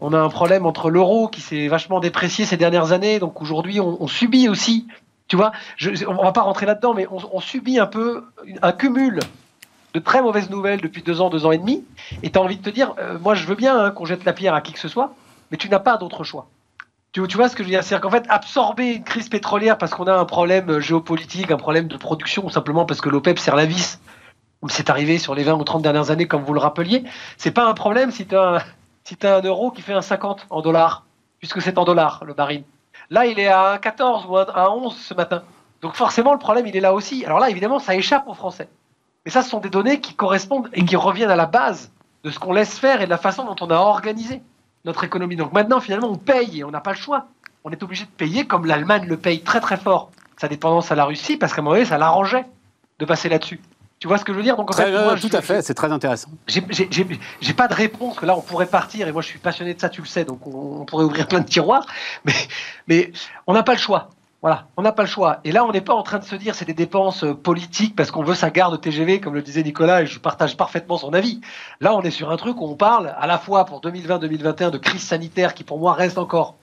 On 0.00 0.14
a 0.14 0.18
un 0.18 0.28
problème 0.30 0.64
entre 0.64 0.90
l'euro 0.90 1.28
qui 1.28 1.42
s'est 1.42 1.68
vachement 1.68 2.00
déprécié 2.00 2.46
ces 2.46 2.56
dernières 2.56 2.92
années, 2.92 3.18
donc 3.18 3.42
aujourd'hui 3.42 3.80
on, 3.80 4.06
subit 4.06 4.48
aussi, 4.48 4.86
tu 5.30 5.36
vois, 5.36 5.52
je, 5.76 6.04
on 6.06 6.24
va 6.24 6.32
pas 6.32 6.42
rentrer 6.42 6.66
là-dedans, 6.66 6.92
mais 6.92 7.06
on, 7.08 7.40
subit 7.40 7.78
un 7.78 7.86
peu 7.86 8.24
un 8.62 8.72
cumul 8.72 9.20
de 9.94 10.00
très 10.00 10.22
mauvaises 10.22 10.50
nouvelles 10.50 10.80
depuis 10.80 11.02
deux 11.02 11.20
ans, 11.20 11.30
deux 11.30 11.46
ans 11.46 11.52
et 11.52 11.58
demi, 11.58 11.84
et 12.24 12.30
tu 12.30 12.38
as 12.38 12.42
envie 12.42 12.56
de 12.56 12.62
te 12.62 12.68
dire, 12.68 12.94
euh, 12.98 13.16
moi 13.16 13.36
je 13.36 13.46
veux 13.46 13.54
bien 13.54 13.78
hein, 13.78 13.90
qu'on 13.92 14.04
jette 14.04 14.24
la 14.24 14.32
pierre 14.32 14.54
à 14.54 14.60
qui 14.60 14.72
que 14.72 14.80
ce 14.80 14.88
soit, 14.88 15.14
mais 15.52 15.56
tu 15.56 15.68
n'as 15.68 15.78
pas 15.78 15.96
d'autre 15.98 16.24
choix. 16.24 16.48
Tu, 17.12 17.20
vois 17.20 17.48
ce 17.48 17.54
que 17.54 17.62
je 17.62 17.68
veux 17.68 17.72
dire? 17.72 17.84
C'est-à-dire 17.84 18.02
qu'en 18.02 18.10
fait, 18.10 18.24
absorber 18.28 18.94
une 18.94 19.04
crise 19.04 19.28
pétrolière 19.28 19.78
parce 19.78 19.94
qu'on 19.94 20.08
a 20.08 20.14
un 20.14 20.24
problème 20.24 20.80
géopolitique, 20.80 21.52
un 21.52 21.56
problème 21.56 21.86
de 21.86 21.96
production, 21.96 22.44
ou 22.44 22.50
simplement 22.50 22.84
parce 22.84 23.00
que 23.00 23.08
l'OPEP 23.08 23.38
sert 23.38 23.54
la 23.54 23.66
vis, 23.66 24.00
comme 24.60 24.70
c'est 24.70 24.90
arrivé 24.90 25.18
sur 25.18 25.36
les 25.36 25.44
20 25.44 25.54
ou 25.54 25.64
30 25.64 25.82
dernières 25.82 26.10
années, 26.10 26.26
comme 26.26 26.42
vous 26.42 26.54
le 26.54 26.60
rappeliez, 26.60 27.04
c'est 27.36 27.52
pas 27.52 27.68
un 27.68 27.74
problème 27.74 28.10
si 28.10 28.26
tu 28.26 28.34
as 28.34 28.64
as 29.22 29.36
un 29.36 29.42
euro 29.42 29.70
qui 29.70 29.82
fait 29.82 29.92
un 29.92 30.02
50 30.02 30.46
en 30.50 30.60
dollars, 30.60 31.04
puisque 31.38 31.62
c'est 31.62 31.78
en 31.78 31.84
dollars 31.84 32.24
le 32.26 32.34
baril. 32.34 32.64
Là, 33.10 33.26
il 33.26 33.38
est 33.40 33.48
à 33.48 33.78
14 33.78 34.26
ou 34.28 34.36
à 34.36 34.74
11 34.74 34.96
ce 34.96 35.14
matin. 35.14 35.42
Donc 35.82 35.94
forcément, 35.94 36.32
le 36.32 36.38
problème, 36.38 36.66
il 36.66 36.76
est 36.76 36.80
là 36.80 36.94
aussi. 36.94 37.24
Alors 37.24 37.40
là, 37.40 37.50
évidemment, 37.50 37.78
ça 37.78 37.96
échappe 37.96 38.28
aux 38.28 38.34
Français. 38.34 38.68
Mais 39.24 39.30
ça, 39.30 39.42
ce 39.42 39.50
sont 39.50 39.58
des 39.58 39.68
données 39.68 40.00
qui 40.00 40.14
correspondent 40.14 40.70
et 40.72 40.84
qui 40.84 40.96
reviennent 40.96 41.30
à 41.30 41.36
la 41.36 41.46
base 41.46 41.90
de 42.22 42.30
ce 42.30 42.38
qu'on 42.38 42.52
laisse 42.52 42.78
faire 42.78 43.02
et 43.02 43.06
de 43.06 43.10
la 43.10 43.18
façon 43.18 43.44
dont 43.44 43.56
on 43.60 43.70
a 43.70 43.76
organisé 43.76 44.42
notre 44.84 45.04
économie. 45.04 45.36
Donc 45.36 45.52
maintenant, 45.52 45.80
finalement, 45.80 46.08
on 46.08 46.16
paye 46.16 46.60
et 46.60 46.64
on 46.64 46.70
n'a 46.70 46.80
pas 46.80 46.92
le 46.92 46.96
choix. 46.96 47.26
On 47.64 47.70
est 47.70 47.82
obligé 47.82 48.04
de 48.04 48.10
payer 48.10 48.46
comme 48.46 48.64
l'Allemagne 48.64 49.06
le 49.06 49.16
paye 49.16 49.42
très 49.42 49.60
très 49.60 49.76
fort, 49.76 50.10
sa 50.38 50.48
dépendance 50.48 50.90
à 50.90 50.94
la 50.94 51.04
Russie, 51.04 51.36
parce 51.36 51.52
qu'à 51.52 51.60
un 51.60 51.64
moment 51.64 51.74
donné, 51.76 51.86
ça 51.86 51.98
l'arrangeait 51.98 52.46
de 52.98 53.04
passer 53.04 53.28
là-dessus. 53.28 53.60
Tu 54.00 54.08
vois 54.08 54.16
ce 54.16 54.24
que 54.24 54.32
je 54.32 54.38
veux 54.38 54.42
dire? 54.42 54.56
Donc, 54.56 54.70
en 54.70 54.72
fait, 54.72 54.90
moi, 54.90 55.14
Tout 55.16 55.28
à 55.32 55.42
fait, 55.42 55.60
c'est 55.60 55.74
très 55.74 55.92
intéressant. 55.92 56.30
J'ai 56.48 57.54
pas 57.54 57.68
de 57.68 57.74
réponse, 57.74 58.16
que 58.16 58.24
là, 58.24 58.34
on 58.34 58.40
pourrait 58.40 58.66
partir, 58.66 59.06
et 59.06 59.12
moi, 59.12 59.20
je 59.20 59.28
suis 59.28 59.38
passionné 59.38 59.74
de 59.74 59.80
ça, 59.80 59.90
tu 59.90 60.00
le 60.00 60.06
sais, 60.06 60.24
donc 60.24 60.46
on, 60.46 60.86
pourrait 60.86 61.04
ouvrir 61.04 61.28
plein 61.28 61.40
de 61.40 61.48
tiroirs, 61.48 61.86
mais, 62.24 62.32
mais 62.88 63.12
on 63.46 63.52
n'a 63.52 63.62
pas 63.62 63.74
le 63.74 63.78
choix. 63.78 64.08
Voilà, 64.40 64.68
on 64.78 64.82
n'a 64.82 64.92
pas 64.92 65.02
le 65.02 65.08
choix. 65.08 65.40
Et 65.44 65.52
là, 65.52 65.66
on 65.66 65.70
n'est 65.70 65.82
pas 65.82 65.92
en 65.92 66.02
train 66.02 66.18
de 66.18 66.24
se 66.24 66.34
dire 66.34 66.54
c'est 66.54 66.64
des 66.64 66.72
dépenses 66.72 67.24
euh, 67.24 67.34
politiques 67.34 67.94
parce 67.94 68.10
qu'on 68.10 68.22
veut 68.22 68.34
sa 68.34 68.48
gare 68.48 68.70
de 68.70 68.78
TGV, 68.78 69.20
comme 69.20 69.34
le 69.34 69.42
disait 69.42 69.62
Nicolas, 69.62 70.00
et 70.00 70.06
je 70.06 70.18
partage 70.18 70.56
parfaitement 70.56 70.96
son 70.96 71.12
avis. 71.12 71.42
Là, 71.82 71.94
on 71.94 72.00
est 72.00 72.10
sur 72.10 72.30
un 72.30 72.38
truc 72.38 72.58
où 72.58 72.64
on 72.64 72.74
parle 72.74 73.14
à 73.18 73.26
la 73.26 73.36
fois 73.36 73.66
pour 73.66 73.82
2020-2021 73.82 74.70
de 74.70 74.78
crise 74.78 75.02
sanitaire 75.02 75.52
qui, 75.52 75.62
pour 75.62 75.78
moi, 75.78 75.92
reste 75.92 76.16
encore 76.16 76.56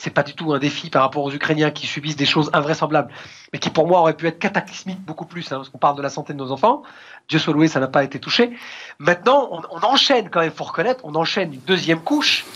c'est 0.00 0.10
pas 0.10 0.22
du 0.22 0.32
tout 0.32 0.54
un 0.54 0.58
défi 0.58 0.88
par 0.88 1.02
rapport 1.02 1.22
aux 1.22 1.30
Ukrainiens 1.30 1.70
qui 1.70 1.86
subissent 1.86 2.16
des 2.16 2.24
choses 2.24 2.48
invraisemblables, 2.54 3.12
mais 3.52 3.58
qui 3.58 3.68
pour 3.68 3.86
moi 3.86 4.00
auraient 4.00 4.16
pu 4.16 4.26
être 4.26 4.38
cataclysmiques 4.38 5.02
beaucoup 5.02 5.26
plus, 5.26 5.52
hein, 5.52 5.56
parce 5.56 5.68
qu'on 5.68 5.76
parle 5.76 5.96
de 5.98 6.00
la 6.00 6.08
santé 6.08 6.32
de 6.32 6.38
nos 6.38 6.52
enfants. 6.52 6.82
Dieu 7.28 7.38
soit 7.38 7.52
loué, 7.52 7.68
ça 7.68 7.80
n'a 7.80 7.86
pas 7.86 8.02
été 8.02 8.18
touché. 8.18 8.50
Maintenant, 8.98 9.50
on, 9.50 9.84
enchaîne 9.84 10.30
quand 10.30 10.40
même, 10.40 10.52
faut 10.52 10.64
reconnaître, 10.64 11.00
on 11.04 11.14
enchaîne 11.16 11.52
une 11.52 11.60
deuxième 11.60 12.00
couche 12.00 12.46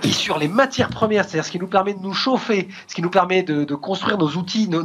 qui 0.00 0.14
sur 0.14 0.38
les 0.38 0.48
matières 0.48 0.88
premières, 0.88 1.24
c'est-à-dire 1.24 1.44
ce 1.44 1.50
qui 1.50 1.58
nous 1.58 1.66
permet 1.66 1.92
de 1.92 2.00
nous 2.00 2.14
chauffer, 2.14 2.68
ce 2.88 2.94
qui 2.94 3.02
nous 3.02 3.10
permet 3.10 3.42
de, 3.42 3.74
construire 3.74 4.16
nos 4.16 4.30
outils, 4.30 4.66
nos, 4.66 4.80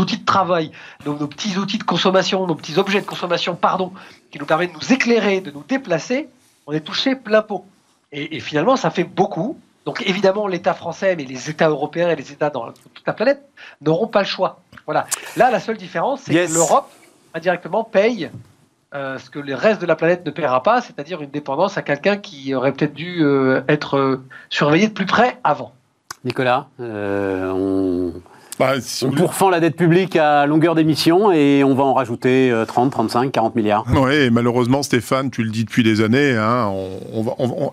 outils 0.00 0.18
de 0.18 0.24
travail, 0.24 0.72
nos, 1.06 1.14
petits 1.28 1.56
outils 1.58 1.78
de 1.78 1.84
consommation, 1.84 2.44
nos 2.48 2.56
petits 2.56 2.76
objets 2.76 3.00
de 3.00 3.06
consommation, 3.06 3.54
pardon, 3.54 3.92
qui 4.32 4.40
nous 4.40 4.46
permet 4.46 4.66
de 4.66 4.72
nous 4.72 4.92
éclairer, 4.92 5.40
de 5.40 5.52
nous 5.52 5.62
déplacer, 5.68 6.28
on 6.66 6.72
est 6.72 6.80
touché 6.80 7.14
plein 7.14 7.42
pot. 7.42 7.64
et 8.10 8.40
finalement, 8.40 8.74
ça 8.74 8.90
fait 8.90 9.04
beaucoup 9.04 9.56
donc 9.86 10.02
évidemment, 10.06 10.46
l'État 10.46 10.74
français, 10.74 11.16
mais 11.16 11.24
les 11.24 11.48
États 11.48 11.68
européens 11.68 12.10
et 12.10 12.16
les 12.16 12.32
États 12.32 12.50
dans 12.50 12.72
toute 12.72 13.06
la 13.06 13.12
planète 13.12 13.42
n'auront 13.80 14.08
pas 14.08 14.20
le 14.20 14.26
choix. 14.26 14.60
Voilà. 14.84 15.06
Là, 15.36 15.50
la 15.50 15.60
seule 15.60 15.76
différence, 15.76 16.22
c'est 16.22 16.34
que 16.34 16.52
l'Europe 16.52 16.90
indirectement 17.34 17.84
paye 17.84 18.30
euh, 18.92 19.18
ce 19.18 19.30
que 19.30 19.38
le 19.38 19.54
reste 19.54 19.80
de 19.80 19.86
la 19.86 19.94
planète 19.94 20.26
ne 20.26 20.30
paiera 20.32 20.62
pas, 20.62 20.80
c'est-à-dire 20.80 21.22
une 21.22 21.30
dépendance 21.30 21.78
à 21.78 21.82
quelqu'un 21.82 22.16
qui 22.16 22.54
aurait 22.54 22.72
peut-être 22.72 22.92
dû 22.92 23.22
euh, 23.22 23.62
être 23.68 23.96
euh, 23.96 24.24
surveillé 24.48 24.88
de 24.88 24.92
plus 24.92 25.06
près 25.06 25.38
avant. 25.44 25.72
Nicolas, 26.24 26.66
on 26.78 28.12
bah, 28.60 28.74
on 29.02 29.10
pourfend 29.10 29.50
la 29.50 29.58
dette 29.58 29.76
publique 29.76 30.14
à 30.16 30.46
longueur 30.46 30.74
d'émission 30.74 31.32
et 31.32 31.64
on 31.64 31.74
va 31.74 31.82
en 31.82 31.94
rajouter 31.94 32.54
30, 32.68 32.92
35, 32.92 33.32
40 33.32 33.56
milliards. 33.56 33.84
Oui, 33.94 34.30
malheureusement, 34.30 34.82
Stéphane, 34.82 35.30
tu 35.30 35.42
le 35.42 35.50
dis 35.50 35.64
depuis 35.64 35.82
des 35.82 36.00
années, 36.00 36.36
hein, 36.36 36.72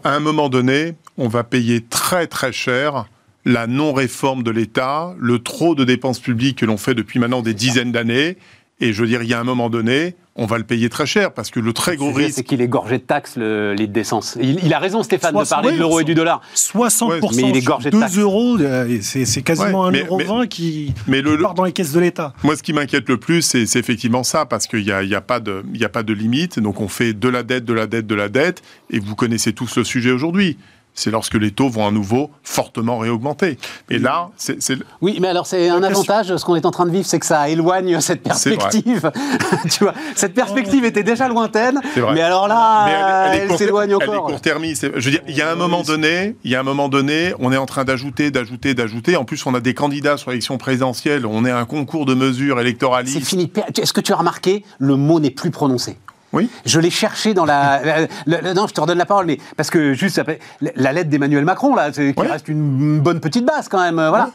à 0.03 0.11
un 0.15 0.19
moment 0.19 0.49
donné, 0.49 0.95
on 1.17 1.27
va 1.27 1.43
payer 1.43 1.81
très 1.81 2.27
très 2.27 2.51
cher 2.51 3.05
la 3.47 3.65
non-réforme 3.65 4.43
de 4.43 4.51
l'État, 4.51 5.15
le 5.17 5.39
trop 5.39 5.73
de 5.73 5.85
dépenses 5.85 6.19
publiques 6.19 6.57
que 6.59 6.65
l'on 6.65 6.75
fait 6.75 6.93
depuis 6.93 7.17
maintenant 7.17 7.41
des 7.41 7.53
dizaines 7.53 7.93
d'années. 7.93 8.37
Et 8.79 8.93
je 8.93 9.01
veux 9.01 9.07
dire, 9.07 9.23
il 9.23 9.29
y 9.29 9.33
a 9.33 9.39
un 9.39 9.43
moment 9.43 9.71
donné, 9.71 10.15
on 10.35 10.45
va 10.45 10.59
le 10.59 10.63
payer 10.63 10.87
très 10.89 11.07
cher 11.07 11.33
parce 11.33 11.49
que 11.49 11.59
le 11.59 11.73
très 11.73 11.95
gros 11.95 12.11
risque. 12.11 12.35
C'est 12.35 12.43
qu'il 12.43 12.61
est 12.61 12.67
gorgé 12.67 12.99
de 12.99 13.03
taxes, 13.03 13.35
le 13.35 13.73
litre 13.73 13.91
d'essence. 13.91 14.37
Il, 14.39 14.71
a 14.71 14.77
raison, 14.77 15.01
Stéphane, 15.01 15.33
de 15.33 15.49
parler 15.49 15.71
de 15.71 15.77
l'euro 15.77 15.99
et 15.99 16.03
du 16.03 16.13
dollar. 16.13 16.41
60% 16.55 17.35
mais 17.35 17.49
il 17.49 17.57
est 17.57 17.61
gorgé 17.61 17.89
de 17.89 17.99
taxes. 17.99 18.13
2 18.13 18.21
euros, 18.21 18.57
c'est 19.01 19.41
quasiment 19.41 19.89
1,20 19.89 20.27
euro 20.27 20.45
qui 20.45 20.93
mais 21.07 21.21
le, 21.21 21.39
part 21.39 21.55
dans 21.55 21.63
les 21.63 21.71
caisses 21.71 21.91
de 21.91 21.99
l'État. 21.99 22.33
Moi, 22.43 22.55
ce 22.55 22.61
qui 22.61 22.71
m'inquiète 22.71 23.09
le 23.09 23.17
plus, 23.17 23.41
c'est 23.41 23.79
effectivement 23.79 24.23
ça, 24.23 24.45
parce 24.45 24.67
qu'il 24.67 24.83
n'y 24.83 24.91
a, 24.91 25.01
y 25.01 25.15
a, 25.15 25.21
pas 25.21 25.39
de, 25.39 25.63
a 25.81 25.89
pas 25.89 26.03
de 26.03 26.13
limite. 26.13 26.59
Donc, 26.59 26.79
on 26.79 26.87
fait 26.87 27.13
de 27.13 27.29
la 27.29 27.41
dette, 27.41 27.65
de 27.65 27.73
la 27.73 27.87
dette, 27.87 28.05
de 28.05 28.15
la 28.15 28.29
dette. 28.29 28.61
Et 28.91 28.99
vous 28.99 29.15
connaissez 29.15 29.53
tous 29.53 29.75
le 29.77 29.83
sujet 29.83 30.11
aujourd'hui 30.11 30.57
c'est 30.97 31.11
lorsque 31.11 31.35
les 31.35 31.51
taux 31.51 31.69
vont 31.69 31.87
à 31.87 31.91
nouveau 31.91 32.31
fortement 32.43 32.97
réaugmenter. 32.97 33.59
Et 33.89 33.99
là, 33.99 34.31
c'est... 34.35 34.57
Oui, 34.99 35.19
mais 35.21 35.27
alors 35.27 35.45
c'est 35.45 35.69
un 35.69 35.83
avantage, 35.83 36.35
ce 36.35 36.43
qu'on 36.43 36.55
est 36.55 36.65
en 36.65 36.71
train 36.71 36.87
de 36.87 36.91
vivre, 36.91 37.05
c'est 37.05 37.19
que 37.19 37.25
ça 37.25 37.47
éloigne 37.49 38.01
cette 38.01 38.23
perspective. 38.23 39.11
tu 39.69 39.83
vois, 39.83 39.93
cette 40.15 40.33
perspective 40.33 40.83
était 40.85 41.03
déjà 41.03 41.27
lointaine, 41.27 41.79
mais 42.13 42.21
alors 42.21 42.47
là, 42.47 43.31
elle, 43.31 43.55
s'éloigne 43.55 43.93
encore. 43.93 44.09
Elle 44.09 44.15
est 44.15 44.33
court-termiste. 44.33 44.91
Je 44.95 45.05
veux 45.05 45.11
dire, 45.11 45.21
il 45.27 45.37
y 45.37 45.41
a 45.43 45.51
un 45.51 45.55
moment 45.55 45.83
donné, 45.83 46.35
il 46.43 46.49
y 46.49 46.55
a 46.55 46.59
un 46.59 46.63
moment 46.63 46.89
donné, 46.89 47.31
on 47.39 47.53
est 47.53 47.57
en 47.57 47.67
train 47.67 47.85
d'ajouter, 47.85 48.31
d'ajouter, 48.31 48.73
d'ajouter. 48.73 49.17
En 49.17 49.23
plus, 49.23 49.45
on 49.45 49.53
a 49.53 49.59
des 49.59 49.75
candidats 49.75 50.17
sur 50.17 50.31
l'élection 50.31 50.57
présidentielle, 50.57 51.27
on 51.27 51.45
est 51.45 51.51
un 51.51 51.65
concours 51.65 52.07
de 52.07 52.15
mesures 52.15 52.59
électoralistes. 52.59 53.19
C'est 53.19 53.23
fini. 53.23 53.51
Est-ce 53.79 53.93
que 53.93 54.01
tu 54.01 54.13
as 54.13 54.17
remarqué, 54.17 54.65
le 54.79 54.95
mot 54.95 55.19
n'est 55.19 55.29
plus 55.29 55.51
prononcé? 55.51 55.99
Oui. 56.33 56.49
Je 56.65 56.79
l'ai 56.79 56.89
cherché 56.89 57.33
dans 57.33 57.45
la, 57.45 58.07
Non, 58.27 58.67
je 58.67 58.73
te 58.73 58.81
redonne 58.81 58.97
la 58.97 59.05
parole, 59.05 59.25
mais 59.25 59.37
parce 59.55 59.69
que 59.69 59.93
juste 59.93 60.19
après, 60.19 60.39
la 60.61 60.93
lettre 60.93 61.09
d'Emmanuel 61.09 61.45
Macron, 61.45 61.75
là, 61.75 61.91
qui 61.91 62.13
reste 62.17 62.47
une 62.47 62.99
bonne 62.99 63.19
petite 63.19 63.45
base 63.45 63.69
quand 63.69 63.81
même, 63.81 63.99
euh, 63.99 64.09
voilà. 64.09 64.31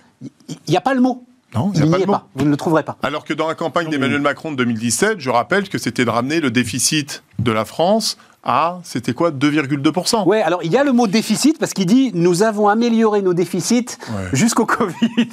Il 0.49 0.57
n'y 0.69 0.77
a 0.77 0.81
pas 0.81 0.95
le 0.95 1.01
mot. 1.01 1.25
Non, 1.55 1.71
il 1.75 1.83
n'y 1.85 2.03
a 2.03 2.07
pas, 2.07 2.27
Vous 2.35 2.45
ne 2.47 2.51
le 2.51 2.57
trouverez 2.57 2.83
pas. 2.83 2.97
Alors 3.03 3.25
que 3.25 3.35
dans 3.35 3.47
la 3.47 3.55
campagne 3.55 3.91
d'Emmanuel 3.91 4.23
Macron 4.23 4.53
de 4.53 4.57
2017, 4.57 5.21
je 5.21 5.29
rappelle 5.29 5.69
que 5.69 5.77
c'était 5.77 6.05
de 6.05 6.11
ramener 6.11 6.41
le 6.41 6.51
déficit 6.51 7.23
de 7.39 7.53
la 7.53 7.65
France 7.67 8.17
à, 8.43 8.81
c'était 8.83 9.13
quoi, 9.13 9.31
2,2% 9.31 10.25
Oui, 10.27 10.39
alors 10.39 10.63
il 10.65 10.73
y 10.73 10.77
a 10.77 10.85
le 10.85 10.93
mot 10.93 11.07
déficit 11.07 11.59
parce 11.59 11.73
qu'il 11.73 11.87
dit 11.87 12.11
nous 12.15 12.43
avons 12.43 12.69
amélioré 12.69 13.23
nos 13.23 13.35
déficits 13.35 13.99
jusqu'au 14.33 14.67
Covid. 14.67 15.29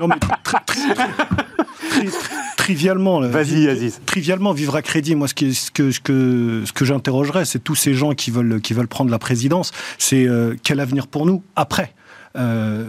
non, 0.00 0.08
mais 0.08 0.16
trivialement, 2.56 3.20
Vas-y, 3.20 3.68
Aziz. 3.68 4.00
Trivialement, 4.06 4.52
vivre 4.52 4.76
à 4.76 4.82
crédit, 4.82 5.14
moi, 5.14 5.28
ce, 5.28 5.34
que, 5.34 5.52
ce 5.52 5.70
que, 5.70 5.90
ce 5.90 6.00
que, 6.00 6.62
ce 6.66 6.72
que 6.72 6.84
j'interrogerais, 6.84 7.44
c'est 7.44 7.58
tous 7.58 7.74
ces 7.74 7.94
gens 7.94 8.12
qui 8.12 8.30
veulent, 8.30 8.60
qui 8.60 8.74
veulent 8.74 8.88
prendre 8.88 9.10
la 9.10 9.18
présidence, 9.18 9.72
c'est 9.98 10.26
euh, 10.26 10.54
quel 10.62 10.80
avenir 10.80 11.06
pour 11.06 11.26
nous 11.26 11.42
après? 11.56 11.94
Euh, 12.36 12.84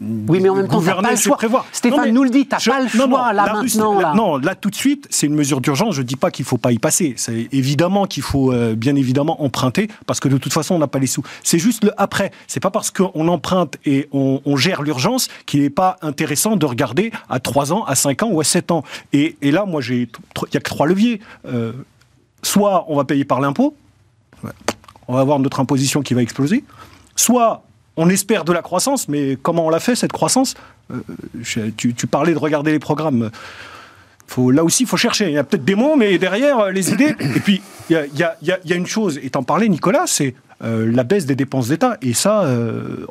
oui, 0.00 0.40
mais 0.40 0.48
en 0.48 0.56
même 0.56 0.68
temps, 0.68 0.82
t'as 0.82 1.00
pas 1.00 1.10
le 1.10 1.16
choix. 1.16 1.38
Stéphane 1.72 2.10
nous 2.10 2.24
le 2.24 2.30
dit, 2.30 2.46
t'as 2.46 2.58
pas 2.58 2.80
le 2.80 2.88
choix 2.88 3.32
là 3.32 3.52
maintenant. 3.54 4.14
Non, 4.14 4.36
là 4.38 4.54
tout 4.54 4.70
de 4.70 4.74
suite, 4.74 5.06
c'est 5.10 5.26
une 5.26 5.34
mesure 5.34 5.60
d'urgence. 5.60 5.94
Je 5.94 6.02
dis 6.02 6.16
pas 6.16 6.30
qu'il 6.30 6.44
faut 6.44 6.56
pas 6.56 6.72
y 6.72 6.78
passer. 6.78 7.14
C'est 7.16 7.48
évidemment 7.52 8.06
qu'il 8.06 8.22
faut 8.22 8.52
euh, 8.52 8.74
bien 8.74 8.96
évidemment 8.96 9.42
emprunter 9.42 9.88
parce 10.06 10.18
que 10.18 10.28
de 10.28 10.38
toute 10.38 10.52
façon, 10.52 10.74
on 10.74 10.78
n'a 10.78 10.88
pas 10.88 10.98
les 10.98 11.06
sous. 11.06 11.22
C'est 11.44 11.58
juste 11.58 11.84
le 11.84 11.92
après. 11.98 12.32
C'est 12.48 12.60
pas 12.60 12.70
parce 12.70 12.90
qu'on 12.90 13.28
emprunte 13.28 13.76
et 13.84 14.08
on, 14.12 14.40
gère 14.56 14.82
l'urgence 14.82 15.28
qu'il 15.46 15.62
n'est 15.62 15.70
pas 15.70 15.96
intéressant 16.02 16.56
de 16.56 16.66
regarder 16.66 17.12
à 17.28 17.38
3 17.40 17.72
ans, 17.72 17.84
à 17.84 17.94
5 17.94 18.24
ans 18.24 18.28
ou 18.30 18.40
à 18.40 18.44
7 18.44 18.72
ans. 18.72 18.82
Et, 19.12 19.36
là, 19.42 19.64
moi, 19.64 19.80
j'ai, 19.80 20.02
il 20.02 20.54
y 20.54 20.56
a 20.56 20.60
que 20.60 20.68
trois 20.68 20.86
leviers. 20.86 21.20
Euh, 21.46 21.72
soit 22.42 22.84
on 22.88 22.96
va 22.96 23.04
payer 23.04 23.24
par 23.24 23.40
l'impôt, 23.40 23.74
on 25.08 25.14
va 25.14 25.20
avoir 25.20 25.38
notre 25.38 25.60
imposition 25.60 26.02
qui 26.02 26.14
va 26.14 26.22
exploser, 26.22 26.64
soit 27.16 27.64
on 27.96 28.08
espère 28.08 28.44
de 28.44 28.52
la 28.52 28.62
croissance, 28.62 29.08
mais 29.08 29.36
comment 29.40 29.66
on 29.66 29.70
l'a 29.70 29.80
fait 29.80 29.94
cette 29.94 30.12
croissance 30.12 30.54
euh, 30.90 31.70
tu, 31.76 32.06
parlais 32.06 32.32
de 32.32 32.38
regarder 32.38 32.72
les 32.72 32.78
programmes. 32.78 33.30
Faut, 34.26 34.50
là 34.50 34.64
aussi, 34.64 34.84
il 34.84 34.86
faut 34.86 34.96
chercher. 34.96 35.26
Il 35.26 35.32
y 35.32 35.38
a 35.38 35.44
peut-être 35.44 35.64
des 35.64 35.74
mots, 35.74 35.96
mais 35.96 36.18
derrière, 36.18 36.58
euh, 36.58 36.70
les 36.70 36.90
idées. 36.90 37.14
Et 37.36 37.40
puis, 37.40 37.62
il 37.88 37.96
y 38.12 38.72
a, 38.72 38.74
une 38.74 38.86
chose, 38.86 39.18
et 39.22 39.30
t'en 39.30 39.42
parlais, 39.42 39.68
Nicolas, 39.68 40.04
c'est 40.06 40.34
euh, 40.62 40.90
la 40.92 41.02
baisse 41.02 41.26
des 41.26 41.34
dépenses 41.34 41.68
d'État. 41.68 41.96
Et 42.02 42.12
ça, 42.12 42.48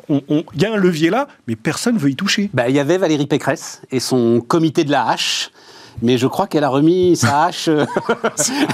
il 0.08 0.44
y 0.56 0.64
a 0.64 0.72
un 0.72 0.76
levier 0.76 1.10
là, 1.10 1.28
mais 1.46 1.56
personne 1.56 1.94
ne 1.94 2.00
veut 2.00 2.10
y 2.10 2.16
toucher. 2.16 2.50
Bah, 2.54 2.68
il 2.68 2.74
y 2.74 2.80
avait 2.80 2.96
Valérie 2.96 3.26
Pécresse 3.26 3.82
et 3.90 4.00
son 4.00 4.40
comité 4.40 4.84
de 4.84 4.90
la 4.90 5.06
hache 5.06 5.50
mais 6.02 6.18
je 6.18 6.26
crois 6.26 6.46
qu'elle 6.46 6.64
a 6.64 6.68
remis 6.68 7.16
sa 7.16 7.44
hache. 7.44 7.68
Euh, 7.68 7.86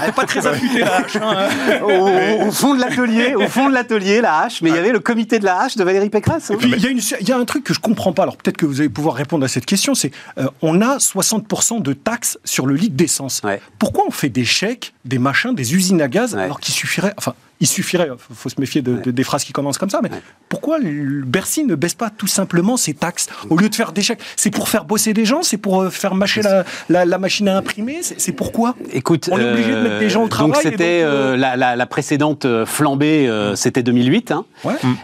Elle 0.01 0.07
n'est 0.07 0.11
pas 0.11 0.25
très 0.25 0.45
affûtée 0.45 0.79
la 0.79 0.97
hache. 0.97 1.15
Hein. 1.15 1.47
au, 1.83 2.51
fond 2.51 2.75
de 2.75 2.81
l'atelier, 2.81 3.35
au 3.35 3.47
fond 3.47 3.69
de 3.69 3.73
l'atelier, 3.73 4.21
la 4.21 4.41
hache. 4.41 4.61
Mais 4.61 4.69
il 4.69 4.75
y 4.75 4.79
avait 4.79 4.91
le 4.91 4.99
comité 4.99 5.39
de 5.39 5.45
la 5.45 5.61
hache 5.61 5.75
de 5.75 5.83
Valérie 5.83 6.09
Pécresse. 6.09 6.51
Hein. 6.51 6.57
il 6.61 7.27
y, 7.27 7.31
a 7.31 7.37
un 7.37 7.45
truc 7.45 7.63
que 7.63 7.73
je 7.73 7.79
comprends 7.79 8.13
pas. 8.13 8.23
Alors 8.23 8.37
peut-être 8.37 8.57
que 8.57 8.65
vous 8.65 8.79
allez 8.79 8.89
pouvoir 8.89 9.15
répondre 9.15 9.45
à 9.45 9.47
cette 9.47 9.65
question. 9.65 9.95
C'est 9.95 10.11
euh, 10.37 10.47
on 10.61 10.81
a 10.81 10.97
60% 10.97 11.81
de 11.81 11.93
taxes 11.93 12.37
sur 12.43 12.65
le 12.65 12.75
litre 12.75 12.95
d'essence. 12.95 13.41
Pourquoi 13.79 14.05
on 14.07 14.11
fait 14.11 14.29
des 14.29 14.45
chèques, 14.45 14.93
des 15.05 15.19
machins, 15.19 15.53
des 15.53 15.75
usines 15.75 16.01
à 16.01 16.07
gaz 16.07 16.35
alors 16.35 16.59
qu'il 16.59 16.73
suffirait, 16.73 17.13
enfin 17.17 17.33
il 17.59 17.67
suffirait, 17.67 18.09
il 18.11 18.35
faut 18.35 18.49
se 18.49 18.59
méfier 18.59 18.81
de, 18.81 19.09
des 19.09 19.23
phrases 19.23 19.43
qui 19.43 19.53
commencent 19.53 19.77
comme 19.77 19.89
ça, 19.89 19.99
mais 20.03 20.09
pourquoi 20.49 20.77
Bercy 20.79 21.63
ne 21.63 21.75
baisse 21.75 21.95
pas 21.95 22.09
tout 22.09 22.27
simplement 22.27 22.77
ses 22.77 22.93
taxes 22.93 23.27
au 23.49 23.57
lieu 23.57 23.69
de 23.69 23.75
faire 23.75 23.91
des 23.91 24.01
chèques? 24.01 24.19
C'est 24.35 24.51
pour 24.51 24.69
faire 24.69 24.85
bosser 24.85 25.13
des 25.13 25.25
gens 25.25 25.41
C'est 25.41 25.57
pour 25.57 25.81
euh, 25.81 25.89
faire 25.89 26.13
mâcher 26.15 26.41
la, 26.89 27.17
machine 27.17 27.47
à 27.47 27.57
imprimer 27.57 27.99
C'est 28.01 28.31
pourquoi? 28.31 28.75
Écoute, 28.93 29.29
on 29.31 29.39
est 29.39 29.51
obligé 29.51 29.71
de 29.71 29.81
mettre 29.81 29.99
des 29.99 30.09
gens 30.09 30.23
au 30.23 30.27
travail. 30.27 30.53
Donc 30.53 30.61
c'était 30.61 31.01
euh, 31.03 31.35
euh, 31.35 31.75
la, 31.75 31.85
précédente 31.87 32.45
flambée, 32.65 33.29
c'était 33.55 33.83
2008, 33.83 34.31
hein. 34.31 34.45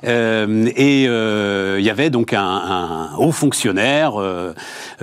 et 0.04 1.04
il 1.06 1.84
y 1.84 1.90
avait 1.90 2.10
donc 2.10 2.34
un, 2.34 3.10
haut 3.18 3.32
fonctionnaire 3.32 4.14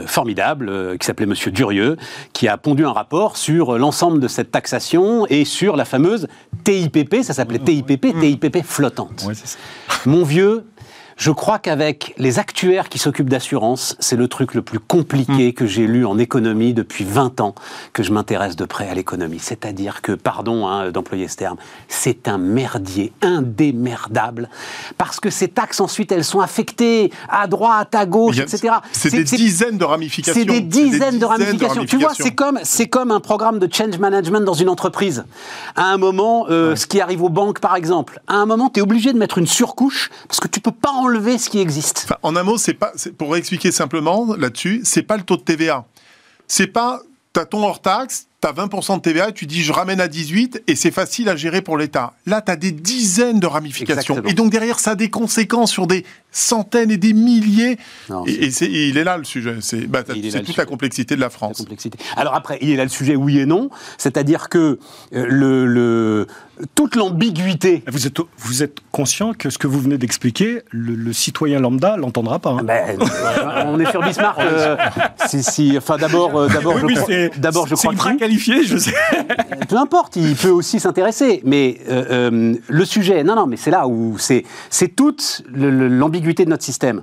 formidable 0.07 0.99
qui 0.99 1.07
s'appelait 1.07 1.27
Monsieur 1.27 1.51
Durieux, 1.51 1.97
qui 2.33 2.49
a 2.49 2.57
pondu 2.57 2.85
un 2.85 2.93
rapport 2.93 3.37
sur 3.37 3.79
l'ensemble 3.79 4.21
de 4.21 4.29
cette 4.29 4.51
taxation 4.51 5.27
et 5.29 5.45
sur 5.45 5.77
la 5.77 5.85
fameuse 5.85 6.29
TIPP, 6.65 7.23
ça 7.23 7.35
s'appelait 7.41 7.59
TIPP, 7.59 8.19
TIPP 8.21 8.63
flottante. 8.65 9.27
Mon 10.07 10.25
vieux, 10.25 10.65
je 11.21 11.31
crois 11.31 11.59
qu'avec 11.59 12.15
les 12.17 12.39
actuaires 12.39 12.89
qui 12.89 12.99
s'occupent 12.99 13.29
d'assurance, 13.29 13.95
c'est 14.01 14.17
le 14.17 14.27
truc 14.27 14.55
le 14.55 14.63
plus 14.63 14.79
compliqué 14.79 15.49
hmm. 15.49 15.53
que 15.53 15.67
j'ai 15.67 15.87
lu 15.87 16.07
en 16.07 16.17
économie 16.17 16.73
depuis 16.73 17.05
20 17.05 17.43
ans 17.43 17.55
que 17.93 18.03
je 18.03 18.11
m'intéresse 18.11 18.57
de 18.57 18.65
près 18.65 18.89
à 18.89 18.95
l'économie. 18.95 19.39
C'est-à-dire 19.39 20.01
que, 20.01 20.13
pardon 20.13 20.67
hein, 20.67 20.91
d'employer 20.91 21.29
ce 21.29 21.37
terme, 21.37 21.59
c'est 21.89 22.27
un 22.27 22.39
merdier 22.39 23.13
indémerdable 23.21 24.49
parce 24.97 25.21
que 25.21 25.29
ces 25.29 25.49
taxes 25.49 25.81
ensuite 25.81 26.11
elles 26.11 26.25
sont 26.25 26.41
affectées 26.41 27.13
à 27.29 27.47
droite, 27.47 27.95
à 27.95 28.07
gauche, 28.07 28.39
etc. 28.39 28.77
C'est 28.93 29.11
des 29.11 29.25
dizaines 29.25 29.77
de 29.77 29.85
ramifications. 29.85 30.41
C'est 30.41 30.47
des, 30.47 30.63
dizaines 30.63 31.19
de 31.19 31.27
ramifications. 31.27 31.85
Tu 31.85 31.99
vois, 31.99 32.15
c'est 32.15 32.35
comme 32.35 32.59
c'est 32.63 32.89
comme 32.89 33.11
un 33.11 33.21
programme 33.21 33.59
de 33.59 33.69
change 33.71 33.99
management 33.99 34.41
dans 34.41 34.55
une 34.55 34.71
entreprise. 34.71 35.27
À 35.77 35.85
un 35.85 35.99
moment, 35.99 36.47
euh, 36.49 36.77
ce 36.77 36.87
qui 36.87 36.99
arrive 36.99 37.23
aux 37.23 37.29
banques 37.29 37.61
par 37.61 37.77
exemple, 37.77 38.23
à 38.27 38.37
un 38.37 38.47
moment, 38.47 38.71
tu 38.71 38.81
es 38.81 38.83
obligé 38.83 39.13
de 39.13 39.19
mettre 39.19 39.37
une 39.37 39.47
surcouche 39.47 40.11
parce 40.27 40.41
que 40.41 40.49
tu 40.49 40.61
peux 40.61 40.73
pas 40.73 40.93
en 40.93 41.10
en 42.23 42.37
un 42.37 42.43
mot, 42.43 42.59
c'est 42.59 42.75
pas, 42.75 42.93
pour 43.19 43.37
expliquer 43.37 43.73
simplement 43.73 44.35
là-dessus, 44.37 44.83
c'est 44.85 45.03
pas 45.03 45.17
le 45.17 45.23
taux 45.23 45.37
de 45.37 45.43
TVA. 45.43 45.85
C'est 46.47 46.67
pas, 46.67 47.01
t'as 47.33 47.45
ton 47.45 47.63
hors 47.63 47.81
taxe, 47.81 48.27
t'as 48.41 48.53
20% 48.53 48.97
de 48.97 49.01
TVA 49.03 49.33
tu 49.33 49.47
dis 49.47 49.63
je 49.63 49.73
ramène 49.73 50.01
à 50.01 50.09
18 50.09 50.63
et 50.67 50.77
c'est 50.77 50.91
facile 50.91 51.29
à 51.29 51.37
gérer 51.37 51.63
pour 51.63 51.77
l'État. 51.77 52.15
Là, 52.27 52.41
tu 52.41 52.51
as 52.51 52.57
des 52.57 52.73
dizaines 52.73 53.41
de 53.41 53.47
ramifications. 53.47 54.23
Et 54.27 54.35
donc 54.35 54.51
derrière, 54.51 54.79
ça 54.79 54.93
a 54.93 54.95
des 54.95 55.11
conséquences 55.11 55.71
sur 55.71 55.87
des 55.87 56.05
centaines 56.33 56.91
et 56.91 56.97
des 56.97 57.13
milliers. 57.13 57.79
et, 58.27 58.89
il 58.89 58.97
est 58.97 59.05
là 59.05 59.17
le 59.17 59.25
sujet. 59.25 59.57
C'est 59.61 59.87
bah, 59.87 60.03
toute 60.03 60.57
la 60.57 60.65
complexité 60.65 61.17
de 61.17 61.21
la 61.21 61.31
France. 61.31 61.59
complexité. 61.59 61.99
Alors 62.17 62.35
après, 62.35 62.59
il 62.61 62.71
est 62.71 62.77
là 62.77 62.85
le 62.85 62.91
sujet 62.91 63.17
oui 63.17 63.39
et 63.39 63.47
non. 63.47 63.71
C'est-à-dire 63.99 64.49
que 64.49 64.79
euh, 65.15 65.27
le, 65.29 66.27
toute 66.75 66.97
l'ambiguïté. 66.97 67.83
Vous 67.89 68.07
êtes, 68.07 68.19
vous 68.39 68.63
êtes 68.63 68.79
conscient 68.93 69.33
que 69.33 69.51
ce 69.51 69.59
que 69.59 69.67
vous 69.67 69.81
venez 69.81 69.99
d'expliquer, 69.99 70.63
le, 70.71 71.13
citoyen 71.13 71.61
lambda 71.61 71.97
l'entendra 71.97 72.39
pas. 72.39 72.51
Hein. 72.51 72.63
Ben, 72.65 72.99
on 73.67 73.79
est 73.81 73.91
sur 73.91 74.03
Bismarck. 74.03 74.39
Euh, 74.41 74.77
si, 75.27 75.75
enfin 75.77 75.97
d'abord, 75.97 76.37
euh, 76.37 76.49
d'abord, 76.49 76.79
je, 76.79 77.39
d'abord, 77.39 77.67
je 77.67 77.75
crois 77.75 77.95
que 77.95 77.99
je 78.39 78.77
sais. 78.77 78.95
Peu 79.69 79.77
importe, 79.77 80.17
il 80.17 80.35
peut 80.37 80.51
aussi 80.51 80.81
s'intéresser. 80.81 81.43
Mais 81.45 81.81
le 81.89 82.85
sujet, 82.85 83.25
non, 83.25 83.35
non, 83.37 83.47
mais 83.47 83.57
c'est 83.57 83.71
là 83.71 83.87
où 83.89 84.19
c'est, 84.19 84.45
c'est 84.69 84.95
toute 84.95 85.43
l'ambiguïté 85.53 86.45
de 86.45 86.51
notre 86.51 86.65
système. 86.65 87.03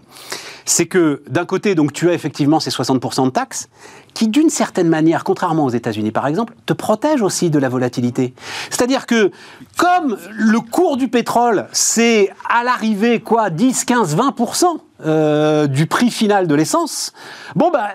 C'est 0.65 0.85
que 0.85 1.23
d'un 1.29 1.45
côté, 1.45 1.75
donc 1.75 1.93
tu 1.93 2.09
as 2.09 2.13
effectivement 2.13 2.59
ces 2.59 2.71
60% 2.71 3.25
de 3.25 3.29
taxes 3.29 3.69
qui, 4.13 4.27
d'une 4.27 4.49
certaine 4.49 4.89
manière, 4.89 5.23
contrairement 5.23 5.63
aux 5.63 5.69
États-Unis 5.69 6.11
par 6.11 6.27
exemple, 6.27 6.55
te 6.65 6.73
protègent 6.73 7.21
aussi 7.21 7.49
de 7.49 7.57
la 7.57 7.69
volatilité. 7.69 8.33
C'est-à-dire 8.69 9.05
que 9.05 9.31
comme 9.77 10.17
le 10.31 10.59
cours 10.59 10.97
du 10.97 11.07
pétrole, 11.07 11.67
c'est 11.71 12.29
à 12.49 12.65
l'arrivée 12.65 13.21
quoi 13.21 13.49
10, 13.49 13.85
15, 13.85 14.17
20% 14.17 14.65
euh, 15.05 15.67
du 15.67 15.85
prix 15.85 16.09
final 16.09 16.47
de 16.47 16.55
l'essence, 16.55 17.13
bon 17.55 17.69
bah 17.71 17.89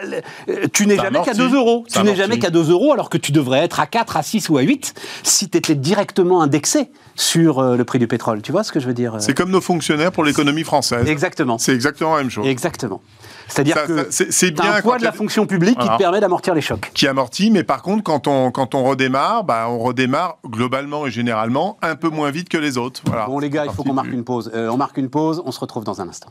tu 0.73 0.87
n'es 0.87 0.97
jamais 0.97 1.21
qu'à 1.23 1.35
2 1.35 1.55
euros. 1.55 1.85
tu 1.93 2.03
n'es 2.03 2.15
jamais 2.15 2.39
qu'à 2.39 2.51
2 2.51 2.71
euros 2.71 2.93
alors 2.93 3.11
que 3.11 3.19
tu 3.19 3.33
devrais 3.33 3.59
être 3.59 3.81
à 3.81 3.87
4, 3.87 4.17
à 4.17 4.23
6 4.23 4.49
ou 4.51 4.59
à 4.59 4.63
8 4.63 4.95
si 5.25 5.49
tu 5.49 5.59
étais 5.59 5.75
directement 5.75 6.43
indexé 6.43 6.91
sur 7.17 7.59
euh, 7.59 7.77
le 7.77 7.85
prix 7.85 7.99
du 7.99 8.07
pétrole. 8.07 8.41
Tu 8.41 8.53
vois 8.53 8.63
ce 8.63 8.73
que 8.73 8.79
je 8.81 8.87
veux 8.87 8.95
dire 8.95 9.17
euh 9.17 9.19
C'est 9.19 9.35
comme 9.35 9.51
nos 9.51 9.61
fonctionnaires 9.61 10.13
pour 10.13 10.25
l'économie 10.25 10.63
française. 10.63 11.09
Exactement. 11.09 11.59
C'est 11.59 11.75
exactement 11.75 12.15
la 12.15 12.23
même 12.23 12.31
chose. 12.31 12.47
Exactement. 12.47 13.01
C'est-à-dire 13.49 13.85
que 13.85 14.09
c'est 14.11 14.51
bien 14.53 14.75
un 14.75 14.81
poids 14.81 14.99
de 14.99 15.05
la 15.05 15.13
fonction 15.13 15.47
publique 15.47 15.79
qui 15.79 15.89
te 15.89 15.99
permet 15.99 16.21
d'amortir 16.21 16.55
les 16.55 16.61
chocs. 16.61 16.91
Qui 16.95 17.07
amortit, 17.07 17.51
mais 17.51 17.65
par 17.65 17.83
contre, 17.83 18.03
quand 18.03 18.29
on, 18.29 18.51
quand 18.51 18.75
on 18.75 18.85
redémarre, 18.85 19.45
bah, 19.45 19.67
on 19.69 19.79
redémarre 19.79 20.39
globalement 20.47 21.07
et 21.07 21.11
généralement 21.11 21.79
un 21.83 21.97
peu 21.97 22.09
moins 22.09 22.31
vite 22.31 22.49
que 22.49 22.59
les 22.59 22.79
autres. 22.79 23.03
Voilà. 23.05 23.27
Bon 23.27 23.41
les 23.41 23.51
gars, 23.51 23.65
il 23.67 23.73
faut 23.73 23.83
qu'on 23.83 23.93
marque 23.93 24.13
une 24.13 24.25
pause. 24.25 24.51
on 24.55 24.77
marque 24.77 24.97
une 24.97 25.11
pause, 25.11 25.43
on 25.45 25.51
se 25.51 25.61
retrouve 25.61 25.85
dans 25.85 26.01
un 26.01 26.09
instant. 26.09 26.31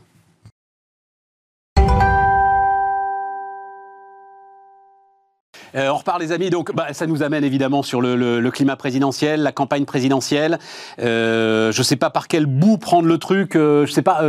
Euh, 5.74 5.88
on 5.88 5.96
repart 5.96 6.20
les 6.20 6.32
amis, 6.32 6.50
donc 6.50 6.74
bah, 6.74 6.88
ça 6.92 7.06
nous 7.06 7.22
amène 7.22 7.44
évidemment 7.44 7.82
sur 7.82 8.00
le, 8.00 8.50
climat 8.50 8.76
présidentiel, 8.76 9.42
la 9.42 9.52
campagne 9.52 9.84
présidentielle. 9.84 10.58
Euh, 11.00 11.72
je 11.72 11.78
ne 11.78 11.84
sais 11.84 11.96
pas 11.96 12.10
par 12.10 12.28
quel 12.28 12.46
bout 12.46 12.78
prendre 12.78 13.08
le 13.08 13.18
truc. 13.18 13.56
Euh, 13.56 13.86
je 13.86 13.90
ne 13.90 13.94
sais 13.94 14.02
pas, 14.02 14.22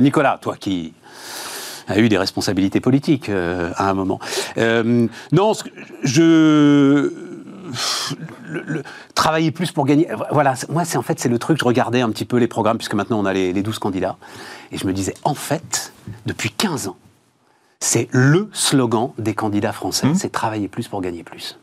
Nicolas, 0.00 0.38
toi 0.40 0.56
qui 0.58 0.92
a 1.88 1.98
eu 1.98 2.08
des 2.08 2.18
responsabilités 2.18 2.80
politiques 2.80 3.30
à 3.30 3.88
un 3.88 3.94
moment. 3.94 4.20
non, 4.56 5.52
je 6.02 7.12
travailler 9.14 9.50
plus 9.50 9.72
pour 9.72 9.84
gagner. 9.84 10.08
Voilà, 10.30 10.54
moi, 10.68 10.84
c'est 10.84 10.96
en 10.96 11.02
fait, 11.02 11.18
c'est 11.20 11.28
le 11.28 11.38
truc. 11.38 11.58
Je 11.58 11.64
regardais 11.64 12.00
un 12.00 12.10
petit 12.10 12.24
peu 12.24 12.38
les 12.38 12.46
programmes, 12.46 12.78
puisque 12.78 12.94
maintenant 12.94 13.20
on 13.20 13.26
a 13.26 13.32
les, 13.32 13.52
les 13.52 13.62
12 13.62 13.78
candidats, 13.78 14.16
et 14.72 14.78
je 14.78 14.86
me 14.86 14.92
disais, 14.92 15.14
en 15.24 15.34
fait, 15.34 15.92
depuis 16.24 16.50
15 16.50 16.88
ans, 16.88 16.96
c'est 17.80 18.08
le 18.10 18.48
slogan 18.52 19.10
des 19.18 19.34
candidats 19.34 19.72
français, 19.72 20.08
hmm. 20.08 20.14
c'est 20.14 20.30
travailler 20.30 20.68
plus 20.68 20.88
pour 20.88 21.00
gagner 21.00 21.22
plus. 21.22 21.58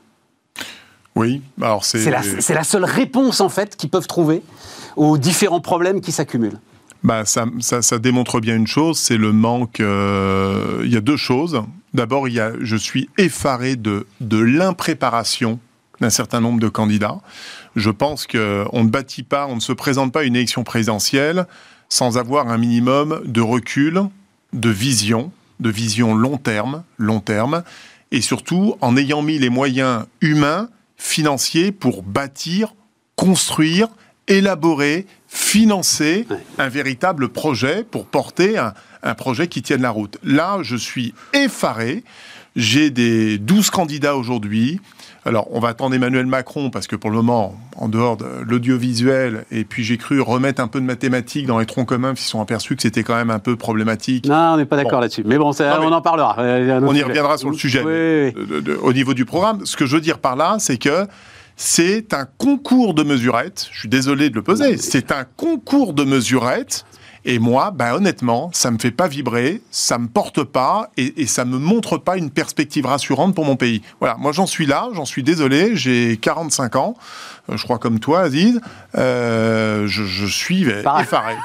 Oui, 1.15 1.41
alors 1.61 1.85
c'est... 1.85 1.99
C'est 1.99 2.53
la, 2.53 2.63
seule 2.63 2.83
réponse 2.83 3.39
en 3.41 3.49
fait 3.49 3.75
qu'ils 3.75 3.89
peuvent 3.89 4.07
trouver 4.07 4.41
aux 4.95 5.17
différents 5.17 5.61
problèmes 5.61 6.01
qui 6.01 6.11
s'accumulent. 6.11 6.59
Bah, 7.03 7.23
ça, 7.25 7.99
démontre 7.99 8.39
bien 8.39 8.55
une 8.55 8.67
chose, 8.67 8.97
c'est 8.97 9.17
le 9.17 9.31
manque. 9.31 9.79
Euh, 9.79 10.81
il 10.83 10.91
y 10.91 10.97
a 10.97 11.01
deux 11.01 11.17
choses. 11.17 11.61
D'abord, 11.93 12.27
je 12.27 12.75
suis 12.75 13.09
effaré 13.17 13.75
de, 13.75 14.07
de 14.21 14.39
l'impréparation 14.39 15.59
d'un 16.01 16.09
certain 16.09 16.41
nombre 16.41 16.59
de 16.59 16.67
candidats. 16.67 17.19
Je 17.75 17.89
pense 17.89 18.27
qu'on 18.27 18.37
ne 18.83 18.89
bâtit 18.89 19.23
pas, 19.23 19.47
on 19.47 19.55
ne 19.55 19.61
se 19.61 19.71
présente 19.71 20.11
pas 20.11 20.21
à 20.21 20.23
une 20.23 20.35
élection 20.35 20.63
présidentielle 20.63 21.45
sans 21.87 22.17
avoir 22.17 22.49
un 22.49 22.57
minimum 22.57 23.21
de 23.25 23.41
recul, 23.41 24.01
de 24.53 24.69
vision, 24.69 25.31
de 25.59 25.69
vision 25.69 26.15
long 26.15 26.37
terme, 26.37 26.83
long 26.97 27.19
terme, 27.19 27.63
et 28.11 28.21
surtout 28.21 28.75
en 28.81 28.97
ayant 28.97 29.21
mis 29.21 29.39
les 29.39 29.49
moyens 29.49 30.05
humains, 30.21 30.69
financiers 30.97 31.71
pour 31.71 32.03
bâtir, 32.03 32.73
construire, 33.15 33.87
élaborer, 34.27 35.05
financer 35.27 36.25
un 36.57 36.69
véritable 36.69 37.29
projet 37.29 37.83
pour 37.83 38.05
porter 38.05 38.57
un, 38.57 38.73
un, 39.03 39.13
projet 39.13 39.47
qui 39.47 39.61
tienne 39.61 39.81
la 39.81 39.91
route. 39.91 40.17
Là, 40.23 40.59
je 40.61 40.75
suis 40.75 41.13
effaré. 41.33 42.03
J'ai 42.55 42.89
des 42.89 43.37
12 43.37 43.69
candidats 43.69 44.15
aujourd'hui. 44.15 44.79
Alors, 45.27 45.47
on 45.51 45.59
va 45.59 45.69
attendre 45.69 45.95
Emmanuel 45.95 46.27
Macron 46.27 46.69
parce 46.69 46.85
que 46.85 46.95
pour 46.95 47.09
le 47.09 47.15
moment, 47.15 47.55
en 47.77 47.89
dehors 47.89 48.15
de 48.15 48.25
l'audiovisuel, 48.47 49.45
et 49.51 49.65
puis 49.65 49.83
j'ai 49.83 49.97
cru 49.97 50.21
remettre 50.21 50.61
un 50.61 50.67
peu 50.67 50.79
de 50.79 50.85
mathématiques 50.85 51.47
dans 51.47 51.57
les 51.57 51.65
troncs 51.65 51.87
communs, 51.87 52.13
qui 52.13 52.21
sont 52.21 52.41
aperçus 52.41 52.75
que 52.75 52.83
c'était 52.83 53.01
quand 53.01 53.15
même 53.15 53.31
un 53.31 53.39
peu 53.39 53.55
problématique. 53.55 54.27
Non, 54.27 54.53
on 54.53 54.57
n'est 54.57 54.65
pas 54.65 54.77
d'accord 54.77 55.01
là-dessus. 55.01 55.23
Mais 55.25 55.39
bon, 55.39 55.51
on 55.59 55.91
en 55.91 56.01
parlera. 56.01 56.35
On 56.37 56.93
y 56.93 57.01
reviendra 57.01 57.39
sur 57.39 57.49
le 57.49 57.57
sujet. 57.57 57.83
au 58.83 58.93
niveau 58.93 59.15
du 59.15 59.25
programme, 59.25 59.65
ce 59.65 59.75
que 59.75 59.87
je 59.87 59.95
veux 59.95 60.01
dire 60.01 60.19
par 60.19 60.35
là, 60.35 60.57
c'est 60.59 60.77
que 60.77 61.07
C'est 61.55 62.13
un 62.13 62.27
concours 62.37 62.93
de 62.93 63.03
mesurettes. 63.03 63.67
Je 63.71 63.79
suis 63.79 63.89
désolé 63.89 64.29
de 64.29 64.35
le 64.35 64.43
poser. 64.43 64.77
C'est 64.77 65.11
un 65.11 65.23
concours 65.23 65.93
de 65.93 66.03
mesurettes. 66.03 66.85
Et 67.27 67.39
moi, 67.39 67.71
ben 67.71 67.93
honnêtement, 67.93 68.51
ça 68.53 68.69
me 68.69 68.77
fait 68.77 68.91
pas 68.91 69.07
vibrer, 69.07 69.61
ça 69.71 69.97
me 69.97 70.07
porte 70.07 70.43
pas 70.43 70.91
et, 70.95 71.21
et 71.23 71.25
ça 71.25 71.43
me 71.43 71.57
montre 71.57 71.97
pas 71.97 72.17
une 72.17 72.29
perspective 72.29 72.85
rassurante 72.85 73.33
pour 73.33 73.45
mon 73.45 73.55
pays. 73.55 73.81
Voilà, 73.99 74.15
moi 74.17 74.31
j'en 74.31 74.45
suis 74.45 74.67
là, 74.67 74.89
j'en 74.93 75.05
suis 75.05 75.23
désolé, 75.23 75.75
j'ai 75.75 76.17
45 76.17 76.75
ans, 76.75 76.95
euh, 77.49 77.57
je 77.57 77.63
crois 77.63 77.79
comme 77.79 77.99
toi, 77.99 78.21
Aziz, 78.21 78.61
euh, 78.95 79.87
je, 79.87 80.03
je, 80.03 80.25
suis 80.25 80.69
effaré. 80.69 81.35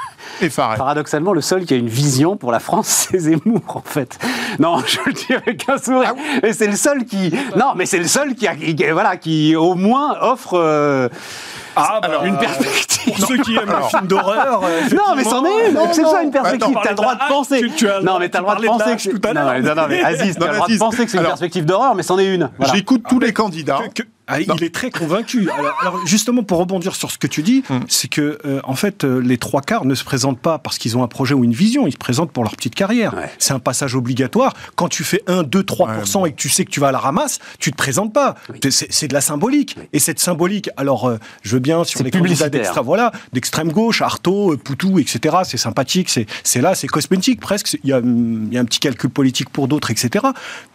Effaré. 0.41 0.77
Paradoxalement, 0.77 1.33
le 1.33 1.41
seul 1.41 1.65
qui 1.65 1.73
a 1.73 1.77
une 1.77 1.89
vision 1.89 2.37
pour 2.37 2.51
la 2.51 2.59
France, 2.59 3.07
c'est 3.11 3.19
Zemmour, 3.19 3.61
en 3.67 3.81
fait. 3.83 4.19
Non, 4.59 4.79
je 4.85 4.99
le 5.05 5.13
dis 5.13 5.33
avec 5.33 5.67
un 5.67 5.77
sourire. 5.77 6.13
Ah 6.15 6.39
mais 6.43 6.53
c'est 6.53 6.67
le 6.67 6.75
seul 6.75 7.05
qui. 7.05 7.33
Non, 7.55 7.73
mais 7.75 7.85
c'est 7.85 7.99
le 7.99 8.07
seul 8.07 8.35
qui, 8.35 8.47
a, 8.47 8.55
qui, 8.55 8.75
voilà, 8.91 9.17
qui 9.17 9.55
au 9.55 9.75
moins 9.75 10.17
offre. 10.21 10.53
Euh, 10.53 11.09
ah, 11.75 11.99
bah, 12.01 12.21
une 12.25 12.37
perspective. 12.37 13.15
Pour 13.15 13.27
ceux 13.27 13.37
qui 13.37 13.55
aiment 13.55 13.73
les 13.81 13.89
films 13.89 14.07
d'horreur. 14.07 14.61
non, 14.61 15.15
mais 15.15 15.23
c'en 15.23 15.45
est 15.45 15.69
une. 15.69 15.79
C'est 15.91 16.05
ça 16.05 16.23
une 16.23 16.31
perspective. 16.31 16.75
T'as 16.83 16.89
le 16.89 16.95
droit 16.95 17.15
de 17.15 17.27
penser. 17.27 17.61
non, 18.03 18.19
mais 18.19 18.29
t'as 18.29 18.39
le 18.39 18.43
droit 18.43 18.55
de 18.55 18.65
penser 18.65 19.09
que. 19.09 19.33
Non, 19.33 19.75
non, 19.75 19.87
mais 19.87 20.03
Aziz, 20.03 20.37
t'as 20.37 20.47
le 20.47 20.55
droit 20.55 20.67
de 20.67 20.77
penser 20.77 21.05
que 21.05 21.11
c'est 21.11 21.17
une 21.17 21.23
perspective 21.23 21.65
d'horreur, 21.65 21.95
mais 21.95 22.03
c'en 22.03 22.19
est 22.19 22.33
une. 22.33 22.49
J'écoute 22.73 23.03
tous 23.07 23.19
les 23.19 23.33
candidats. 23.33 23.79
Ah, 24.27 24.39
il 24.39 24.63
est 24.63 24.73
très 24.73 24.91
convaincu. 24.91 25.49
Alors, 25.81 26.05
justement, 26.05 26.43
pour 26.43 26.59
rebondir 26.59 26.95
sur 26.95 27.11
ce 27.11 27.17
que 27.17 27.27
tu 27.27 27.43
dis, 27.43 27.63
hmm. 27.69 27.79
c'est 27.87 28.07
que 28.07 28.37
euh, 28.45 28.61
en 28.63 28.75
fait, 28.75 29.03
euh, 29.03 29.19
les 29.19 29.37
trois 29.37 29.61
quarts 29.61 29.85
ne 29.85 29.95
se 29.95 30.03
présentent 30.03 30.39
pas 30.39 30.57
parce 30.59 30.77
qu'ils 30.77 30.97
ont 30.97 31.03
un 31.03 31.07
projet 31.07 31.33
ou 31.33 31.43
une 31.43 31.53
vision. 31.53 31.87
Ils 31.87 31.93
se 31.93 31.97
présentent 31.97 32.31
pour 32.31 32.43
leur 32.43 32.55
petite 32.55 32.75
carrière. 32.75 33.13
C'est 33.39 33.53
un 33.53 33.59
passage 33.59 33.95
obligatoire. 33.95 34.53
Quand 34.75 34.87
tu 34.87 35.03
fais 35.03 35.21
1, 35.27 35.43
2, 35.43 35.63
3 35.63 35.95
et 36.25 36.31
que 36.31 36.35
tu 36.35 36.49
sais 36.49 36.65
que 36.65 36.71
tu 36.71 36.79
vas 36.79 36.89
à 36.89 36.91
la 36.91 36.99
ramasse, 36.99 37.39
tu 37.59 37.71
te 37.71 37.77
présentes 37.77 38.13
pas. 38.13 38.35
C'est 38.69 39.07
de 39.07 39.13
la 39.13 39.21
symbolique. 39.21 39.77
Et 39.93 39.99
cette 39.99 40.19
symbolique, 40.19 40.69
alors, 40.77 41.07
euh, 41.07 41.17
je 41.41 41.53
veux 41.53 41.59
bien 41.59 41.83
sur 41.83 42.03
les 42.03 42.11
candidats 42.11 42.49
d'extrême, 42.49 42.85
voilà, 42.85 43.11
d'extrême 43.33 43.71
gauche, 43.71 44.01
Artaud, 44.01 44.57
Poutou, 44.57 44.99
etc. 44.99 45.37
C'est 45.43 45.57
sympathique. 45.57 46.09
C'est 46.09 46.61
là, 46.61 46.75
c'est 46.75 46.87
cosmétique 46.87 47.39
presque. 47.39 47.77
Il 47.83 47.89
y, 47.89 47.93
a, 47.93 47.99
il 47.99 48.53
y, 48.53 48.57
a, 48.57 48.61
un 48.61 48.65
petit 48.65 48.79
calcul 48.79 49.09
politique 49.09 49.49
pour 49.49 49.67
d'autres, 49.67 49.91
etc. 49.91 50.25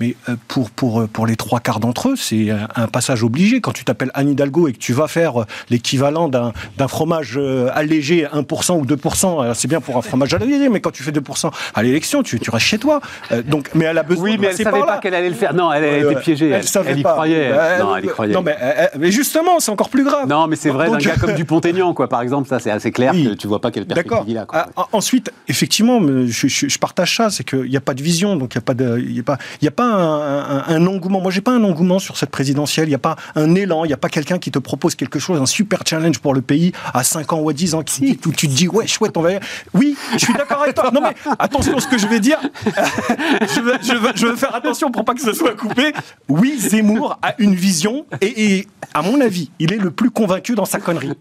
Mais 0.00 0.14
pour 0.48 0.70
pour 0.70 1.08
pour 1.08 1.26
les 1.26 1.36
trois 1.36 1.60
quarts 1.60 1.80
d'entre 1.80 2.10
eux, 2.10 2.16
c'est 2.16 2.50
un 2.50 2.88
passage 2.88 3.22
obligé 3.36 3.60
quand 3.60 3.72
tu 3.72 3.84
t'appelles 3.84 4.10
Anne 4.14 4.30
Hidalgo 4.30 4.66
et 4.66 4.72
que 4.72 4.78
tu 4.78 4.94
vas 4.94 5.08
faire 5.08 5.42
euh, 5.42 5.44
l'équivalent 5.68 6.28
d'un 6.28 6.52
fromage 6.88 7.34
euh, 7.36 7.68
allégé 7.74 8.24
1% 8.24 8.78
ou 8.78 8.86
2%, 8.86 9.54
c'est 9.54 9.68
bien 9.68 9.82
pour 9.82 9.98
un 9.98 10.02
fromage 10.02 10.32
allégé, 10.32 10.70
mais 10.70 10.80
quand 10.80 10.90
tu 10.90 11.02
fais 11.02 11.10
2% 11.10 11.50
à 11.74 11.82
l'élection, 11.82 12.22
tu, 12.22 12.40
tu, 12.40 12.50
restes 12.50 12.64
chez 12.64 12.78
toi. 12.78 13.02
Euh, 13.32 13.42
donc, 13.42 13.68
mais 13.74 13.84
elle 13.84 13.98
a 13.98 14.02
besoin 14.02 14.24
Oui, 14.24 14.38
mais 14.40 14.46
elle 14.46 14.58
ne 14.58 14.64
savait 14.64 14.80
pas 14.80 14.98
qu'elle 14.98 15.14
allait 15.14 15.28
le 15.28 15.34
faire. 15.34 15.52
Non, 15.52 15.70
elle, 15.70 15.84
elle 15.84 16.04
était 16.04 16.20
piégée. 16.20 16.48
Elle, 16.48 16.64
elle, 16.86 16.98
y 16.98 17.02
croyait. 17.02 17.50
non, 17.78 17.96
elle 17.96 18.04
y 18.06 18.08
croyait. 18.08 18.32
Non, 18.32 18.42
mais, 18.42 18.56
mais 18.98 19.10
justement, 19.10 19.60
c'est 19.60 19.70
encore 19.70 19.90
plus 19.90 20.04
grave. 20.04 20.26
Non, 20.26 20.46
mais 20.46 20.56
c'est 20.56 20.70
vrai 20.70 20.88
d'un 20.88 20.96
gars 20.96 21.16
comme 21.20 21.32
Dupont-Aignan, 21.36 21.92
quoi, 21.92 22.08
par 22.08 22.22
exemple, 22.22 22.48
ça 22.48 22.58
c'est 22.58 22.70
assez 22.70 22.90
clair 22.90 23.12
que 23.12 23.34
tu 23.34 23.46
vois 23.46 23.60
pas 23.60 23.70
quelle 23.70 23.86
perspective 23.86 24.24
il 24.28 24.38
a. 24.38 24.46
Quoi. 24.46 24.66
Ah, 24.76 24.86
ensuite, 24.92 25.30
effectivement, 25.48 26.00
je, 26.26 26.48
je, 26.48 26.78
partage 26.78 27.16
ça, 27.16 27.28
c'est 27.28 27.44
qu'il 27.44 27.68
n'y 27.68 27.76
a 27.76 27.80
pas 27.80 27.94
de 27.94 28.02
vision, 28.02 28.36
donc 28.36 28.54
il 28.54 28.58
n'y 28.58 28.62
a 28.62 28.64
pas, 28.64 28.74
de, 28.74 28.98
y 29.00 29.20
a 29.20 29.22
pas, 29.22 29.38
y 29.60 29.68
a 29.68 29.70
pas 29.70 29.84
un, 29.84 30.58
un, 30.58 30.64
un 30.68 30.86
engouement. 30.86 31.20
Moi, 31.20 31.30
j'ai 31.30 31.42
pas 31.42 31.52
un 31.52 31.64
engouement 31.64 31.98
sur 31.98 32.16
cette 32.16 32.30
présidentielle. 32.30 32.86
Il 32.86 32.90
n'y 32.90 32.94
a 32.94 32.98
pas 32.98 33.16
un 33.34 33.54
élan, 33.54 33.84
il 33.84 33.88
n'y 33.88 33.94
a 33.94 33.98
pas 33.98 34.08
quelqu'un 34.08 34.38
qui 34.38 34.50
te 34.50 34.58
propose 34.58 34.94
quelque 34.94 35.18
chose, 35.18 35.40
un 35.40 35.46
super 35.46 35.80
challenge 35.86 36.18
pour 36.18 36.34
le 36.34 36.42
pays 36.42 36.72
à 36.94 37.04
5 37.04 37.32
ans 37.32 37.40
ou 37.40 37.48
à 37.48 37.52
10 37.52 37.74
ans, 37.74 37.82
qui, 37.82 38.18
où 38.26 38.32
tu 38.32 38.48
te 38.48 38.54
dis, 38.54 38.68
ouais, 38.68 38.86
chouette, 38.86 39.16
on 39.16 39.22
va 39.22 39.32
y 39.32 39.40
Oui, 39.74 39.96
je 40.12 40.18
suis 40.18 40.34
d'accord 40.34 40.62
avec 40.62 40.74
toi. 40.74 40.90
Non, 40.92 41.00
mais 41.00 41.14
attention 41.38 41.76
à 41.76 41.80
ce 41.80 41.88
que 41.88 41.98
je 41.98 42.06
vais 42.06 42.20
dire. 42.20 42.38
je, 42.64 43.60
veux, 43.60 43.74
je, 43.82 44.26
veux, 44.26 44.36
faire 44.36 44.54
attention 44.54 44.90
pour 44.90 45.04
pas 45.04 45.14
que 45.14 45.20
ce 45.20 45.32
soit 45.32 45.54
coupé. 45.54 45.92
Oui, 46.28 46.56
Zemmour 46.58 47.18
a 47.22 47.34
une 47.38 47.54
vision 47.54 48.06
et, 48.20 48.66
à 48.94 49.02
mon 49.02 49.20
avis, 49.20 49.50
il 49.58 49.72
est 49.72 49.78
le 49.78 49.90
plus 49.90 50.10
convaincu 50.10 50.54
dans 50.54 50.64
sa 50.64 50.78
connerie. 50.78 51.12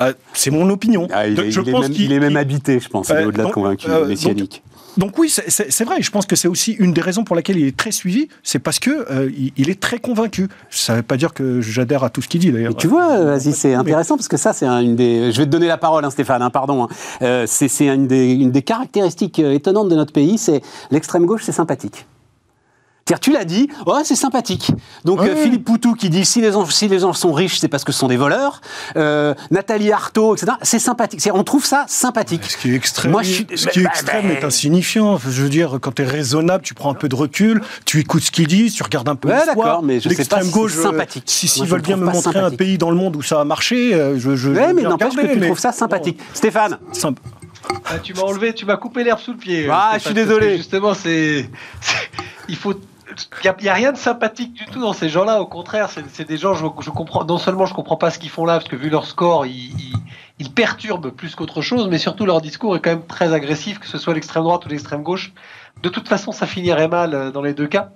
Euh, 0.00 0.12
c'est 0.32 0.50
mon 0.50 0.68
opinion. 0.70 1.08
Ah, 1.12 1.26
il, 1.26 1.38
est, 1.38 1.50
je 1.50 1.60
pense 1.60 1.88
même, 1.88 2.12
est 2.12 2.20
même 2.20 2.36
habité, 2.36 2.80
je 2.80 2.88
pense, 2.88 3.10
au-delà 3.10 3.44
de 3.44 3.50
convaincu, 3.50 3.88
euh, 3.90 4.06
messianique. 4.06 4.62
Donc 4.64 4.75
oui, 5.18 5.28
c'est 5.28 5.84
vrai. 5.84 6.02
Je 6.02 6.10
pense 6.10 6.26
que 6.26 6.36
c'est 6.36 6.48
aussi 6.48 6.72
une 6.72 6.92
des 6.92 7.00
raisons 7.00 7.24
pour 7.24 7.36
laquelle 7.36 7.58
il 7.58 7.66
est 7.66 7.76
très 7.76 7.90
suivi. 7.90 8.28
C'est 8.42 8.58
parce 8.58 8.78
que 8.78 9.06
euh, 9.10 9.30
il, 9.56 9.70
est 9.70 9.80
très 9.80 9.98
convaincu. 9.98 10.48
Ça 10.70 10.92
ne 10.92 10.98
veut 10.98 11.02
pas 11.02 11.16
dire 11.16 11.34
que 11.34 11.60
j'adhère 11.60 12.04
à 12.04 12.10
tout 12.10 12.22
ce 12.22 12.28
qu'il 12.28 12.40
dit 12.40 12.52
d'ailleurs. 12.52 12.74
Tu 12.74 12.86
vois, 12.86 13.24
vas-y, 13.24 13.52
c'est 13.52 13.74
intéressant 13.74 14.16
parce 14.16 14.28
que 14.28 14.36
ça, 14.36 14.52
c'est 14.52 14.66
une 14.66 14.96
des. 14.96 15.32
Je 15.32 15.38
vais 15.38 15.46
te 15.46 15.50
donner 15.50 15.68
la 15.68 15.78
parole, 15.78 16.04
hein, 16.04 16.10
Stéphane. 16.10 16.42
Hein, 16.42 16.50
pardon. 16.50 16.84
Hein. 16.84 16.88
Euh, 17.22 17.44
c'est 17.46 17.86
une 17.86 18.06
des, 18.06 18.32
une 18.32 18.50
des 18.50 18.62
caractéristiques 18.62 19.38
euh, 19.38 19.52
étonnantes 19.52 19.88
de 19.88 19.96
notre 19.96 20.12
pays. 20.12 20.38
C'est 20.38 20.62
l'extrême 20.90 21.26
gauche, 21.26 21.42
c'est 21.44 21.52
sympathique 21.52 22.06
tu 23.14 23.32
l'as 23.32 23.44
dit, 23.44 23.68
oh, 23.86 23.98
c'est 24.04 24.16
sympathique. 24.16 24.72
Donc 25.04 25.20
euh, 25.20 25.36
Philippe 25.36 25.64
Poutou 25.64 25.94
qui 25.94 26.10
dit 26.10 26.24
si 26.24 26.40
les 26.40 26.50
gens, 26.50 26.66
si 26.66 26.88
les 26.88 26.98
gens 26.98 27.12
sont 27.12 27.32
riches, 27.32 27.58
c'est 27.58 27.68
parce 27.68 27.84
que 27.84 27.92
ce 27.92 28.00
sont 28.00 28.08
des 28.08 28.16
voleurs. 28.16 28.60
Euh, 28.96 29.34
Nathalie 29.52 29.92
Arthaud, 29.92 30.34
etc. 30.34 30.52
C'est 30.62 30.80
sympathique. 30.80 31.28
On 31.32 31.44
trouve 31.44 31.64
ça 31.64 31.84
sympathique. 31.88 32.44
Ce 32.44 32.56
qui 32.56 32.72
est 32.72 32.74
extrême, 32.74 33.12
Moi, 33.12 33.22
je 33.22 33.32
suis, 33.32 33.46
ce 33.54 33.68
qui 33.68 33.80
est, 33.80 33.84
bah, 33.84 33.90
extrême 33.90 34.28
bah, 34.28 34.34
est 34.34 34.44
insignifiant. 34.44 35.18
Je 35.18 35.42
veux 35.42 35.48
dire, 35.48 35.78
quand 35.80 35.94
tu 35.94 36.02
es 36.02 36.04
raisonnable, 36.04 36.64
tu 36.64 36.74
prends 36.74 36.90
un 36.90 36.94
peu 36.94 37.08
de 37.08 37.14
recul, 37.14 37.62
tu 37.84 38.00
écoutes 38.00 38.22
ce 38.22 38.32
qu'il 38.32 38.48
dit, 38.48 38.72
tu 38.72 38.82
regardes 38.82 39.08
un 39.08 39.14
peu 39.14 39.28
ouais, 39.28 39.46
d'accord, 39.46 39.82
mais 39.84 40.00
je 40.00 40.08
sais 40.08 40.24
pas 40.24 40.42
si 40.42 40.50
gauche, 40.50 40.76
euh, 40.76 40.82
sympathique. 40.82 41.24
Si 41.26 41.46
s'ils 41.46 41.66
veulent 41.66 41.82
bien 41.82 41.96
me 41.96 42.10
montrer 42.10 42.40
un 42.40 42.50
pays 42.50 42.76
dans 42.76 42.90
le 42.90 42.96
monde 42.96 43.14
où 43.14 43.22
ça 43.22 43.40
a 43.40 43.44
marché, 43.44 43.92
je, 44.16 44.34
je 44.34 44.50
ouais, 44.50 44.72
mais 44.72 44.82
n'empêche 44.82 45.14
que 45.14 45.32
tu 45.32 45.40
trouves 45.40 45.58
ça 45.58 45.70
sympathique. 45.70 46.18
Stéphane. 46.34 46.78
Ah, 47.84 47.98
tu 47.98 48.14
m'as 48.14 48.22
enlevé, 48.22 48.52
tu 48.52 48.64
m'as 48.64 48.76
coupé 48.76 49.04
l'herbe 49.04 49.18
sous 49.20 49.32
le 49.32 49.38
pied. 49.38 49.68
Ah, 49.70 49.92
je 49.94 50.04
suis 50.04 50.14
désolé. 50.14 50.56
Justement, 50.56 50.94
c'est, 50.94 51.48
il 52.48 52.56
faut 52.56 52.74
il 53.44 53.62
n'y 53.62 53.68
a, 53.68 53.74
rien 53.74 53.92
de 53.92 53.96
sympathique 53.96 54.52
du 54.52 54.64
tout 54.66 54.80
dans 54.80 54.92
ces 54.92 55.08
gens-là. 55.08 55.40
Au 55.40 55.46
contraire, 55.46 55.90
c'est 55.90 56.26
des 56.26 56.36
gens, 56.36 56.54
je, 56.54 56.66
comprends, 56.90 57.24
non 57.24 57.38
seulement 57.38 57.66
je 57.66 57.74
comprends 57.74 57.96
pas 57.96 58.10
ce 58.10 58.18
qu'ils 58.18 58.30
font 58.30 58.44
là, 58.44 58.54
parce 58.54 58.68
que 58.68 58.76
vu 58.76 58.90
leur 58.90 59.06
score, 59.06 59.46
ils, 59.46 59.72
ils, 60.38 60.50
perturbent 60.52 61.10
plus 61.10 61.34
qu'autre 61.34 61.62
chose, 61.62 61.88
mais 61.88 61.98
surtout 61.98 62.26
leur 62.26 62.40
discours 62.40 62.76
est 62.76 62.80
quand 62.80 62.90
même 62.90 63.06
très 63.06 63.32
agressif, 63.32 63.78
que 63.78 63.86
ce 63.86 63.98
soit 63.98 64.14
l'extrême 64.14 64.42
droite 64.42 64.64
ou 64.66 64.68
l'extrême 64.68 65.02
gauche. 65.02 65.32
De 65.82 65.88
toute 65.88 66.08
façon, 66.08 66.32
ça 66.32 66.46
finirait 66.46 66.88
mal 66.88 67.14
euh, 67.14 67.30
dans 67.30 67.42
les 67.42 67.54
deux 67.54 67.66
cas. 67.66 67.90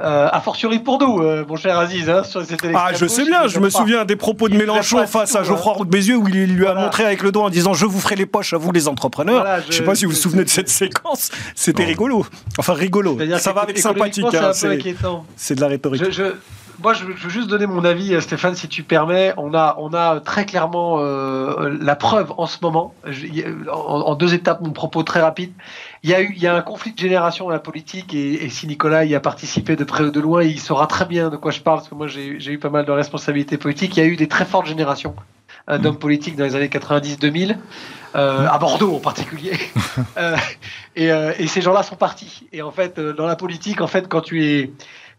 Euh, 0.00 0.28
a 0.32 0.40
fortiori 0.40 0.78
pour 0.78 0.98
nous, 0.98 1.22
euh, 1.22 1.44
mon 1.46 1.56
cher 1.56 1.78
Aziz. 1.78 2.08
Hein, 2.08 2.24
sur 2.24 2.42
ah, 2.74 2.90
je 2.92 3.06
sais 3.06 3.24
bien, 3.24 3.46
je 3.46 3.60
me 3.60 3.70
souviens 3.70 4.04
des 4.04 4.16
propos 4.16 4.48
de 4.48 4.56
Mélenchon 4.56 5.06
face 5.06 5.36
à 5.36 5.44
Geoffroy 5.44 5.74
Roux 5.74 5.84
de 5.84 5.90
Bézieux 5.90 6.16
où 6.16 6.26
il 6.28 6.54
lui 6.54 6.66
a 6.66 6.74
montré 6.74 7.04
avec 7.04 7.22
le 7.22 7.30
doigt 7.30 7.44
en 7.44 7.50
disant 7.50 7.74
Je 7.74 7.86
vous 7.86 8.00
ferai 8.00 8.16
les 8.16 8.26
poches 8.26 8.52
à 8.52 8.56
vous, 8.56 8.72
les 8.72 8.88
entrepreneurs. 8.88 9.60
je... 9.62 9.68
ne 9.68 9.72
sais 9.72 9.84
pas 9.84 9.94
si 9.94 10.04
vous 10.04 10.12
vous 10.12 10.16
souvenez 10.16 10.44
de 10.44 10.48
cette 10.48 10.68
séquence. 10.68 11.30
C'était 11.54 11.84
rigolo. 11.84 12.26
Enfin, 12.58 12.72
rigolo. 12.72 13.18
Ça 13.38 13.52
va 13.52 13.62
avec 13.62 13.78
sympathique. 13.78 14.26
Hein, 14.34 14.52
c'est 15.36 15.54
de 15.54 15.60
la 15.60 15.68
rhétorique. 15.68 16.02
moi, 16.82 16.94
je 16.94 17.04
veux 17.04 17.30
juste 17.30 17.48
donner 17.48 17.66
mon 17.66 17.84
avis, 17.84 18.20
Stéphane, 18.20 18.54
si 18.54 18.68
tu 18.68 18.82
permets. 18.82 19.34
On 19.36 19.54
a, 19.54 19.76
on 19.78 19.92
a 19.94 20.20
très 20.20 20.46
clairement 20.46 20.96
euh, 20.98 21.76
la 21.80 21.96
preuve 21.96 22.32
en 22.38 22.46
ce 22.46 22.58
moment, 22.62 22.94
en, 23.70 24.14
deux 24.14 24.34
étapes, 24.34 24.62
mon 24.62 24.72
propos 24.72 25.02
très 25.02 25.20
rapide. 25.20 25.52
Il 26.04 26.10
y 26.10 26.14
a 26.14 26.20
eu, 26.20 26.32
il 26.34 26.42
y 26.42 26.46
a 26.48 26.54
un 26.56 26.62
conflit 26.62 26.92
de 26.92 26.98
génération 26.98 27.44
dans 27.44 27.52
la 27.52 27.60
politique 27.60 28.12
et, 28.12 28.48
si 28.48 28.66
Nicolas 28.66 29.04
y 29.04 29.14
a 29.14 29.20
participé 29.20 29.76
de 29.76 29.84
près 29.84 30.02
ou 30.02 30.10
de 30.10 30.20
loin, 30.20 30.42
il 30.42 30.58
saura 30.58 30.88
très 30.88 31.04
bien 31.04 31.30
de 31.30 31.36
quoi 31.36 31.52
je 31.52 31.60
parle 31.60 31.78
parce 31.78 31.88
que 31.88 31.94
moi 31.94 32.08
j'ai 32.08 32.52
eu 32.52 32.58
pas 32.58 32.70
mal 32.70 32.84
de 32.84 32.90
responsabilités 32.90 33.56
politiques. 33.56 33.96
Il 33.96 34.00
y 34.00 34.02
a 34.02 34.08
eu 34.08 34.16
des 34.16 34.26
très 34.26 34.44
fortes 34.44 34.66
générations 34.66 35.14
d'hommes 35.68 35.98
politiques 35.98 36.34
dans 36.34 36.44
les 36.44 36.56
années 36.56 36.68
90-2000. 36.68 37.56
Euh, 38.14 38.46
à 38.46 38.58
Bordeaux 38.58 38.94
en 38.96 39.00
particulier. 39.00 39.58
euh, 40.18 40.36
et, 40.96 41.10
euh, 41.10 41.32
et, 41.38 41.46
ces 41.46 41.62
gens-là 41.62 41.82
sont 41.82 41.96
partis. 41.96 42.46
Et 42.52 42.60
en 42.60 42.70
fait, 42.70 42.98
euh, 42.98 43.14
dans 43.14 43.26
la 43.26 43.36
politique, 43.36 43.80
en 43.80 43.86
fait, 43.86 44.06
quand 44.06 44.20
tu 44.20 44.44
es, 44.44 44.70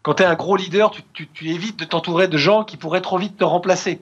quand 0.02 0.20
es 0.20 0.24
un 0.24 0.34
gros 0.34 0.56
leader, 0.56 0.92
tu, 0.92 1.02
tu, 1.12 1.26
tu 1.26 1.50
évites 1.50 1.78
de 1.78 1.84
t'entourer 1.84 2.28
de 2.28 2.38
gens 2.38 2.62
qui 2.62 2.76
pourraient 2.76 3.00
trop 3.00 3.18
vite 3.18 3.36
te 3.36 3.44
remplacer. 3.44 4.00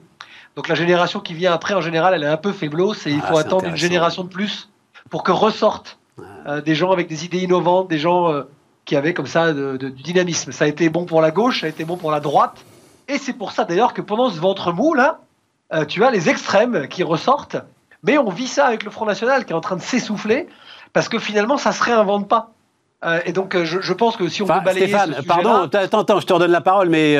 Donc 0.55 0.67
la 0.67 0.75
génération 0.75 1.21
qui 1.21 1.33
vient 1.33 1.53
après, 1.53 1.73
en 1.73 1.81
général, 1.81 2.13
elle 2.13 2.23
est 2.23 2.27
un 2.27 2.37
peu 2.37 2.51
faiblose 2.51 3.07
et 3.07 3.11
il 3.11 3.21
faut 3.21 3.37
ah, 3.37 3.41
attendre 3.41 3.65
une 3.65 3.75
génération 3.75 4.23
de 4.23 4.29
plus 4.29 4.69
pour 5.09 5.23
que 5.23 5.31
ressortent 5.31 5.97
euh, 6.45 6.61
des 6.61 6.75
gens 6.75 6.91
avec 6.91 7.07
des 7.07 7.25
idées 7.25 7.39
innovantes, 7.39 7.89
des 7.89 7.97
gens 7.97 8.31
euh, 8.31 8.43
qui 8.85 8.95
avaient 8.95 9.13
comme 9.13 9.27
ça 9.27 9.53
du 9.53 9.91
dynamisme. 10.03 10.51
Ça 10.51 10.65
a 10.65 10.67
été 10.67 10.89
bon 10.89 11.05
pour 11.05 11.21
la 11.21 11.31
gauche, 11.31 11.61
ça 11.61 11.67
a 11.67 11.69
été 11.69 11.85
bon 11.85 11.97
pour 11.97 12.11
la 12.11 12.19
droite. 12.19 12.63
Et 13.07 13.17
c'est 13.17 13.33
pour 13.33 13.51
ça 13.51 13.63
d'ailleurs 13.65 13.93
que 13.93 14.01
pendant 14.01 14.29
ce 14.29 14.39
ventre 14.39 14.71
mou, 14.71 14.93
là, 14.93 15.19
euh, 15.73 15.85
tu 15.85 16.03
as 16.03 16.11
les 16.11 16.29
extrêmes 16.29 16.87
qui 16.87 17.03
ressortent. 17.03 17.57
Mais 18.03 18.17
on 18.17 18.29
vit 18.29 18.47
ça 18.47 18.65
avec 18.65 18.83
le 18.83 18.91
Front 18.91 19.05
National 19.05 19.45
qui 19.45 19.53
est 19.53 19.55
en 19.55 19.61
train 19.61 19.77
de 19.77 19.81
s'essouffler 19.81 20.47
parce 20.91 21.09
que 21.09 21.17
finalement, 21.17 21.57
ça 21.57 21.71
se 21.71 21.81
réinvente 21.81 22.27
pas. 22.27 22.51
et 23.25 23.31
donc, 23.31 23.57
je, 23.63 23.93
pense 23.93 24.15
que 24.15 24.27
si 24.27 24.43
on 24.43 24.45
veut 24.45 24.59
balayer 24.63 24.87
Stéphane, 24.87 25.15
pardon, 25.27 25.69
attends, 25.71 25.99
attends, 25.99 26.19
je 26.19 26.25
te 26.25 26.33
redonne 26.33 26.51
la 26.51 26.61
parole, 26.61 26.89
mais 26.89 27.15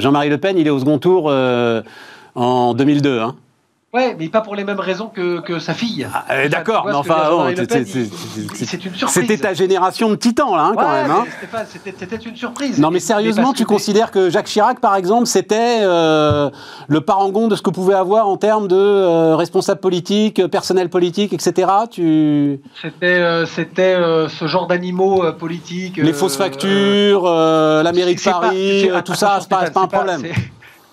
Jean-Marie 0.00 0.28
Le 0.28 0.38
Pen, 0.38 0.58
il 0.58 0.66
est 0.66 0.70
au 0.70 0.78
second 0.80 0.98
tour 0.98 1.32
en 2.34 2.74
2002. 2.74 3.20
Hein. 3.20 3.36
Ouais, 3.94 4.14
mais 4.18 4.28
pas 4.28 4.42
pour 4.42 4.54
les 4.54 4.64
mêmes 4.64 4.80
raisons 4.80 5.06
que, 5.06 5.40
que 5.40 5.58
sa 5.58 5.72
fille. 5.72 6.06
Ah, 6.12 6.26
euh, 6.30 6.48
d'accord, 6.50 6.84
mais 6.84 6.92
enfin, 6.92 7.54
c'est 7.56 8.84
une 8.84 8.94
surprise. 8.94 9.08
C'était 9.08 9.38
ta 9.38 9.54
génération 9.54 10.10
de 10.10 10.14
titans, 10.14 10.54
là, 10.54 10.64
hein, 10.64 10.74
quand 10.76 10.92
même. 10.92 11.10
Hein. 11.10 11.24
C'était 11.66 12.16
une 12.16 12.36
surprise. 12.36 12.78
Non, 12.78 12.90
mais 12.90 13.00
sérieusement, 13.00 13.54
tu 13.54 13.64
considères 13.64 14.10
que 14.10 14.28
Jacques 14.28 14.48
Chirac, 14.48 14.78
par 14.80 14.94
exemple, 14.94 15.24
c'était 15.24 15.78
euh, 15.80 16.50
le 16.86 17.00
parangon 17.00 17.48
de 17.48 17.56
ce 17.56 17.62
que 17.62 17.70
pouvait 17.70 17.94
avoir 17.94 18.28
en 18.28 18.36
termes 18.36 18.68
de 18.68 18.76
euh, 18.76 19.36
responsable 19.36 19.80
politique, 19.80 20.46
personnel 20.48 20.90
politique, 20.90 21.32
etc. 21.32 21.70
Tu... 21.90 22.60
C'était 22.82 23.46
c'était 23.46 23.96
ce 24.28 24.46
genre 24.46 24.66
d'animaux 24.66 25.32
politiques. 25.32 25.96
Les 25.96 26.12
fausses 26.12 26.36
factures, 26.36 27.24
la 27.24 27.92
mairie 27.92 28.16
de 28.16 28.20
Paris, 28.20 28.90
tout 29.06 29.14
ça, 29.14 29.38
c'est 29.40 29.48
pas, 29.48 29.70
pas 29.70 29.80
un 29.80 29.86
problème 29.86 30.24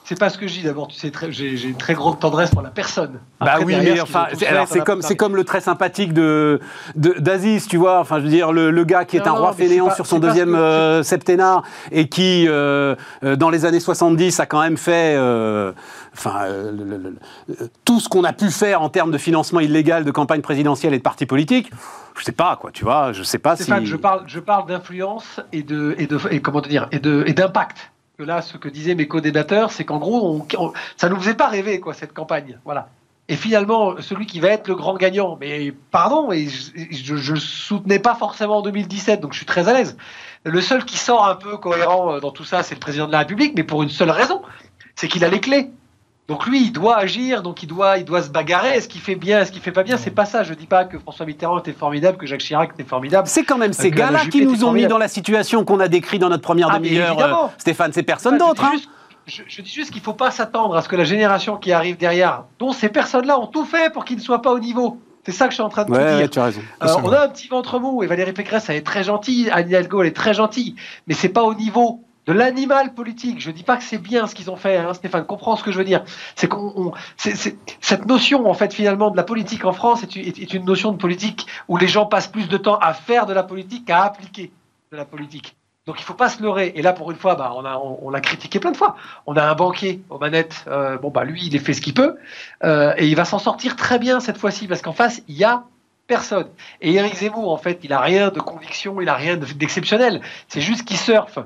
c'est 0.06 0.20
pas 0.20 0.30
ce 0.30 0.38
que 0.38 0.48
je 0.48 0.54
dis 0.54 0.62
d'abord. 0.62 0.88
Tu 0.88 1.00
sais, 1.00 1.12
j'ai 1.30 1.68
une 1.68 1.78
très 1.78 1.96
grande 1.96 2.20
tendresse 2.20 2.52
pour 2.52 2.62
la 2.62 2.70
personne. 2.70 3.20
bah 3.42 3.56
oui, 3.66 3.76
mais 3.76 4.00
enfin, 4.00 4.28
c'est 4.68 4.84
comme, 4.84 5.02
c'est 5.02 5.16
comme 5.16 5.36
le 5.36 5.44
très 5.44 5.62
sympathique 5.62 6.14
de 6.14 6.60
d'Aziz, 6.96 7.68
tu 7.68 7.78
vois. 7.78 8.00
Enfin, 8.00 8.20
je 8.20 8.26
veux 8.26 8.30
dire, 8.30 8.54
le, 8.54 8.84
gars 8.86 9.04
qui 9.04 9.18
est 9.18 9.28
un 9.28 9.32
roi 9.32 9.54
fainéant 9.54 9.90
sur 9.90 10.06
son 10.06 10.20
deuxième 10.20 10.54
euh, 10.54 11.02
septennat 11.02 11.64
et 11.92 12.08
qui, 12.08 12.46
euh, 12.48 12.96
euh, 13.24 13.36
dans 13.36 13.50
les 13.50 13.66
années 13.66 13.80
70, 13.80 14.40
a 14.40 14.46
quand 14.46 14.62
même 14.62 14.78
fait, 14.78 15.18
enfin, 16.16 16.46
tout 17.84 18.00
ce 18.00 18.08
qu'on 18.08 18.24
a 18.24 18.34
pu 18.34 18.52
faire 18.52 18.84
en 18.84 18.90
termes 18.90 19.12
de 19.12 19.18
financement 19.18 19.60
illégal 19.60 20.06
de 20.06 20.12
campagne 20.12 20.42
présidentielle 20.42 20.94
et 20.94 21.00
de 21.00 21.04
partis 21.04 21.26
politiques. 21.26 21.72
Je 22.18 22.24
sais 22.24 22.32
pas, 22.32 22.56
quoi, 22.62 22.72
tu 22.72 22.86
vois. 22.86 23.12
Je 23.12 23.24
sais 23.24 23.40
pas 23.40 23.56
si. 23.56 23.70
je 23.84 23.96
parle, 23.96 24.24
je 24.28 24.40
parle 24.40 24.68
d'influence 24.68 25.42
et 25.52 25.64
de, 25.64 25.96
et 25.98 26.06
de, 26.06 26.18
et 26.30 26.42
comment 26.42 26.62
te 26.62 26.70
dire, 26.70 26.88
et 26.92 27.00
de, 27.00 27.24
et 27.28 27.34
d'impact 27.34 27.92
là, 28.20 28.42
ce 28.42 28.58
que 28.58 28.70
disaient 28.70 28.96
mes 28.96 29.08
co-débatteurs, 29.08 29.72
c'est 29.72 29.86
qu'en 29.86 29.98
gros, 29.98 30.46
ça 30.98 31.10
nous 31.10 31.20
faisait 31.20 31.34
pas 31.34 31.48
rêver, 31.48 31.80
quoi, 31.80 31.94
cette 31.94 32.14
campagne. 32.14 32.60
Voilà. 32.66 32.90
Et 33.28 33.36
finalement, 33.36 33.96
celui 34.02 34.28
qui 34.28 34.40
va 34.40 34.50
être 34.50 34.68
le 34.68 34.76
grand 34.76 34.96
gagnant, 34.96 35.36
mais 35.40 35.74
pardon, 35.90 36.32
et 36.32 36.48
je 36.48 37.34
ne 37.34 37.40
soutenais 37.40 37.98
pas 37.98 38.14
forcément 38.14 38.58
en 38.58 38.62
2017, 38.62 39.20
donc 39.20 39.34
je 39.34 39.38
suis 39.38 39.48
très 39.48 39.68
à 39.68 39.74
l'aise. 39.74 39.98
Le 40.44 40.62
seul 40.62 40.86
qui 40.86 40.98
sort 40.98 41.28
un 41.28 41.36
peu 41.36 41.58
cohérent 41.58 42.14
euh, 42.14 42.20
dans 42.20 42.30
tout 42.30 42.44
ça, 42.44 42.62
c'est 42.62 42.76
le 42.76 42.80
président 42.80 43.08
de 43.08 43.12
la 43.12 43.20
République, 43.20 43.54
mais 43.56 43.64
pour 43.64 43.82
une 43.82 43.90
seule 43.90 44.12
raison, 44.12 44.44
c'est 44.94 45.08
qu'il 45.08 45.26
a 45.26 45.28
les 45.28 45.40
clés. 45.40 45.72
Donc 46.28 46.48
lui, 46.48 46.64
il 46.64 46.72
doit 46.72 46.98
agir, 46.98 47.44
donc 47.44 47.62
il 47.62 47.68
doit, 47.68 48.00
il 48.00 48.06
doit 48.06 48.24
se 48.24 48.30
bagarrer. 48.30 48.70
Est-ce 48.70 48.88
qu'il 48.88 49.02
fait 49.02 49.16
bien, 49.16 49.42
est-ce 49.42 49.52
qu'il 49.52 49.62
fait 49.62 49.72
pas 49.72 49.84
bien? 49.84 49.96
C'est 49.96 50.10
pas 50.10 50.26
ça. 50.26 50.42
Je 50.42 50.56
dis 50.56 50.66
pas 50.66 50.84
que 50.86 50.98
François 50.98 51.26
Mitterrand 51.26 51.60
était 51.60 51.72
formidable, 51.72 52.18
que 52.18 52.26
Jacques 52.26 52.42
Chirac 52.42 52.72
était 52.74 52.84
formidable. 52.84 53.28
C'est 53.28 53.44
quand 53.44 53.60
même 53.60 53.74
ces 53.74 53.92
gars-là 53.92 54.26
qui 54.26 54.44
nous 54.44 54.64
ont 54.64 54.72
mis 54.72 54.88
dans 54.88 54.98
la 54.98 55.08
situation 55.08 55.64
qu'on 55.64 55.80
a 55.80 55.88
décrit 55.88 56.18
dans 56.18 56.30
notre 56.30 56.42
première 56.42 56.70
ah, 56.72 56.80
demi-heure. 56.80 57.20
Euh, 57.20 57.48
Stéphane, 57.60 57.94
c'est 57.94 58.04
personne 58.04 58.40
d'autre. 58.40 58.64
Hein. 58.64 58.74
Je, 59.28 59.62
dis 59.62 59.72
juste 59.72 59.92
qu'il 59.92 60.02
faut 60.02 60.14
pas 60.14 60.32
s'attendre 60.32 60.76
à 60.76 60.82
ce 60.82 60.90
que 60.90 60.96
la 60.96 61.04
génération 61.04 61.58
qui 61.58 61.72
arrive 61.72 61.98
derrière, 61.98 62.44
dont 62.60 62.72
ces 62.72 62.90
personnes-là 62.90 63.40
ont 63.40 63.48
tout 63.48 63.66
fait 63.66 63.92
pour 63.92 64.06
qu'ils 64.06 64.18
ne 64.18 64.22
soient 64.22 64.42
pas 64.42 64.52
au 64.52 64.60
niveau. 64.60 65.00
C'est 65.26 65.32
ça 65.32 65.46
que 65.46 65.52
je 65.52 65.56
suis 65.56 65.64
en 65.64 65.70
train 65.70 65.86
de 65.86 65.92
te 65.92 66.18
dire. 66.18 66.30
Tu 66.30 66.40
as 66.40 66.44
raison. 66.44 66.62
Euh, 66.84 66.88
on 67.04 67.12
a 67.12 67.26
un 67.26 67.28
petit 67.30 67.48
ventre 67.48 67.80
mou 67.80 68.04
et 68.04 68.08
Valérie 68.08 68.34
Pécresse, 68.34 68.70
elle 68.70 68.76
est 68.76 68.86
très 68.86 69.04
gentille, 69.04 69.50
Anne 69.52 69.68
Hidalgo, 69.68 70.02
elle 70.02 70.10
est 70.10 70.16
très 70.16 70.36
gentille, 70.36 70.76
mais 71.08 71.16
c'est 71.16 71.30
pas 71.30 71.44
au 71.44 71.56
niveau 71.56 72.05
de 72.26 72.34
l'animal 72.34 72.94
politique. 72.94 73.40
Je 73.40 73.50
ne 73.50 73.56
dis 73.56 73.64
pas 73.64 73.78
que 73.78 73.84
c'est 73.84 73.98
bien 73.98 74.28
ce 74.28 74.36
qu'ils 74.36 74.50
ont 74.50 74.56
fait, 74.56 74.78
hein, 74.78 74.94
Stéphane, 74.94 75.26
comprends 75.26 75.56
ce 75.56 75.64
que 75.64 75.72
je 75.72 75.78
veux 75.78 75.84
dire. 75.84 76.04
C'est 76.36 76.48
qu'on, 76.48 76.94
cette 77.18 78.06
notion, 78.06 78.50
en 78.50 78.54
fait, 78.54 78.74
finalement, 78.74 79.12
de 79.12 79.18
la 79.18 79.24
politique 79.24 79.66
en 79.66 79.74
France 79.74 80.04
est, 80.04 80.54
une 80.54 80.66
notion 80.66 80.92
de 80.92 80.98
politique 80.98 81.48
où 81.68 81.78
les 81.78 81.88
gens 81.88 82.06
passent 82.06 82.28
plus 82.28 82.48
de 82.48 82.58
temps 82.58 82.78
à 82.78 82.94
faire 82.94 83.26
de 83.26 83.34
la 83.34 83.44
politique 83.44 83.86
qu'à 83.86 84.04
appliquer 84.04 84.52
de 84.92 84.98
la 84.98 85.06
politique. 85.06 85.56
Donc 85.86 86.00
il 86.00 86.02
ne 86.02 86.06
faut 86.06 86.16
pas 86.16 86.30
se 86.30 86.42
leurrer. 86.42 86.74
Et 86.76 86.82
là, 86.82 86.94
pour 86.94 87.12
une 87.12 87.18
fois, 87.18 87.36
bah, 87.36 87.54
on 87.56 88.10
l'a 88.10 88.22
critiqué 88.22 88.60
plein 88.60 88.72
de 88.72 88.78
fois. 88.78 88.96
On 89.28 89.36
a 89.38 89.44
un 89.44 89.54
banquier 89.54 90.02
aux 90.10 90.18
manettes. 90.18 90.66
Euh, 90.68 90.98
bon, 90.98 91.12
bah, 91.12 91.24
lui, 91.26 91.46
il 91.46 91.60
fait 91.60 91.74
ce 91.74 91.82
qu'il 91.82 91.94
peut. 91.94 92.18
Euh, 92.64 92.96
et 92.98 93.08
il 93.08 93.16
va 93.16 93.24
s'en 93.24 93.38
sortir 93.38 93.76
très 93.76 94.00
bien 94.00 94.20
cette 94.20 94.40
fois-ci, 94.40 94.68
parce 94.68 94.82
qu'en 94.82 94.94
face, 94.94 95.22
il 95.28 95.36
y 95.36 95.44
a 95.44 95.64
personne. 96.08 96.48
Et 96.82 96.94
Éric 96.94 97.16
Zemmour, 97.16 97.52
en 97.52 97.58
fait, 97.58 97.80
il 97.84 97.92
n'a 97.92 98.00
rien 98.00 98.30
de 98.30 98.40
conviction, 98.40 99.00
il 99.00 99.06
n'a 99.06 99.14
rien 99.14 99.38
d'exceptionnel. 99.38 100.22
C'est 100.48 100.62
juste 100.62 100.86
qu'il 100.86 100.98
surfe 100.98 101.38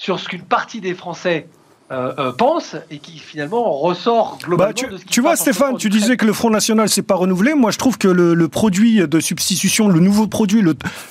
sur 0.00 0.18
ce 0.18 0.30
qu'une 0.30 0.42
partie 0.42 0.80
des 0.80 0.94
Français 0.94 1.46
euh, 1.92 2.12
euh, 2.20 2.32
pense 2.32 2.76
et 2.88 2.98
qui 2.98 3.18
finalement 3.18 3.72
ressort 3.72 4.38
globalement 4.44 4.68
bah, 4.68 4.72
tu, 4.72 4.86
de 4.86 4.96
ce 4.96 5.02
qui 5.02 5.08
Tu 5.08 5.20
vois, 5.20 5.34
Stéphane, 5.34 5.76
tu 5.76 5.88
disais 5.88 6.16
que 6.16 6.24
le 6.24 6.32
Front 6.32 6.50
National 6.50 6.88
s'est 6.88 7.02
pas 7.02 7.16
renouvelé. 7.16 7.54
Moi, 7.54 7.72
je 7.72 7.78
trouve 7.78 7.98
que 7.98 8.06
le, 8.06 8.48
produit 8.48 9.00
de 9.08 9.18
substitution, 9.18 9.88
le 9.88 9.98
nouveau 9.98 10.28
produit, 10.28 10.62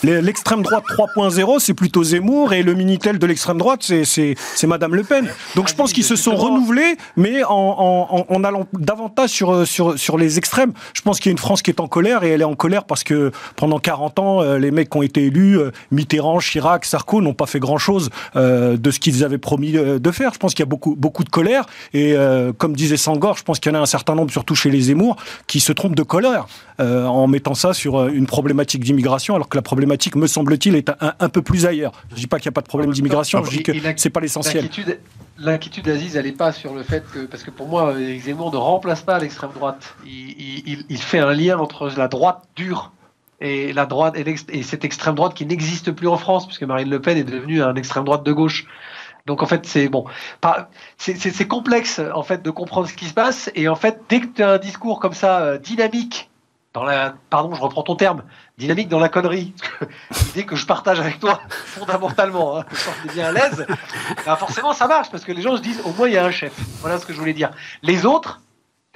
l'extrême 0.04 0.62
droite 0.62 0.86
3.0, 0.90 1.60
c'est 1.60 1.74
plutôt 1.74 2.06
Zemmour 2.06 2.54
et 2.54 2.64
le 2.64 2.76
Minitel 2.76 3.20
de 3.20 3.28
l'extrême 3.28 3.58
droite, 3.58 3.82
c'est 3.84 4.36
Madame 4.68 4.96
Le 4.96 5.04
Pen. 5.04 5.30
Donc, 5.56 5.68
je 5.68 5.76
pense 5.76 5.92
qu'ils 5.92 6.06
se 6.06 6.16
sont 6.16 6.38
renouvelés, 6.38 6.96
mais 7.18 7.44
en, 7.44 8.26
en, 8.30 8.44
allant 8.46 8.66
davantage 8.72 9.32
sur, 9.32 9.68
sur, 9.68 10.00
sur 10.00 10.18
les 10.18 10.38
extrêmes. 10.38 10.72
Je 10.94 11.02
pense 11.02 11.20
qu'il 11.20 11.30
y 11.30 11.32
a 11.32 11.34
une 11.34 11.40
France 11.40 11.62
qui 11.62 11.72
est 11.72 11.82
en 11.82 11.90
colère 11.90 12.24
et 12.24 12.30
elle 12.30 12.42
est 12.42 12.46
en 12.46 12.56
colère 12.56 12.86
parce 12.86 13.04
que 13.04 13.32
pendant 13.58 13.80
40 13.80 14.20
ans, 14.20 14.42
euh, 14.42 14.58
les 14.58 14.72
mecs 14.72 14.90
qui 14.90 14.98
ont 14.98 15.02
été 15.02 15.26
élus, 15.26 15.60
Mitterrand, 15.92 16.40
Chirac, 16.40 16.86
Sarko, 16.86 17.22
n'ont 17.22 17.34
pas 17.34 17.48
fait 17.48 17.60
grand-chose 17.60 18.10
de 18.36 18.92
ce 18.92 19.00
qu'ils 19.00 19.26
avaient 19.26 19.38
promis 19.38 19.74
de 19.74 20.12
faire. 20.12 20.34
Je 20.34 20.40
pense 20.40 20.54
qu'il 20.54 20.64
y 20.64 20.68
a 20.68 20.69
beaucoup, 20.70 20.96
beaucoup 20.96 21.26
de 21.26 21.30
colère. 21.30 21.66
Et 21.94 22.14
euh, 22.14 22.54
comme 22.54 22.76
disait 22.76 22.96
Sangor, 22.96 23.38
je 23.38 23.44
pense 23.44 23.60
qu'il 23.60 23.72
y 23.72 23.76
en 23.76 23.80
a 23.80 23.82
un 23.82 23.88
certain 23.88 24.16
nombre, 24.16 24.32
surtout 24.32 24.56
chez 24.56 24.70
les 24.70 24.82
Zemmour, 24.82 25.18
qui 25.48 25.60
se 25.60 25.74
trompent 25.74 25.96
de 25.96 26.04
colère 26.04 26.48
euh, 26.80 27.06
en 27.06 27.28
mettant 27.28 27.56
ça 27.56 27.74
sur 27.74 27.98
euh, 27.98 28.10
une 28.10 28.28
problématique 28.28 28.84
d'immigration, 28.86 29.36
alors 29.36 29.50
que 29.50 29.58
la 29.58 29.62
problématique, 29.62 30.16
me 30.16 30.28
semble-t-il, 30.28 30.76
est 30.76 30.90
un, 31.02 31.30
peu 31.30 31.42
plus 31.42 31.66
ailleurs. 31.66 31.92
Je 32.10 32.16
ne 32.16 32.20
dis 32.20 32.28
pas 32.28 32.40
qu'il 32.40 32.50
n'y 32.50 32.54
a 32.54 32.58
pas 32.58 32.62
de 32.62 32.68
problème 32.68 32.94
d'immigration, 32.94 33.44
je 33.44 33.50
dis 33.50 33.64
que 33.64 33.74
c'est 33.98 34.10
pas 34.10 34.22
l'essentiel. 34.22 34.70
L'inquiétude 35.42 35.86
d'Aziz, 35.86 36.18
elle 36.18 36.26
n'est 36.26 36.34
pas 36.34 36.52
sur 36.52 36.74
le 36.74 36.84
fait 36.84 37.04
que, 37.14 37.20
parce 37.20 37.44
que 37.44 37.52
pour 37.52 37.70
moi, 37.70 37.96
Zemmour 38.26 38.52
ne 38.52 38.58
remplace 38.58 39.02
pas 39.02 39.18
l'extrême 39.20 39.52
droite. 39.54 39.96
Il, 40.06 40.86
il, 40.90 40.98
fait 40.98 41.20
un 41.20 41.34
lien 41.34 41.58
entre 41.58 41.90
la 41.96 42.10
droite 42.10 42.44
dure 42.58 42.92
et 43.42 43.72
la 43.74 43.86
droite 43.86 44.16
et, 44.18 44.64
cette 44.64 44.84
extrême 44.84 45.16
droite 45.16 45.34
qui 45.34 45.46
n'existe 45.46 45.92
plus 45.92 46.08
en 46.08 46.18
France, 46.18 46.46
puisque 46.46 46.64
Marine 46.64 46.90
Le 46.90 47.02
Pen 47.02 47.18
est 47.18 47.24
devenue 47.24 47.64
un 47.64 47.76
extrême 47.76 48.04
droite 48.04 48.24
de 48.24 48.34
gauche. 48.34 48.66
Donc 49.30 49.44
en 49.44 49.46
fait, 49.46 49.68
c'est 49.68 49.90
bon, 49.90 50.06
c'est 50.98 51.48
complexe 51.48 52.02
en 52.16 52.24
fait 52.24 52.42
de 52.42 52.50
comprendre 52.50 52.88
ce 52.88 52.96
qui 52.96 53.06
se 53.06 53.14
passe. 53.14 53.52
Et 53.54 53.68
en 53.68 53.76
fait, 53.76 54.02
dès 54.10 54.22
que 54.22 54.26
tu 54.26 54.42
as 54.42 54.54
un 54.54 54.58
discours 54.58 55.00
comme 55.00 55.14
ça 55.14 55.42
euh, 55.42 55.58
dynamique, 55.60 56.32
dans 56.74 56.84
la, 56.84 57.14
pardon, 57.30 57.54
je 57.54 57.62
reprends 57.62 57.84
ton 57.84 57.96
terme, 57.96 58.24
dynamique 58.58 58.90
dans 58.90 58.98
la 58.98 59.08
connerie, 59.08 59.54
l'idée 60.26 60.48
que 60.48 60.56
je 60.56 60.66
partage 60.66 61.00
avec 61.00 61.20
toi 61.20 61.42
fondamentalement, 61.50 62.58
hein, 62.58 62.64
que 62.64 62.76
je 62.76 63.14
bien 63.14 63.28
à 63.28 63.32
l'aise, 63.32 63.68
ben 64.26 64.36
forcément 64.36 64.74
ça 64.74 64.88
marche 64.88 65.12
parce 65.12 65.24
que 65.24 65.32
les 65.32 65.44
gens 65.44 65.56
se 65.58 65.62
disent 65.62 65.82
au 65.86 65.94
moins 65.94 66.08
il 66.08 66.16
y 66.16 66.18
a 66.18 66.26
un 66.26 66.32
chef. 66.32 66.54
Voilà 66.82 66.98
ce 66.98 67.06
que 67.06 67.14
je 67.14 67.20
voulais 67.20 67.34
dire. 67.34 67.52
Les 67.84 68.08
autres, 68.08 68.42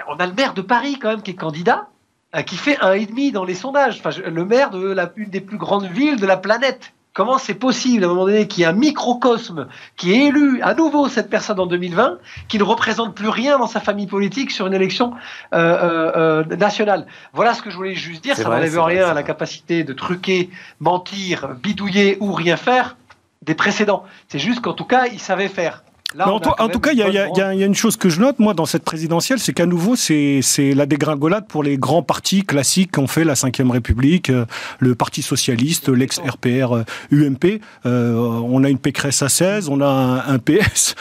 on 0.08 0.16
a 0.16 0.26
le 0.26 0.34
maire 0.34 0.56
de 0.56 0.64
Paris 0.64 0.98
quand 1.00 1.10
même 1.10 1.22
qui 1.22 1.30
est 1.30 1.36
candidat, 1.36 1.90
euh, 2.36 2.42
qui 2.42 2.58
fait 2.58 2.80
un 2.80 2.94
et 2.94 3.06
demi 3.06 3.32
dans 3.32 3.46
les 3.46 3.54
sondages. 3.54 4.02
Enfin, 4.04 4.20
le 4.20 4.46
maire 4.46 4.72
de 4.72 4.84
la, 4.84 5.12
une 5.16 5.30
des 5.30 5.42
plus 5.42 5.60
grandes 5.60 5.86
villes 5.86 6.20
de 6.20 6.26
la 6.26 6.38
planète 6.38 6.92
Comment 7.14 7.38
c'est 7.38 7.54
possible 7.54 8.04
à 8.04 8.08
un 8.08 8.10
moment 8.10 8.26
donné 8.26 8.48
qu'il 8.48 8.62
y 8.62 8.64
ait 8.64 8.70
un 8.70 8.74
microcosme 8.74 9.68
qui 9.98 10.14
est 10.14 10.30
élu 10.30 10.62
à 10.64 10.74
nouveau 10.74 11.08
cette 11.08 11.30
personne 11.30 11.60
en 11.60 11.68
2020, 11.68 12.18
qui 12.48 12.58
ne 12.58 12.64
représente 12.64 13.14
plus 13.14 13.30
rien 13.30 13.60
dans 13.60 13.68
sa 13.68 13.80
famille 13.80 14.08
politique 14.08 14.50
sur 14.50 14.66
une 14.66 14.74
élection 14.74 15.14
euh, 15.54 15.58
euh, 15.58 16.44
euh, 16.50 16.56
nationale? 16.56 17.06
Voilà 17.34 17.54
ce 17.54 17.62
que 17.62 17.70
je 17.70 17.76
voulais 17.76 17.94
juste 17.94 18.24
dire. 18.24 18.36
Ça 18.36 18.50
n'enlève 18.50 18.80
rien 18.80 19.08
à 19.08 19.14
la 19.14 19.22
capacité 19.22 19.84
de 19.84 19.94
truquer, 19.94 20.50
mentir, 20.80 21.50
bidouiller 21.62 22.18
ou 22.20 22.34
rien 22.34 22.58
faire 22.58 22.98
des 23.44 23.54
précédents. 23.54 24.06
C'est 24.28 24.40
juste 24.40 24.62
qu'en 24.62 24.74
tout 24.74 24.86
cas, 24.86 25.06
il 25.06 25.20
savait 25.20 25.50
faire 25.50 25.84
en, 26.20 26.70
tout 26.70 26.80
cas, 26.80 26.92
il 26.92 27.00
y, 27.00 27.42
a 27.42 27.66
une 27.66 27.76
chose 27.76 27.98
que 27.98 28.10
je 28.10 28.20
note, 28.20 28.40
moi, 28.40 28.54
dans 28.54 28.66
cette 28.66 28.84
présidentielle, 28.84 29.40
c'est 29.40 29.54
qu'à 29.54 29.66
nouveau, 29.66 29.96
c'est 29.96 30.42
la 30.76 30.86
dégringolade 30.86 31.48
pour 31.48 31.64
les 31.64 31.78
grands 31.78 32.04
partis 32.04 32.44
classiques 32.44 32.92
qui 32.92 33.00
ont 33.00 33.08
fait 33.08 33.24
la 33.24 33.34
Ve 33.34 33.72
République, 33.72 34.30
euh, 34.30 34.46
le 34.80 34.96
Parti 34.96 35.22
Socialiste, 35.22 35.90
l'ex-RPR 35.90 36.84
UMP. 37.12 37.62
Euh, 37.86 38.16
on 38.16 38.64
a 38.64 38.70
une 38.70 38.78
Pécresse 38.78 39.22
à 39.22 39.30
16, 39.30 39.70
on 39.70 39.82
a 39.82 40.24
un, 40.28 40.40
PS 40.40 40.96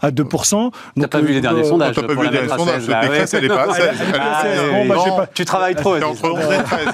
à 0.00 0.10
2%. 0.10 0.70
T'as 1.00 1.08
pas 1.08 1.20
vu 1.20 1.32
les 1.32 1.40
derniers 1.40 1.64
sondages 1.64 1.94
T'as 1.94 2.02
pas 2.02 2.14
vu 2.14 2.22
les 2.24 2.30
derniers 2.30 2.48
sondages 2.48 2.86
Pécresse, 2.86 3.34
elle 3.34 3.44
est 3.44 3.48
pas 3.48 3.70
à 3.70 3.74
16. 3.74 4.88
Bah, 4.88 5.26
tu 5.34 5.44
travailles 5.44 5.74
trop. 5.74 5.96
entre 5.96 6.30
11 6.30 6.40
et 6.40 6.62
13. 6.62 6.88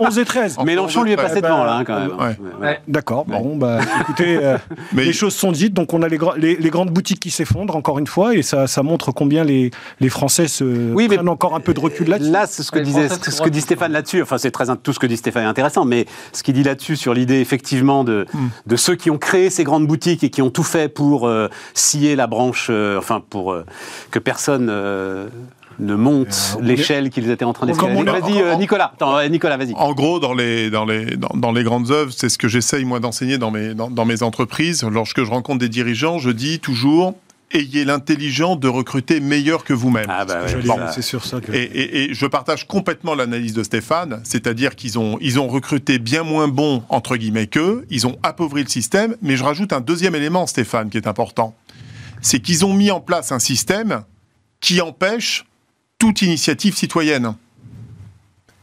11 0.00 0.18
et 0.18 0.24
13. 0.24 0.58
Mélenchon 0.64 1.02
lui 1.02 1.12
est 1.12 1.16
passé 1.16 1.40
devant, 1.40 1.64
là, 1.64 1.76
hein, 1.76 1.84
quand 1.84 1.98
même. 1.98 2.76
D'accord, 2.88 3.24
bon, 3.26 3.56
bah, 3.56 3.80
écoutez, 4.00 4.38
euh, 4.42 4.58
les 4.94 5.12
choses 5.12 5.34
sont 5.34 5.52
dites, 5.52 5.74
donc 5.74 5.92
on 5.92 6.02
a 6.02 6.08
les 6.08 6.70
grandes 6.70 6.90
boutiques 6.90 7.01
qui 7.02 7.30
s'effondre, 7.30 7.76
encore 7.76 7.98
une 7.98 8.06
fois, 8.06 8.34
et 8.34 8.42
ça, 8.42 8.66
ça 8.66 8.82
montre 8.82 9.12
combien 9.12 9.44
les, 9.44 9.70
les 10.00 10.08
Français 10.08 10.48
se 10.48 10.64
oui, 10.64 11.08
prennent 11.08 11.28
encore 11.28 11.54
un 11.54 11.60
peu 11.60 11.74
de 11.74 11.80
recul 11.80 12.08
là-dessus. 12.08 12.30
Là, 12.30 12.46
ce 12.46 12.70
que, 12.70 12.78
disait, 12.78 13.08
ce, 13.08 13.42
que 13.42 13.48
dit 13.48 13.60
Stéphane 13.60 13.92
là-dessus, 13.92 14.22
enfin, 14.22 14.38
c'est 14.38 14.50
très 14.50 14.64
tout 14.82 14.92
ce 14.92 14.98
que 14.98 15.06
dit 15.06 15.16
Stéphane 15.16 15.44
est 15.44 15.48
intéressant, 15.48 15.84
mais 15.84 16.06
ce 16.32 16.42
qu'il 16.42 16.54
dit 16.54 16.62
là-dessus 16.62 16.96
sur 16.96 17.14
l'idée, 17.14 17.40
effectivement, 17.40 18.04
de, 18.04 18.26
hmm. 18.32 18.48
de 18.66 18.76
ceux 18.76 18.94
qui 18.94 19.10
ont 19.10 19.18
créé 19.18 19.50
ces 19.50 19.64
grandes 19.64 19.86
boutiques 19.86 20.24
et 20.24 20.30
qui 20.30 20.42
ont 20.42 20.50
tout 20.50 20.62
fait 20.62 20.88
pour 20.88 21.26
euh, 21.26 21.48
scier 21.74 22.16
la 22.16 22.26
branche, 22.26 22.68
euh, 22.70 22.98
enfin, 22.98 23.22
pour 23.28 23.52
euh, 23.52 23.64
que 24.10 24.18
personne 24.18 24.70
ne 25.82 25.94
monte 25.94 26.56
l'échelle 26.60 27.10
qu'ils 27.10 27.30
étaient 27.30 27.44
en 27.44 27.52
train 27.52 27.66
d'escalader. 27.66 28.02
Vas-y, 28.04 28.56
Nicolas. 28.58 28.92
Nicolas, 29.28 29.56
vas-y. 29.56 29.74
En 29.74 29.92
gros, 29.92 30.20
dans 30.20 30.34
les, 30.34 30.70
dans 30.70 30.84
les, 30.84 31.16
dans, 31.16 31.52
les 31.52 31.64
grandes 31.64 31.90
œuvres, 31.90 32.12
c'est 32.16 32.28
ce 32.28 32.38
que 32.38 32.48
j'essaye, 32.48 32.84
moi, 32.84 33.00
d'enseigner 33.00 33.38
dans 33.38 33.50
mes, 33.50 33.74
dans, 33.74 33.90
dans, 33.90 34.04
mes 34.04 34.22
entreprises. 34.22 34.84
Lorsque 34.84 35.22
je 35.22 35.30
rencontre 35.30 35.58
des 35.58 35.68
dirigeants, 35.68 36.18
je 36.18 36.30
dis 36.30 36.60
toujours 36.60 37.14
ayez 37.54 37.84
l'intelligence 37.84 38.58
de 38.58 38.68
recruter 38.68 39.20
meilleur 39.20 39.64
que 39.64 39.74
vous-même. 39.74 40.06
Ah 40.08 40.24
bah 40.24 40.46
c'est 40.90 41.02
sur 41.02 41.24
ça 41.24 41.38
que... 41.38 41.52
et, 41.52 42.04
et, 42.04 42.14
je 42.14 42.26
partage 42.26 42.66
complètement 42.66 43.14
l'analyse 43.14 43.52
de 43.52 43.62
Stéphane, 43.62 44.22
c'est-à-dire 44.24 44.74
qu'ils 44.74 44.98
ont, 44.98 45.18
ils 45.20 45.38
ont 45.38 45.48
recruté 45.48 45.98
bien 45.98 46.22
moins 46.22 46.48
bon, 46.48 46.82
entre 46.88 47.16
guillemets, 47.16 47.46
qu'eux, 47.46 47.84
ils 47.90 48.06
ont 48.06 48.16
appauvri 48.22 48.62
le 48.62 48.68
système, 48.68 49.16
mais 49.20 49.36
je 49.36 49.44
rajoute 49.44 49.74
un 49.74 49.82
deuxième 49.82 50.14
élément, 50.14 50.46
Stéphane, 50.46 50.88
qui 50.88 50.96
est 50.96 51.06
important. 51.06 51.54
C'est 52.22 52.40
qu'ils 52.40 52.64
ont 52.64 52.72
mis 52.72 52.90
en 52.90 53.00
place 53.00 53.32
un 53.32 53.38
système 53.38 54.02
qui 54.60 54.80
empêche 54.80 55.44
toute 56.02 56.22
initiative 56.22 56.74
citoyenne. 56.76 57.34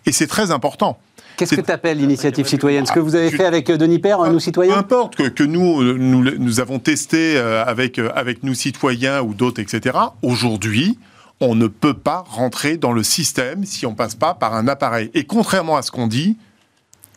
Et 0.06 0.12
c'est 0.12 0.28
très 0.28 0.52
important. 0.52 1.00
Qu'est-ce 1.38 1.56
que 1.56 1.62
tu 1.62 1.72
appelles 1.72 1.98
l'initiative 1.98 2.46
citoyenne? 2.46 2.86
Ce 2.86 2.92
que 2.92 3.00
vous 3.00 3.16
avez 3.16 3.30
tu- 3.30 3.38
fait 3.38 3.46
avec 3.46 3.70
euh, 3.70 3.78
Denis 3.78 4.00
Père, 4.00 4.20
euh, 4.20 4.28
nous 4.28 4.34
Peu 4.34 4.40
citoyens 4.42 4.76
importe 4.78 5.16
que, 5.16 5.24
que 5.30 5.44
nous, 5.44 5.82
euh, 5.82 5.96
nous, 5.98 6.22
nous 6.38 6.60
avons 6.60 6.80
testé 6.80 7.38
avec, 7.38 7.98
avec 7.98 8.44
nous 8.44 8.54
citoyens 8.54 9.22
ou 9.22 9.34
d'autres, 9.34 9.62
etc. 9.62 9.98
Aujourd'hui, 10.22 11.00
on 11.40 11.56
ne 11.56 11.68
peut 11.68 11.94
pas 11.94 12.26
rentrer 12.28 12.76
dans 12.76 12.92
le 12.92 13.04
système 13.04 13.64
si 13.64 13.86
on 13.86 13.96
passe 13.96 14.16
pas 14.16 14.34
par 14.34 14.54
un 14.54 14.68
appareil. 14.68 15.10
Et 15.14 15.24
contrairement 15.24 15.78
à 15.78 15.82
ce 15.82 15.92
qu'on 15.92 16.08
dit, 16.08 16.36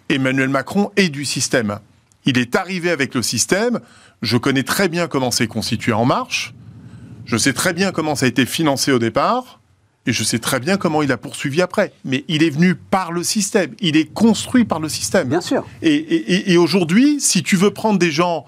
Emmanuel 0.09 0.51
Macron 0.51 0.93
est 0.97 1.09
du 1.09 1.25
système. 1.25 1.81
Il 2.27 2.39
est 2.39 2.55
arrivé 2.55 2.91
avec 2.91 3.17
le 3.17 3.23
système. 3.23 3.81
Je 4.21 4.37
connais 4.37 4.63
très 4.63 4.89
bien 4.89 5.09
comment 5.09 5.33
c'est 5.33 5.49
constitué 5.49 5.93
En 5.93 6.05
Marche. 6.05 6.55
Je 7.25 7.37
sais 7.37 7.53
très 7.55 7.73
bien 7.73 7.91
comment 7.91 8.15
ça 8.15 8.27
a 8.27 8.29
été 8.29 8.47
financé 8.47 8.93
au 8.93 9.01
départ. 9.01 9.59
Et 10.07 10.13
je 10.13 10.25
sais 10.25 10.39
très 10.41 10.59
bien 10.59 10.77
comment 10.77 11.03
il 11.03 11.13
a 11.13 11.17
poursuivi 11.17 11.63
après. 11.63 11.93
Mais 12.05 12.25
il 12.29 12.43
est 12.43 12.51
venu 12.51 12.75
par 12.75 13.13
le 13.13 13.23
système. 13.23 13.71
Il 13.81 13.97
est 13.97 14.13
construit 14.13 14.65
par 14.65 14.81
le 14.81 14.89
système. 14.89 15.29
Bien 15.29 15.41
sûr. 15.41 15.65
Et, 15.81 15.95
et- 15.95 16.33
et- 16.33 16.53
et 16.53 16.57
aujourd'hui, 16.57 17.21
si 17.21 17.43
tu 17.45 17.55
veux 17.57 17.71
prendre 17.71 17.99
des 18.01 18.11
gens 18.11 18.45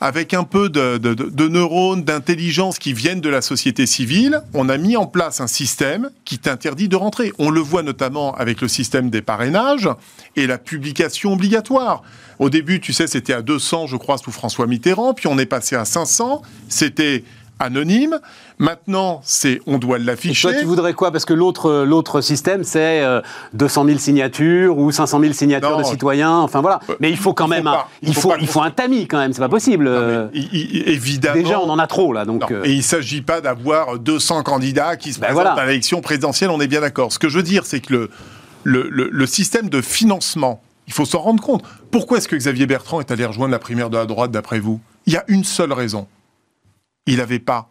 avec 0.00 0.34
un 0.34 0.42
peu 0.42 0.68
de- 0.68 0.98
de 0.98 1.46
neurones, 1.46 2.02
d'intelligence 2.02 2.80
qui 2.80 2.92
viennent 2.92 3.20
de 3.20 3.28
la 3.28 3.40
société 3.40 3.86
civile, 3.86 4.42
on 4.52 4.68
a 4.68 4.76
mis 4.76 4.96
en 4.96 5.06
place 5.06 5.40
un 5.40 5.46
système 5.46 6.10
qui 6.24 6.38
t'interdit 6.40 6.88
de 6.88 6.96
rentrer. 6.96 7.32
On 7.38 7.50
le 7.50 7.60
voit 7.60 7.84
notamment 7.84 8.34
avec 8.34 8.60
le 8.60 8.66
système 8.66 9.10
des 9.10 9.22
parrainages 9.22 9.88
et 10.34 10.48
la 10.48 10.58
publication 10.58 11.34
obligatoire. 11.34 12.02
Au 12.40 12.50
début, 12.50 12.80
tu 12.80 12.92
sais, 12.92 13.06
c'était 13.06 13.32
à 13.34 13.42
200, 13.42 13.86
je 13.86 13.96
crois, 13.96 14.18
sous 14.18 14.32
François 14.32 14.66
Mitterrand, 14.66 15.14
puis 15.14 15.28
on 15.28 15.38
est 15.38 15.46
passé 15.46 15.76
à 15.76 15.84
500. 15.84 16.42
C'était 16.68 17.22
anonyme. 17.62 18.18
Maintenant, 18.58 19.20
c'est 19.24 19.60
on 19.66 19.78
doit 19.78 19.98
l'afficher. 19.98 20.48
toi, 20.50 20.58
tu 20.58 20.64
voudrais 20.66 20.92
quoi? 20.92 21.10
Parce 21.10 21.24
que 21.24 21.32
l'autre, 21.34 21.66
euh, 21.70 21.84
l'autre 21.84 22.20
système, 22.20 22.64
c'est 22.64 23.02
euh, 23.02 23.20
200 23.54 23.84
000 23.86 23.98
signatures 23.98 24.78
ou 24.78 24.90
500 24.92 25.20
000 25.20 25.32
signatures 25.32 25.70
Non, 25.70 25.78
de 25.78 25.84
citoyens. 25.84 26.36
Enfin 26.38 26.60
voilà. 26.60 26.80
euh, 26.90 26.94
Mais 27.00 27.10
il 27.10 27.16
faut 27.16 27.32
quand 27.32 27.46
il 27.46 27.48
faut 27.48 27.54
même, 27.54 27.66
un, 27.66 27.72
pas- 27.72 27.88
il 28.02 28.14
faut 28.14 28.20
faut, 28.22 28.28
pas 28.30 28.36
il 28.40 28.46
faut 28.46 28.60
un 28.62 28.70
tamis 28.70 29.06
quand 29.06 29.18
même. 29.18 29.32
C'est 29.32 29.40
pas 29.40 29.48
possible. 29.48 29.84
Non, 29.84 29.90
mais 29.92 29.98
euh, 30.14 30.28
évidemment. 30.86 31.34
Déjà, 31.42 31.60
on 31.60 31.68
en 31.70 31.78
a 31.78 31.86
trop 31.86 32.12
là. 32.12 32.24
Donc. 32.24 32.50
Euh, 32.50 32.62
Et 32.64 32.72
il 32.72 32.78
ne 32.78 32.82
s'agit 32.82 33.22
pas 33.22 33.40
d'avoir 33.40 33.98
200 33.98 34.42
candidats 34.42 34.96
qui 34.96 35.12
se 35.12 35.18
Ben 35.20 35.26
présentent 35.28 35.44
voilà. 35.46 35.60
à 35.62 35.66
l'élection 35.66 36.00
présidentielle, 36.00 36.50
on 36.50 36.60
est 36.60 36.66
bien 36.68 36.80
d'accord. 36.80 37.12
Ce 37.12 37.18
que 37.18 37.28
je 37.28 37.36
veux 37.38 37.42
dire, 37.42 37.64
c'est 37.66 37.80
que 37.80 37.92
le, 37.92 38.10
le, 38.64 38.88
le- 38.90 39.08
le 39.10 39.26
système 39.26 39.68
de 39.68 39.80
financement, 39.80 40.62
il 40.86 40.92
faut 40.92 41.04
s'en 41.04 41.20
rendre 41.20 41.42
compte. 41.42 41.62
Pourquoi 41.90 42.18
est-ce 42.18 42.28
que 42.28 42.36
Xavier 42.36 42.66
Bertrand 42.66 43.00
est 43.00 43.10
allé 43.10 43.24
rejoindre 43.24 43.52
la 43.52 43.58
primaire 43.58 43.90
de 43.90 43.96
la 43.96 44.06
droite, 44.06 44.30
d'après 44.30 44.58
vous? 44.60 44.80
Il 45.06 45.12
y 45.12 45.16
a 45.16 45.24
une 45.28 45.44
seule 45.44 45.72
raison. 45.72 46.06
Il 47.06 47.16
n'avait 47.16 47.38
pas 47.38 47.70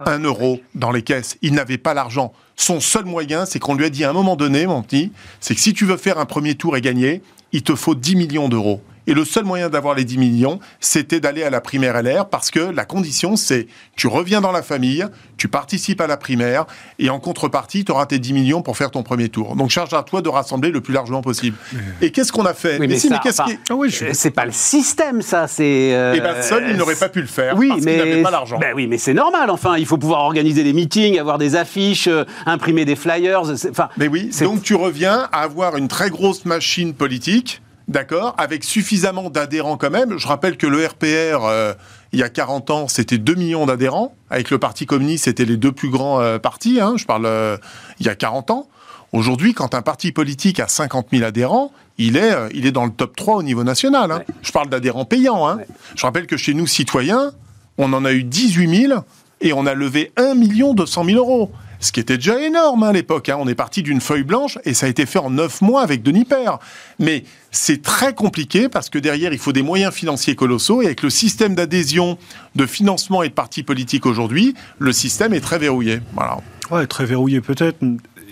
un 0.00 0.18
euro 0.20 0.60
dans 0.74 0.90
les 0.90 1.02
caisses. 1.02 1.38
Il 1.42 1.54
n'avait 1.54 1.78
pas 1.78 1.94
l'argent. 1.94 2.32
Son 2.56 2.80
seul 2.80 3.04
moyen, 3.04 3.46
c'est 3.46 3.58
qu'on 3.58 3.74
lui 3.74 3.84
a 3.84 3.90
dit 3.90 4.04
à 4.04 4.10
un 4.10 4.12
moment 4.12 4.36
donné, 4.36 4.66
mon 4.66 4.82
petit, 4.82 5.12
c'est 5.40 5.54
que 5.54 5.60
si 5.60 5.72
tu 5.72 5.86
veux 5.86 5.96
faire 5.96 6.18
un 6.18 6.26
premier 6.26 6.54
tour 6.54 6.76
et 6.76 6.80
gagner, 6.80 7.22
il 7.52 7.62
te 7.62 7.74
faut 7.74 7.94
10 7.94 8.16
millions 8.16 8.48
d'euros. 8.48 8.80
Et 9.06 9.14
le 9.14 9.24
seul 9.24 9.44
moyen 9.44 9.68
d'avoir 9.68 9.94
les 9.94 10.04
10 10.04 10.18
millions, 10.18 10.60
c'était 10.80 11.20
d'aller 11.20 11.42
à 11.42 11.50
la 11.50 11.60
primaire 11.60 12.00
LR 12.02 12.26
parce 12.28 12.50
que 12.50 12.60
la 12.60 12.84
condition, 12.84 13.36
c'est 13.36 13.66
tu 13.96 14.06
reviens 14.06 14.40
dans 14.40 14.52
la 14.52 14.62
famille, 14.62 15.04
tu 15.36 15.48
participes 15.48 16.00
à 16.00 16.06
la 16.06 16.16
primaire 16.16 16.64
et 16.98 17.10
en 17.10 17.20
contrepartie, 17.20 17.84
tu 17.84 17.92
auras 17.92 18.06
tes 18.06 18.18
10 18.18 18.32
millions 18.32 18.62
pour 18.62 18.76
faire 18.76 18.90
ton 18.90 19.02
premier 19.02 19.28
tour. 19.28 19.56
Donc 19.56 19.70
charge 19.70 19.92
à 19.92 20.02
toi 20.02 20.22
de 20.22 20.28
rassembler 20.28 20.70
le 20.70 20.80
plus 20.80 20.94
largement 20.94 21.20
possible. 21.22 21.56
Et 22.00 22.10
qu'est-ce 22.12 22.32
qu'on 22.32 22.46
a 22.46 22.54
fait 22.54 22.78
oui, 22.80 22.88
mais, 22.88 22.96
si, 22.96 23.08
ça, 23.08 23.20
qu'est-ce 23.22 23.42
qui- 23.42 23.58
Ah 23.70 23.74
oui, 23.74 23.90
je- 23.90 24.06
euh, 24.06 24.10
c'est 24.14 24.30
pas 24.30 24.46
le 24.46 24.52
système, 24.52 25.20
ça. 25.22 25.46
C'est. 25.48 25.92
euh, 25.94 26.14
Eh 26.16 26.20
ben, 26.20 26.40
seul, 26.42 26.64
il 26.70 26.76
n'aurait 26.76 26.94
pas 26.96 27.08
pu 27.10 27.20
le 27.20 27.26
faire 27.26 27.56
Oui, 27.56 27.68
parce 27.68 27.80
qu'il 27.80 27.90
mais 27.90 27.98
n'avait 27.98 28.22
pas 28.22 28.30
l'argent. 28.30 28.58
Ben 28.58 28.72
oui, 28.74 28.86
mais 28.86 28.96
c'est 28.98 29.14
normal. 29.14 29.50
Enfin, 29.50 29.76
il 29.76 29.84
faut 29.86 29.98
pouvoir 29.98 30.20
organiser 30.20 30.64
des 30.64 30.72
meetings, 30.72 31.18
avoir 31.18 31.38
des 31.38 31.56
affiches, 31.56 32.08
euh, 32.08 32.24
imprimer 32.46 32.84
des 32.84 32.96
flyers. 32.96 33.56
c'est- 33.56 33.70
Enfin, 33.70 33.88
Mais 33.98 34.08
oui, 34.08 34.28
c'est- 34.32 34.44
donc 34.44 34.62
tu 34.62 34.74
reviens 34.74 35.28
à 35.32 35.42
avoir 35.42 35.76
une 35.76 35.88
très 35.88 36.08
grosse 36.10 36.44
machine 36.46 36.94
politique, 36.94 37.60
d'accord, 37.88 38.34
avec 38.38 38.64
suffisamment 38.64 39.30
d'adhérents 39.30 39.76
quand 39.76 39.90
même. 39.90 40.18
Je 40.18 40.26
rappelle 40.26 40.56
que 40.56 40.66
le 40.66 40.84
RPR, 40.86 41.44
euh, 41.44 41.74
il 42.12 42.18
y 42.18 42.22
a 42.22 42.28
40 42.28 42.70
ans, 42.70 42.88
c'était 42.88 43.18
2 43.18 43.34
millions 43.34 43.66
d'adhérents. 43.66 44.14
Avec 44.30 44.50
le 44.50 44.58
Parti 44.58 44.86
communiste, 44.86 45.24
c'était 45.24 45.44
les 45.44 45.56
deux 45.56 45.72
plus 45.72 45.90
grands 45.90 46.20
euh, 46.20 46.38
partis. 46.38 46.80
hein. 46.80 46.94
je 46.96 47.04
parle 47.04 47.26
euh, 47.26 47.56
il 48.00 48.06
y 48.06 48.08
a 48.08 48.14
40 48.14 48.50
ans. 48.50 48.68
Aujourd'hui, 49.12 49.54
quand 49.54 49.74
un 49.74 49.82
parti 49.82 50.10
politique 50.10 50.58
a 50.58 50.66
50 50.66 51.08
000 51.12 51.22
adhérents, 51.24 51.70
il 51.98 52.16
est, 52.16 52.32
il 52.52 52.66
est 52.66 52.72
dans 52.72 52.84
le 52.84 52.90
top 52.90 53.14
3 53.14 53.36
au 53.36 53.42
niveau 53.44 53.62
national. 53.62 54.10
hein. 54.10 54.18
Ouais. 54.18 54.26
Je 54.42 54.50
parle 54.50 54.68
d'adhérents 54.68 55.04
payants. 55.04 55.46
hein. 55.46 55.58
Ouais. 55.58 55.66
Je 55.94 56.02
rappelle 56.04 56.26
que 56.26 56.36
chez 56.36 56.52
nous, 56.54 56.66
citoyens, 56.66 57.32
on 57.78 57.92
en 57.92 58.04
a 58.04 58.12
eu 58.12 58.24
18 58.24 58.86
000 58.88 59.00
et 59.40 59.52
on 59.52 59.66
a 59.66 59.74
levé 59.74 60.10
1 60.16 60.34
200 60.34 61.04
000 61.04 61.18
euros. 61.18 61.52
Ce 61.84 61.92
qui 61.92 62.00
était 62.00 62.16
déjà 62.16 62.40
énorme 62.40 62.82
hein, 62.82 62.88
à 62.88 62.92
l'époque. 62.94 63.28
hein. 63.28 63.36
On 63.38 63.46
est 63.46 63.54
parti 63.54 63.82
d'une 63.82 64.00
feuille 64.00 64.22
blanche 64.22 64.58
et 64.64 64.72
ça 64.72 64.86
a 64.86 64.88
été 64.88 65.04
fait 65.04 65.18
en 65.18 65.28
9 65.28 65.60
mois 65.60 65.82
avec 65.82 66.02
Denis 66.02 66.24
Père. 66.24 66.58
Mais 66.98 67.24
c'est 67.50 67.82
très 67.82 68.14
compliqué 68.14 68.70
parce 68.70 68.88
que 68.88 68.98
derrière, 68.98 69.34
il 69.34 69.38
faut 69.38 69.52
des 69.52 69.60
moyens 69.62 69.92
financiers 69.92 70.34
colossaux. 70.34 70.80
Et 70.80 70.86
avec 70.86 71.02
le 71.02 71.10
système 71.10 71.54
d'adhésion, 71.54 72.16
de 72.54 72.64
financement 72.64 73.22
et 73.22 73.28
de 73.28 73.34
partis 73.34 73.62
politiques 73.62 74.06
aujourd'hui, 74.06 74.54
le 74.78 74.92
système 74.92 75.34
est 75.34 75.42
très 75.42 75.58
verrouillé. 75.58 76.00
Voilà. 76.14 76.38
ouais, 76.70 76.86
très 76.86 77.04
verrouillé 77.04 77.42
peut-être, 77.42 77.76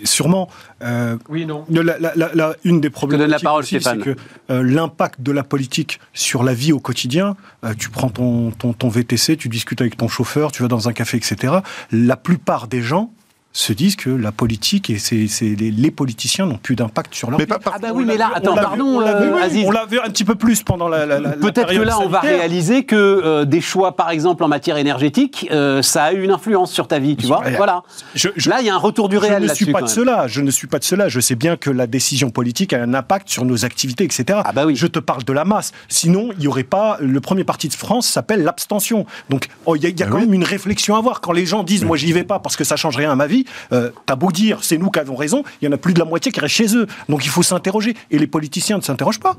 sûrement. 0.03 0.49
Euh, 0.81 1.17
Oui, 1.29 1.45
non. 1.45 1.63
la- 1.69 1.83
la- 1.83 2.13
la- 2.15 2.31
la- 2.33 2.55
une 2.63 2.81
des 2.81 2.89
donne 2.89 3.21
la 3.29 3.37
problématiques 3.37 3.83
c'est 3.83 3.99
que 3.99 4.15
euh, 4.49 4.63
l'impact 4.63 5.21
de 5.21 5.31
la 5.31 5.43
politique 5.43 5.99
sur 6.13 6.43
la 6.43 6.55
vie 6.55 6.73
au 6.73 6.79
quotidien, 6.79 7.37
euh, 7.63 7.75
tu 7.77 7.91
prends 7.91 8.09
ton, 8.09 8.49
ton, 8.49 8.73
ton 8.73 8.89
VTC, 8.89 9.37
tu 9.37 9.47
discutes 9.47 9.79
avec 9.81 9.95
ton 9.95 10.07
chauffeur, 10.07 10.51
tu 10.51 10.63
vas 10.63 10.67
dans 10.67 10.89
un 10.89 10.93
café, 10.93 11.17
etc. 11.17 11.53
La 11.91 12.17
plupart 12.17 12.67
des 12.67 12.81
gens 12.81 13.11
se 13.55 13.71
disent 13.71 13.95
que 13.95 14.09
la 14.09 14.31
politique 14.31 14.89
et 14.89 14.97
c'est, 14.97 15.27
c'est 15.27 15.45
les, 15.45 15.69
les 15.69 15.91
politiciens 15.91 16.47
n'ont 16.47 16.57
plus 16.57 16.75
d'impact 16.75 17.13
sur 17.13 17.29
leur 17.29 17.37
Mais 17.37 17.45
vie. 17.45 17.49
pas 17.49 17.59
Ah 17.71 17.77
bah 17.79 17.89
oui, 17.93 18.03
mais 18.03 18.17
là, 18.17 18.31
attends, 18.33 18.55
vu- 18.55 18.61
pardon, 18.61 18.85
on 18.85 18.99
l'a 18.99 19.21
vu, 19.21 19.27
euh, 19.29 19.43
Aziz. 19.43 19.63
on 19.67 19.69
l'a 19.71 19.85
vu 19.85 19.99
un 19.99 20.09
petit 20.09 20.25
peu 20.25 20.33
plus 20.33 20.63
pendant 20.63 20.87
la, 20.89 21.05
la- 21.05 21.19
la- 21.19 21.29
la 21.29 21.35
Peut-être 21.37 21.71
que 21.71 21.79
là, 21.81 21.99
on 21.99 22.07
va 22.09 22.19
réaliser 22.21 22.83
que 22.83 22.95
euh, 22.95 23.45
des 23.45 23.61
choix, 23.61 23.95
par 23.95 24.09
exemple, 24.09 24.43
en 24.43 24.47
matière 24.47 24.77
énergétique, 24.77 25.47
euh, 25.51 25.83
ça 25.83 26.05
a 26.05 26.13
eu 26.13 26.23
une 26.23 26.31
influence 26.31 26.71
sur 26.71 26.87
ta 26.87 26.97
vie, 26.97 27.15
tu 27.15 27.27
vois. 27.27 27.43
Voilà. 27.57 27.83
Je- 28.15 28.29
je- 28.35 28.49
Là, 28.49 28.57
il 28.61 28.65
y 28.65 28.69
a 28.71 28.73
un 28.75 28.79
retour 28.79 29.07
du 29.07 29.17
Je 29.17 29.21
réel 29.21 29.43
ne 29.43 29.47
là-dessus. 29.47 29.65
suis 29.65 29.73
pas 29.73 29.81
de 29.83 29.87
cela. 29.87 30.27
Je 30.27 30.41
ne 30.41 30.49
suis 30.49 30.65
pas 30.67 30.79
de 30.79 30.83
cela. 30.83 31.07
Je 31.07 31.19
sais 31.19 31.35
bien 31.35 31.55
que 31.55 31.69
la 31.69 31.85
décision 31.85 32.31
politique 32.31 32.73
a 32.73 32.81
un 32.81 32.93
impact 32.95 33.29
sur 33.29 33.45
nos 33.45 33.65
activités, 33.65 34.03
etc. 34.03 34.39
Ah 34.45 34.51
bah 34.51 34.65
oui. 34.65 34.75
Je 34.75 34.87
te 34.87 34.97
parle 34.99 35.23
de 35.23 35.33
la 35.33 35.45
masse. 35.45 35.73
Sinon, 35.89 36.29
il 36.33 36.39
n'y 36.39 36.47
aurait 36.47 36.63
pas. 36.63 36.97
Le 37.01 37.21
premier 37.21 37.43
parti 37.43 37.67
de 37.67 37.73
France 37.75 38.07
s'appelle 38.07 38.43
l'abstention. 38.43 39.05
Donc, 39.29 39.47
oh, 39.67 39.75
il 39.75 39.83
y 39.83 39.85
a, 39.85 39.89
il 39.89 39.99
y 39.99 40.01
a 40.01 40.07
Ah 40.07 40.09
quand 40.09 40.17
oui. 40.17 40.25
même 40.25 40.33
une 40.33 40.43
réflexion 40.43 40.95
à 40.95 40.97
avoir. 40.97 41.21
Quand 41.21 41.31
les 41.33 41.45
gens 41.45 41.61
disent, 41.63 41.83
moi, 41.85 41.97
j'y 41.97 42.11
vais 42.13 42.23
pas 42.23 42.39
parce 42.39 42.55
que 42.55 42.63
ça 42.63 42.75
change 42.75 42.97
rien 42.97 43.11
à 43.11 43.15
ma 43.15 43.27
vie. 43.27 43.42
Euh, 43.71 43.89
T'as 44.05 44.15
beau 44.15 44.31
dire, 44.31 44.59
c'est 44.61 44.77
nous 44.77 44.89
qui 44.89 44.99
avons 44.99 45.15
raison. 45.15 45.43
Il 45.61 45.65
y 45.65 45.67
en 45.67 45.71
a 45.71 45.77
plus 45.77 45.93
de 45.93 45.99
la 45.99 46.05
moitié 46.05 46.31
qui 46.31 46.39
restent 46.39 46.55
chez 46.55 46.75
eux. 46.75 46.87
Donc, 47.09 47.25
il 47.25 47.29
faut 47.29 47.43
s'interroger. 47.43 47.95
Et 48.11 48.19
les 48.19 48.27
politiciens 48.27 48.77
ne 48.77 48.81
s'interrogent 48.81 49.19
pas. 49.19 49.35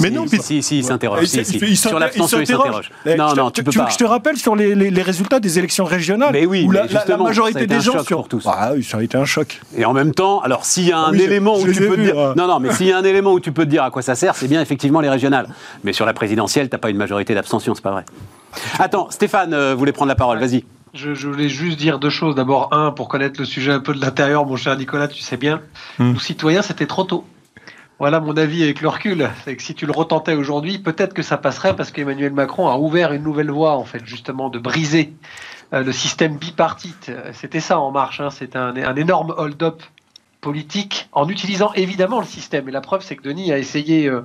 Mais 0.00 0.10
non, 0.10 0.26
si, 0.28 0.40
si, 0.42 0.62
si, 0.62 0.78
il 0.78 0.84
s'interroge. 0.84 1.22
Et 1.22 1.26
si, 1.26 1.36
c'est- 1.44 1.58
si. 1.58 1.58
il 1.60 1.76
Sur 1.76 1.98
l'abstention, 1.98 2.38
il 2.40 2.46
s'interroge. 2.46 2.90
Eh, 3.06 3.16
Non, 3.16 3.30
te- 3.32 3.36
non, 3.36 3.50
tu 3.50 3.64
peux 3.64 3.70
veux 3.72 3.78
pas. 3.80 3.86
que 3.86 3.92
je 3.92 3.98
te 3.98 4.04
rappelle 4.04 4.36
sur 4.36 4.54
les, 4.54 4.74
les- 4.74 4.90
les 4.90 5.02
résultats 5.02 5.40
des 5.40 5.58
élections 5.58 5.84
régionales 5.84 6.30
Mais 6.32 6.46
oui, 6.46 6.64
où 6.66 6.70
la, 6.70 6.84
mais 6.84 7.16
majorité 7.16 7.62
un 7.62 7.66
des 7.66 7.80
gens 7.80 8.04
sur 8.04 8.18
pour 8.18 8.28
tous. 8.28 8.44
Ah 8.46 8.72
oui, 8.74 8.84
ça 8.84 8.98
a 8.98 9.02
été 9.02 9.16
un 9.16 9.24
choc. 9.24 9.60
Et 9.76 9.84
en 9.84 9.92
même 9.92 10.12
temps, 10.14 10.40
alors 10.40 10.64
s'il 10.64 10.84
y 10.86 10.92
a 10.92 10.98
un 10.98 11.04
Ah 11.06 11.10
oui, 11.12 11.18
je- 11.18 11.24
élément 11.24 11.58
où 11.58 11.66
tu 11.66 11.80
peux 11.80 11.96
dire, 11.96 12.34
non, 12.36 12.46
non, 12.46 12.60
mais 12.60 12.72
s'il 12.72 12.86
y 12.86 12.92
a 12.92 12.98
un 12.98 13.02
élément 13.04 13.32
où 13.32 13.40
tu 13.40 13.50
peux 13.50 13.64
te 13.64 13.70
dire 13.70 13.82
à 13.82 13.90
quoi 13.90 14.02
ça 14.02 14.14
sert, 14.14 14.36
c'est 14.36 14.46
bien 14.48 14.60
effectivement 14.60 15.00
les 15.00 15.08
régionales. 15.10 15.48
Mais 15.84 15.92
sur 15.92 16.06
la 16.06 16.12
présidentielle, 16.12 16.68
t'as 16.68 16.78
pas 16.78 16.90
une 16.90 16.96
majorité 16.96 17.34
d'abstention, 17.34 17.74
c'est 17.74 17.82
pas 17.82 17.90
vrai. 17.92 18.04
Attends, 18.78 19.08
Stéphane 19.10 19.52
euh, 19.54 19.74
voulait 19.74 19.92
prendre 19.92 20.08
la 20.10 20.14
parole. 20.16 20.38
Vas-y. 20.38 20.64
Je, 20.94 21.14
je 21.14 21.28
voulais 21.28 21.48
juste 21.48 21.78
dire 21.78 21.98
deux 21.98 22.10
choses. 22.10 22.34
D'abord, 22.34 22.72
un, 22.72 22.90
pour 22.92 23.08
connaître 23.08 23.38
le 23.40 23.46
sujet 23.46 23.72
un 23.72 23.80
peu 23.80 23.94
de 23.94 24.00
l'intérieur, 24.00 24.46
mon 24.46 24.56
cher 24.56 24.76
Nicolas, 24.76 25.08
tu 25.08 25.20
sais 25.22 25.36
bien, 25.36 25.60
Hmm. 25.98 26.12
nous 26.12 26.20
citoyens, 26.20 26.62
c'était 26.62 26.86
trop 26.86 27.04
tôt. 27.04 27.24
Voilà 27.98 28.20
mon 28.20 28.36
avis 28.36 28.62
avec 28.62 28.80
le 28.80 28.88
recul. 28.88 29.28
C'est 29.44 29.56
que 29.56 29.62
si 29.62 29.74
tu 29.74 29.84
le 29.84 29.92
retentais 29.92 30.34
aujourd'hui, 30.34 30.78
peut-être 30.78 31.14
que 31.14 31.22
ça 31.22 31.36
passerait 31.36 31.74
parce 31.74 31.90
qu'Emmanuel 31.90 32.32
Macron 32.32 32.68
a 32.68 32.76
ouvert 32.76 33.12
une 33.12 33.24
nouvelle 33.24 33.50
voie, 33.50 33.76
en 33.76 33.84
fait, 33.84 34.04
justement, 34.06 34.50
de 34.50 34.58
briser 34.60 35.12
euh, 35.72 35.82
le 35.82 35.90
système 35.92 36.36
bipartite. 36.36 37.10
C'était 37.32 37.60
ça 37.60 37.80
en 37.80 37.90
marche. 37.90 38.20
Hein. 38.20 38.30
C'est 38.30 38.54
un, 38.54 38.76
un 38.76 38.96
énorme 38.96 39.34
hold-up 39.36 39.82
politique 40.40 41.08
en 41.12 41.28
utilisant 41.28 41.72
évidemment 41.74 42.20
le 42.20 42.26
système. 42.26 42.68
Et 42.68 42.72
la 42.72 42.80
preuve, 42.80 43.02
c'est 43.02 43.16
que 43.16 43.22
Denis 43.22 43.50
a 43.52 43.58
essayé 43.58 44.06
euh, 44.06 44.20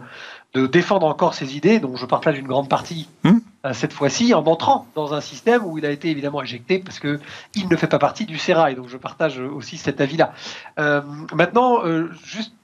de 0.54 0.68
défendre 0.68 1.08
encore 1.08 1.34
ses 1.34 1.56
idées, 1.58 1.80
dont 1.80 1.96
je 1.96 2.06
partage 2.06 2.38
une 2.38 2.48
grande 2.48 2.70
partie 2.70 3.08
Hmm. 3.24 3.40
euh, 3.66 3.74
cette 3.74 3.94
fois-ci, 3.94 4.34
en 4.34 4.46
entrant 4.46 4.86
dans 4.96 5.14
un 5.14 5.22
système 5.22 5.66
où 5.66 5.78
il 5.78 5.86
a 5.86 5.92
été 5.92 6.10
évidemment 6.10 6.44
éjecté 6.44 6.80
parce 6.80 7.00
que 7.00 7.20
il 7.56 7.68
ne 7.70 7.76
fait 7.76 7.88
pas 7.88 8.00
partie 8.00 8.26
du 8.26 8.38
Sérail. 8.38 8.76
Donc 8.76 8.90
je 8.90 8.98
partage 8.98 9.40
aussi 9.40 9.78
cet 9.78 10.02
avis-là. 10.02 10.34
Euh, 10.80 11.02
maintenant, 11.34 11.86
euh, 11.86 12.10
juste. 12.26 12.54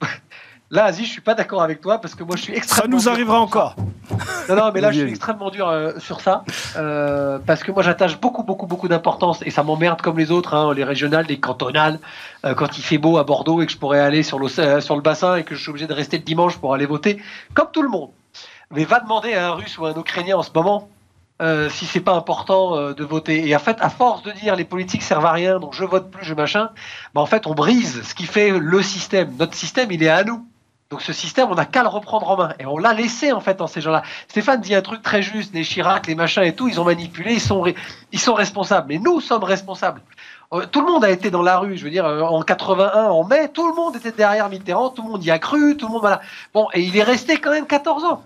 Là, 0.72 0.84
Aziz, 0.84 1.06
je 1.06 1.10
suis 1.10 1.20
pas 1.20 1.34
d'accord 1.34 1.62
avec 1.62 1.80
toi 1.80 2.00
parce 2.00 2.14
que 2.14 2.22
moi 2.22 2.36
je 2.36 2.42
suis 2.42 2.52
Ça 2.52 2.58
extrêmement. 2.58 2.96
nous 2.96 3.02
dur 3.02 3.10
arrivera 3.12 3.38
sur 3.38 3.40
ça. 3.40 3.58
encore. 3.58 3.76
Non, 4.48 4.54
non, 4.56 4.70
mais 4.72 4.80
là, 4.80 4.92
je 4.92 5.00
suis 5.00 5.08
extrêmement 5.08 5.50
dur 5.50 5.68
euh, 5.68 5.92
sur 5.98 6.20
ça, 6.20 6.44
euh, 6.76 7.38
parce 7.44 7.62
que 7.64 7.72
moi, 7.72 7.82
j'attache 7.82 8.20
beaucoup, 8.20 8.42
beaucoup, 8.44 8.66
beaucoup 8.66 8.86
d'importance, 8.88 9.40
et 9.44 9.50
ça 9.50 9.62
m'emmerde 9.64 10.00
comme 10.00 10.18
les 10.18 10.30
autres, 10.30 10.54
hein, 10.54 10.72
les 10.74 10.84
régionales, 10.84 11.26
les 11.28 11.40
cantonales, 11.40 11.98
euh, 12.44 12.54
quand 12.54 12.78
il 12.78 12.82
fait 12.82 12.98
beau 12.98 13.18
à 13.18 13.24
Bordeaux 13.24 13.62
et 13.62 13.66
que 13.66 13.72
je 13.72 13.78
pourrais 13.78 14.00
aller 14.00 14.22
sur, 14.22 14.38
euh, 14.40 14.80
sur 14.80 14.94
le 14.96 15.02
bassin 15.02 15.36
et 15.36 15.44
que 15.44 15.54
je 15.56 15.60
suis 15.60 15.70
obligé 15.70 15.86
de 15.88 15.92
rester 15.92 16.18
le 16.18 16.24
dimanche 16.24 16.56
pour 16.58 16.72
aller 16.72 16.86
voter, 16.86 17.20
comme 17.54 17.68
tout 17.72 17.82
le 17.82 17.88
monde. 17.88 18.10
Mais 18.70 18.84
va 18.84 19.00
demander 19.00 19.34
à 19.34 19.48
un 19.48 19.52
Russe 19.52 19.76
ou 19.78 19.86
à 19.86 19.90
un 19.90 19.94
Ukrainien 19.94 20.36
en 20.36 20.42
ce 20.44 20.50
moment 20.54 20.88
euh, 21.42 21.70
si 21.70 21.86
c'est 21.86 22.00
pas 22.00 22.12
important 22.12 22.76
euh, 22.76 22.92
de 22.92 23.02
voter. 23.02 23.48
Et 23.48 23.56
en 23.56 23.58
fait, 23.58 23.78
à 23.80 23.88
force 23.88 24.22
de 24.22 24.30
dire 24.30 24.56
les 24.56 24.64
politiques 24.64 25.02
servent 25.02 25.26
à 25.26 25.32
rien, 25.32 25.58
donc 25.58 25.74
je 25.74 25.84
vote 25.84 26.10
plus, 26.10 26.24
je 26.24 26.34
machin, 26.34 26.70
bah, 27.14 27.22
en 27.22 27.26
fait, 27.26 27.46
on 27.46 27.54
brise 27.54 28.02
ce 28.02 28.14
qui 28.14 28.26
fait 28.26 28.50
le 28.50 28.82
système. 28.82 29.34
Notre 29.38 29.54
système, 29.54 29.90
il 29.90 30.02
est 30.02 30.08
à 30.08 30.22
nous. 30.22 30.46
Donc 30.90 31.02
ce 31.02 31.12
système, 31.12 31.48
on 31.48 31.54
n'a 31.54 31.66
qu'à 31.66 31.82
le 31.82 31.88
reprendre 31.88 32.28
en 32.28 32.36
main. 32.36 32.52
Et 32.58 32.66
on 32.66 32.76
l'a 32.76 32.92
laissé 32.92 33.30
en 33.30 33.38
fait 33.38 33.56
dans 33.56 33.68
ces 33.68 33.80
gens-là. 33.80 34.02
Stéphane 34.26 34.60
dit 34.60 34.74
un 34.74 34.82
truc 34.82 35.02
très 35.02 35.22
juste, 35.22 35.54
les 35.54 35.62
Chirac, 35.62 36.08
les 36.08 36.16
machins 36.16 36.42
et 36.42 36.52
tout, 36.52 36.66
ils 36.66 36.80
ont 36.80 36.84
manipulé, 36.84 37.34
ils 37.34 37.40
sont, 37.40 38.34
responsables. 38.34 38.88
Mais 38.88 38.98
nous 38.98 39.20
sommes 39.20 39.44
responsables. 39.44 40.02
Euh, 40.52 40.66
tout 40.66 40.80
le 40.80 40.90
monde 40.90 41.04
a 41.04 41.10
été 41.10 41.30
dans 41.30 41.42
la 41.42 41.58
rue, 41.58 41.76
je 41.76 41.84
veux 41.84 41.90
dire, 41.90 42.04
euh, 42.06 42.22
en 42.22 42.42
81, 42.42 43.04
en 43.04 43.22
mai, 43.22 43.50
tout 43.54 43.68
le 43.68 43.74
monde 43.76 43.94
était 43.94 44.10
derrière 44.10 44.48
Mitterrand, 44.48 44.90
tout 44.90 45.04
le 45.04 45.10
monde 45.10 45.24
y 45.24 45.30
a 45.30 45.38
cru, 45.38 45.76
tout 45.76 45.86
le 45.86 45.92
monde, 45.92 46.00
voilà. 46.00 46.20
Bon, 46.52 46.66
et 46.74 46.80
il 46.80 46.96
est 46.96 47.04
resté 47.04 47.36
quand 47.36 47.52
même 47.52 47.68
14 47.68 48.02
ans. 48.02 48.24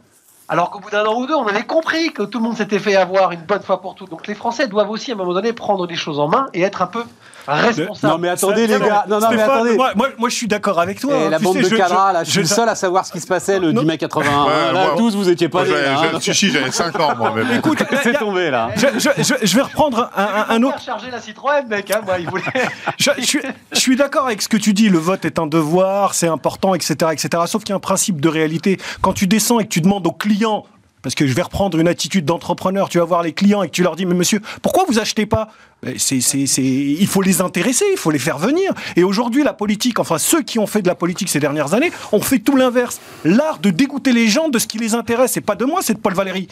Alors 0.48 0.70
qu'au 0.70 0.78
bout 0.78 0.90
d'un 0.90 1.04
an 1.04 1.20
ou 1.20 1.26
deux, 1.26 1.34
on 1.34 1.46
avait 1.46 1.66
compris 1.66 2.14
que 2.14 2.22
tout 2.22 2.38
le 2.38 2.44
monde 2.44 2.56
s'était 2.56 2.78
fait 2.78 2.96
avoir 2.96 3.32
une 3.32 3.42
bonne 3.42 3.62
fois 3.62 3.82
pour 3.82 3.94
toutes. 3.94 4.08
Donc 4.08 4.26
les 4.26 4.34
Français 4.34 4.68
doivent 4.68 4.90
aussi 4.90 5.10
à 5.10 5.14
un 5.14 5.18
moment 5.18 5.34
donné 5.34 5.52
prendre 5.52 5.86
les 5.86 5.96
choses 5.96 6.18
en 6.18 6.28
main 6.28 6.46
et 6.54 6.62
être 6.62 6.80
un 6.80 6.86
peu 6.86 7.04
responsable. 7.46 8.12
Non 8.12 8.18
mais 8.18 8.28
attendez 8.28 8.66
les 8.66 8.78
gars, 8.78 9.04
non, 9.08 9.20
non 9.20 9.26
mais 9.30 9.42
attendez. 9.42 9.76
Moi, 9.76 9.92
moi, 10.18 10.28
je 10.28 10.34
suis 10.34 10.46
d'accord 10.48 10.80
avec 10.80 11.00
toi. 11.00 11.14
Et 11.16 11.26
hein. 11.26 11.30
la 11.30 11.38
bande 11.38 11.54
sais, 11.54 11.62
de 11.62 11.68
je- 11.68 11.74
je- 11.76 11.78
là, 11.80 12.24
je 12.24 12.30
suis 12.30 12.40
le 12.40 12.46
seul 12.46 12.68
à 12.68 12.74
savoir 12.74 13.04
ce 13.06 13.12
qui 13.12 13.20
se 13.20 13.26
passait 13.26 13.58
le 13.58 13.72
10 13.72 13.84
mai 13.84 13.98
81. 13.98 14.44
Ouais, 14.44 14.72
là, 14.72 14.86
moi- 14.86 14.94
tous 14.96 15.14
vous 15.16 15.28
étiez 15.28 15.48
pas 15.48 15.64
j'avais- 15.64 15.86
hein, 15.86 15.96
j'avais- 16.00 16.12
donc- 16.12 16.22
si, 16.22 16.34
si, 16.34 16.50
j'avais 16.50 16.70
5 16.70 16.98
ans, 17.00 17.14
moi. 17.16 17.32
Mais. 17.34 17.56
Écoute, 17.58 17.82
C'est 18.02 18.18
tombé 18.18 18.50
là. 18.50 18.70
je, 18.76 18.86
je- 18.98 19.22
je- 19.22 19.46
je 19.46 19.56
vais 19.56 19.62
reprendre 19.62 20.10
un, 20.16 20.22
un- 20.22 20.56
un 20.56 20.62
autre. 20.62 20.80
Charger 20.80 21.10
la 21.10 21.20
Citroën, 21.20 21.66
mec, 21.68 21.90
hein, 21.90 22.00
moi, 22.04 22.18
il 22.18 22.28
voulait. 22.28 22.42
Je, 22.98 23.10
je 23.18 23.22
suis, 23.24 23.40
je 23.72 23.78
suis 23.78 23.96
d'accord 23.96 24.26
avec 24.26 24.40
ce 24.40 24.48
que 24.48 24.56
tu 24.56 24.72
dis. 24.72 24.88
Le 24.88 24.98
vote 24.98 25.24
est 25.24 25.38
un 25.38 25.46
devoir, 25.46 26.14
c'est 26.14 26.28
important, 26.28 26.74
etc., 26.74 26.94
etc. 27.12 27.28
Sauf 27.46 27.62
qu'il 27.64 27.70
y 27.70 27.72
a 27.72 27.76
un 27.76 27.80
principe 27.80 28.20
de 28.20 28.28
réalité. 28.28 28.78
Quand 29.02 29.12
tu 29.12 29.26
descends 29.26 29.58
et 29.60 29.64
que 29.64 29.68
tu 29.68 29.80
demandes 29.80 30.06
aux 30.06 30.12
clients, 30.12 30.64
parce 31.04 31.14
que 31.14 31.26
je 31.26 31.34
vais 31.34 31.42
reprendre 31.42 31.78
une 31.78 31.86
attitude 31.86 32.24
d'entrepreneur, 32.24 32.88
tu 32.88 32.98
vas 32.98 33.04
voir 33.04 33.22
les 33.22 33.32
clients 33.32 33.62
et 33.62 33.68
tu 33.68 33.82
leur 33.82 33.94
dis, 33.94 34.06
mais 34.06 34.14
monsieur, 34.14 34.40
pourquoi 34.62 34.84
vous 34.88 34.98
achetez 34.98 35.26
pas? 35.26 35.50
Ben, 35.82 35.94
c'est, 35.98 36.20
c'est, 36.22 36.46
c'est- 36.46 36.62
Il 36.62 37.06
faut 37.06 37.20
les 37.20 37.42
intéresser, 37.42 37.84
il 37.92 37.98
faut 37.98 38.10
les 38.10 38.18
faire 38.18 38.38
venir. 38.38 38.72
Et 38.96 39.04
aujourd'hui, 39.04 39.44
la 39.44 39.52
politique, 39.52 40.00
enfin 40.00 40.16
ceux 40.18 40.42
qui 40.42 40.58
ont 40.58 40.66
fait 40.66 40.80
de 40.82 40.88
la 40.88 40.94
politique 40.94 41.28
ces 41.28 41.40
dernières 41.40 41.74
années, 41.74 41.92
ont 42.10 42.22
fait 42.22 42.38
tout 42.38 42.56
l'inverse. 42.56 43.00
L'art 43.24 43.58
de 43.58 43.68
dégoûter 43.70 44.12
les 44.12 44.28
gens 44.28 44.48
de 44.48 44.58
ce 44.58 44.66
qui 44.66 44.78
les 44.78 44.94
intéresse. 44.94 45.32
C'est 45.32 45.42
pas 45.42 45.56
de 45.56 45.66
moi, 45.66 45.80
c'est 45.82 45.94
de 45.94 45.98
Paul 45.98 46.14
Valéry. 46.14 46.48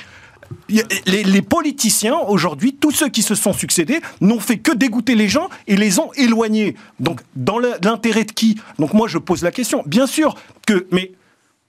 Les, 0.69 1.25
les 1.25 1.41
politiciens, 1.43 2.19
aujourd'hui, 2.29 2.75
tous 2.79 2.91
ceux 2.91 3.09
qui 3.09 3.23
se 3.23 3.35
sont 3.35 3.55
succédés, 3.55 4.01
n'ont 4.21 4.41
fait 4.41 4.59
que 4.59 4.73
dégoûter 4.73 5.15
les 5.15 5.29
gens 5.29 5.49
et 5.67 5.77
les 5.77 5.99
ont 5.99 6.13
éloignés. 6.13 6.77
Donc, 7.01 7.21
dans 7.37 7.59
l'intérêt 7.59 8.25
de 8.25 8.33
qui? 8.33 8.61
Donc, 8.79 8.93
moi, 8.93 9.09
je 9.09 9.17
pose 9.17 9.43
la 9.43 9.51
question. 9.51 9.83
Bien 9.87 10.07
sûr 10.07 10.35
que. 10.67 10.87
Mais. 10.91 11.13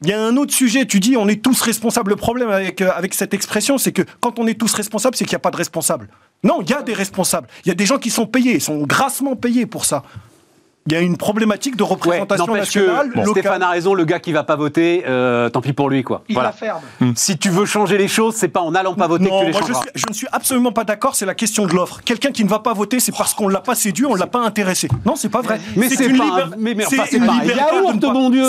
Il 0.04 0.10
y 0.10 0.14
a 0.14 0.22
un 0.22 0.36
autre 0.36 0.54
sujet, 0.54 0.86
tu 0.86 1.00
dis 1.00 1.16
on 1.16 1.30
est 1.30 1.42
tous 1.42 1.62
responsables. 1.62 2.10
Le 2.10 2.18
problème 2.18 2.50
avec, 2.50 2.82
euh, 2.82 2.92
avec 2.94 3.14
cette 3.14 3.34
expression, 3.34 3.78
c'est 3.78 3.94
que 3.94 4.02
quand 4.20 4.38
on 4.38 4.48
est 4.48 4.60
tous 4.60 4.74
responsables, 4.74 5.16
c'est 5.16 5.24
qu'il 5.24 5.32
n'y 5.32 5.38
a 5.38 5.40
pas 5.40 5.52
de 5.52 5.56
responsables. 5.56 6.10
Non, 6.44 6.62
il 6.62 6.70
y 6.70 6.74
a 6.74 6.82
des 6.82 6.94
responsables. 6.94 7.48
Il 7.64 7.70
y 7.70 7.72
a 7.72 7.76
des 7.76 7.86
gens 7.86 7.98
qui 7.98 8.10
sont 8.10 8.28
payés, 8.28 8.56
ils 8.56 8.62
sont 8.62 8.82
grassement 8.84 9.38
payés 9.38 9.66
pour 9.66 9.86
ça. 9.86 10.04
Il 10.86 10.92
y 10.92 10.96
a 10.98 11.00
une 11.00 11.16
problématique 11.16 11.78
de 11.78 11.84
Ouais, 11.84 11.90
représentation 11.92 12.46
n'empêche 12.48 12.76
nationale, 12.76 13.10
que 13.12 13.16
locale. 13.20 13.32
Stéphane 13.32 13.64
a 13.64 13.70
raison, 13.70 13.94
le 13.94 14.04
gars 14.04 14.20
qui 14.20 14.34
va 14.34 14.44
pas 14.44 14.58
voter, 14.58 15.06
euh, 15.08 15.48
tant 15.50 15.62
pis 15.62 15.72
pour 15.72 15.90
lui 15.90 16.04
quoi. 16.04 16.24
Il 16.28 16.34
Voilà. 16.34 16.50
la 16.50 16.54
ferme. 16.54 16.82
Si 17.16 17.38
tu 17.38 17.50
veux 17.50 17.64
changer 17.66 17.98
les 17.98 18.10
choses, 18.10 18.36
c'est 18.36 18.50
pas 18.50 18.60
en 18.60 18.72
n'allant 18.72 18.94
pas 18.94 19.08
voter 19.08 19.24
Non, 19.24 19.40
que 19.40 19.46
tu 19.46 19.46
les 19.46 19.52
moi 19.54 19.62
je, 19.66 19.74
suis- 19.74 19.90
je 19.96 20.06
ne 20.10 20.14
suis 20.14 20.28
absolument 20.34 20.74
pas 20.74 20.84
d'accord, 20.84 21.16
c'est 21.16 21.26
la 21.26 21.36
question 21.36 21.66
de 21.68 21.74
l'offre. 21.74 22.02
Quelqu'un 22.04 22.32
qui 22.32 22.44
ne 22.44 22.50
va 22.50 22.60
pas 22.60 22.74
voter, 22.74 23.00
c'est 23.00 23.16
parce 23.16 23.34
qu'on 23.34 23.48
ne 23.48 23.54
l'a 23.54 23.62
pas 23.62 23.76
séduit, 23.76 24.06
on 24.06 24.16
ne 24.16 24.20
l'a 24.20 24.28
pas 24.28 24.42
intéressé. 24.42 24.90
Non, 25.06 25.16
c'est 25.16 25.30
pas 25.30 25.42
vrai. 25.42 25.62
Mais 25.78 25.88
c'est 25.88 26.06
une 26.06 26.18
pas, 26.18 26.50
mais, 26.58 26.74
mais 26.74 26.84
c'est 26.90 27.00
enfin, 27.00 27.08
c'est 27.10 27.18
une 27.18 27.26
pas 27.28 27.40
de 27.40 27.48
yaourt, 27.50 27.96
ne 27.96 28.00
pas- 28.02 28.12
bon 28.12 28.30
Dieu, 28.30 28.44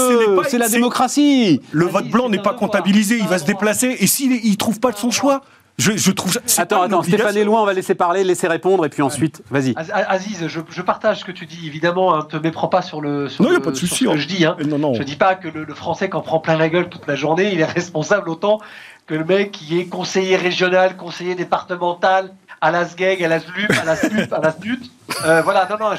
c'est 0.49 0.59
la 0.59 0.68
démocratie. 0.68 1.61
Le 1.70 1.87
vote 1.87 2.09
blanc 2.09 2.28
n'est 2.28 2.39
pas 2.43 2.55
comptabilisé, 2.55 3.16
il 3.20 3.28
va 3.28 3.39
se 3.39 3.45
déplacer, 3.45 3.97
et 4.01 4.09
s'il 4.09 4.30
ne 4.30 4.55
trouve 4.57 4.80
pas 4.80 4.91
de 4.91 4.97
son 4.97 5.12
choix, 5.12 5.43
je, 5.79 5.97
je 5.97 6.11
trouve 6.12 6.33
ça. 6.47 6.62
Attends, 6.62 6.83
attends, 6.83 7.03
Stéphane 7.03 7.37
est 7.37 7.45
loin, 7.45 7.62
on 7.62 7.66
va 7.66 7.72
laisser 7.72 7.95
parler, 7.95 8.22
laisser 8.25 8.47
répondre, 8.49 8.87
et 8.87 8.89
puis 8.89 9.03
ensuite, 9.03 9.43
vas-y. 9.51 9.75
Az- 9.77 9.91
Aziz, 9.93 10.47
je, 10.47 10.61
je 10.70 10.83
partage 10.83 11.20
ce 11.20 11.25
que 11.25 11.33
tu 11.33 11.47
dis. 11.47 11.66
Évidemment, 11.66 12.16
ne 12.16 12.22
te 12.22 12.37
méprends 12.37 12.68
pas 12.68 12.83
sur 12.83 13.01
le 13.01 13.29
sur, 13.29 13.43
Non, 13.45 13.51
y 13.51 13.55
a 13.55 13.57
le- 13.57 13.62
pas 13.62 13.70
de 13.70 13.77
souci, 13.77 14.07
hein. 14.09 14.14
je 14.16 14.27
dis. 14.27 14.45
Hein. 14.45 14.57
Non, 14.66 14.79
non. 14.79 14.95
Je 14.95 15.03
dis 15.03 15.16
pas 15.16 15.35
que 15.35 15.49
le, 15.49 15.64
le 15.64 15.75
Français 15.75 16.09
qui 16.09 16.16
en 16.16 16.20
prend 16.20 16.39
plein 16.39 16.57
la 16.57 16.68
gueule 16.68 16.89
toute 16.89 17.07
la 17.07 17.16
journée, 17.16 17.51
il 17.53 17.61
est 17.61 17.64
responsable 17.64 18.29
autant 18.29 18.61
que 19.07 19.14
le 19.14 19.25
mec 19.25 19.51
qui 19.53 19.79
est 19.81 19.87
conseiller 19.87 20.37
régional, 20.37 20.97
conseiller 20.97 21.35
départemental, 21.35 22.33
à 22.61 22.70
la 22.70 22.87
SGEG, 22.87 23.22
à 23.22 23.29
la 23.29 23.41
SLUP, 23.41 23.70
à 23.72 23.85
la 23.85 23.95
SNUP, 23.97 24.33
à 24.33 24.39
la 24.41 24.53
SNUT. 24.53 24.79
Euh, 25.27 25.43
voilà, 25.43 25.68
non, 25.68 25.77
non, 25.91 25.97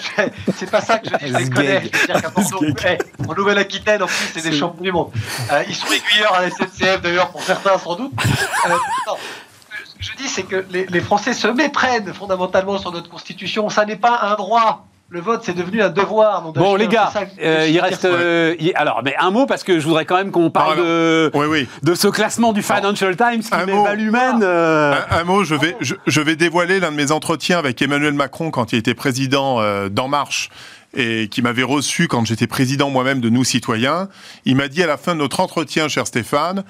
c'est 0.55 0.71
pas 0.71 0.81
ça 0.81 0.97
que 0.97 1.09
je 1.11 1.15
dis, 1.17 1.31
je 1.31 1.37
les 1.37 1.49
connais. 1.51 1.81
Je 1.93 1.99
veux 1.99 2.07
dire 2.07 2.21
qu'à 2.23 2.29
Bordeaux, 2.29 2.65
hey, 2.83 2.97
en 3.27 3.33
Nouvelle-Aquitaine, 3.35 4.01
en 4.01 4.07
plus, 4.07 4.31
c'est 4.33 4.41
des 4.49 4.55
champions 4.57 4.81
du 4.81 4.91
monde. 4.91 5.11
Euh, 5.51 5.61
ils 5.69 5.75
sont 5.75 5.85
aiguilleurs 5.87 6.33
à 6.33 6.41
la 6.41 6.49
SNCF, 6.49 7.01
d'ailleurs, 7.03 7.29
pour 7.29 7.43
certains, 7.43 7.77
sans 7.77 7.95
doute. 7.95 8.13
Euh, 8.65 8.69
non. 9.07 9.13
Ce 10.01 10.07
que 10.11 10.13
je 10.17 10.23
dis, 10.23 10.27
c'est 10.29 10.43
que 10.43 10.65
les, 10.71 10.85
les 10.87 11.01
Français 11.01 11.33
se 11.33 11.47
méprennent 11.47 12.13
fondamentalement 12.13 12.77
sur 12.77 12.91
notre 12.91 13.09
Constitution. 13.09 13.69
Ça 13.69 13.85
n'est 13.85 13.95
pas 13.95 14.19
un 14.23 14.35
droit. 14.35 14.85
Le 15.09 15.21
vote, 15.21 15.41
c'est 15.45 15.53
devenu 15.53 15.83
un 15.83 15.89
devoir. 15.89 16.41
Bon, 16.51 16.75
les 16.75 16.87
gars, 16.87 17.11
euh, 17.39 17.67
il 17.69 17.79
reste. 17.79 18.05
euh, 18.05 18.55
il- 18.59 18.71
alors, 18.75 19.01
mais 19.05 19.15
un 19.19 19.29
mot, 19.29 19.45
parce 19.45 19.63
que 19.63 19.79
je 19.79 19.85
voudrais 19.85 20.03
quand 20.05 20.15
même 20.17 20.31
qu'on 20.31 20.49
parle 20.49 20.77
de, 20.79 21.29
Oui, 21.35 21.45
oui. 21.47 21.67
de 21.83 21.93
ce 21.93 22.07
classement 22.07 22.53
du 22.53 22.63
Financial 22.63 23.15
Times 23.15 23.41
qui 23.41 23.49
Un 23.53 23.65
met 23.67 23.73
mot. 23.73 23.85
Humaine. 23.95 24.41
euh, 24.41 24.95
Un, 25.11 25.17
un 25.19 25.23
mot, 25.23 25.43
je 25.43 25.53
vais, 25.53 25.77
je, 25.79 25.93
je 26.07 26.21
vais 26.21 26.35
dévoiler 26.35 26.79
l'un 26.79 26.91
de 26.91 26.95
mes 26.97 27.11
entretiens 27.11 27.59
avec 27.59 27.79
Emmanuel 27.83 28.13
Macron 28.15 28.49
quand 28.49 28.73
il 28.73 28.79
était 28.79 28.95
président 28.95 29.61
euh, 29.61 29.89
d'En 29.89 30.07
Marche 30.07 30.49
et 30.95 31.27
qui 31.29 31.43
m'avait 31.43 31.61
reçu 31.63 32.07
quand 32.07 32.25
j'étais 32.25 32.47
président 32.47 32.89
moi-même 32.89 33.21
de 33.21 33.29
Nous 33.29 33.43
Citoyens. 33.43 34.09
Il 34.45 34.55
m'a 34.55 34.69
dit 34.69 34.81
à 34.81 34.87
la 34.87 34.97
fin 34.97 35.13
de 35.13 35.19
notre 35.19 35.39
entretien, 35.39 35.87
cher 35.87 36.07
Stéphane, 36.07 36.63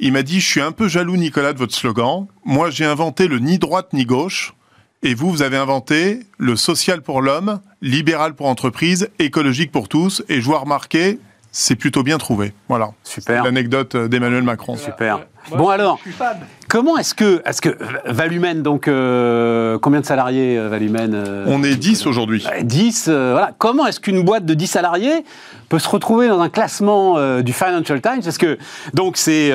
il 0.00 0.12
m'a 0.12 0.22
dit, 0.22 0.40
je 0.40 0.46
suis 0.46 0.60
un 0.60 0.72
peu 0.72 0.88
jaloux, 0.88 1.16
Nicolas, 1.16 1.52
de 1.52 1.58
votre 1.58 1.74
slogan. 1.74 2.26
Moi, 2.44 2.70
j'ai 2.70 2.84
inventé 2.84 3.26
le 3.28 3.38
ni 3.38 3.58
droite 3.58 3.92
ni 3.92 4.04
gauche. 4.04 4.54
Et 5.02 5.14
vous, 5.14 5.30
vous 5.30 5.42
avez 5.42 5.56
inventé 5.56 6.20
le 6.38 6.56
social 6.56 7.02
pour 7.02 7.22
l'homme, 7.22 7.60
libéral 7.82 8.34
pour 8.34 8.46
entreprise, 8.46 9.08
écologique 9.18 9.70
pour 9.70 9.88
tous. 9.88 10.24
Et 10.28 10.40
je 10.40 10.46
vois 10.46 10.58
remarquer, 10.58 11.18
c'est 11.52 11.76
plutôt 11.76 12.02
bien 12.02 12.18
trouvé. 12.18 12.52
Voilà. 12.68 12.90
Super. 13.04 13.44
L'anecdote 13.44 13.96
d'Emmanuel 13.96 14.42
Macron. 14.42 14.76
Super. 14.76 15.26
Moi, 15.50 15.58
Bon 15.58 15.66
je- 15.68 15.72
alors, 15.72 15.96
Je 15.98 16.02
suis 16.10 16.12
fan. 16.12 16.36
comment 16.68 16.96
est-ce 16.98 17.14
que, 17.14 17.42
est-ce 17.44 17.60
que 17.60 17.76
Valumen, 18.06 18.62
donc 18.62 18.88
euh, 18.88 19.78
combien 19.78 20.00
de 20.00 20.06
salariés 20.06 20.58
euh, 20.58 20.68
Valumen 20.68 21.12
euh, 21.14 21.44
On 21.48 21.62
est 21.62 21.74
10 21.76 22.06
aujourd'hui. 22.06 22.46
euh, 22.52 22.62
10, 22.62 23.06
euh, 23.08 23.30
voilà. 23.32 23.52
Comment 23.58 23.86
est-ce 23.86 24.00
qu'une 24.00 24.22
boîte 24.24 24.44
de 24.44 24.54
10 24.54 24.66
salariés 24.66 25.24
peut 25.68 25.78
se 25.78 25.88
retrouver 25.88 26.28
dans 26.28 26.40
un 26.40 26.48
classement 26.48 27.16
euh, 27.18 27.42
du 27.42 27.52
Financial 27.52 28.00
Times? 28.00 28.20
Parce 28.22 28.38
que, 28.38 28.58
donc, 28.94 29.16
c'est 29.16 29.52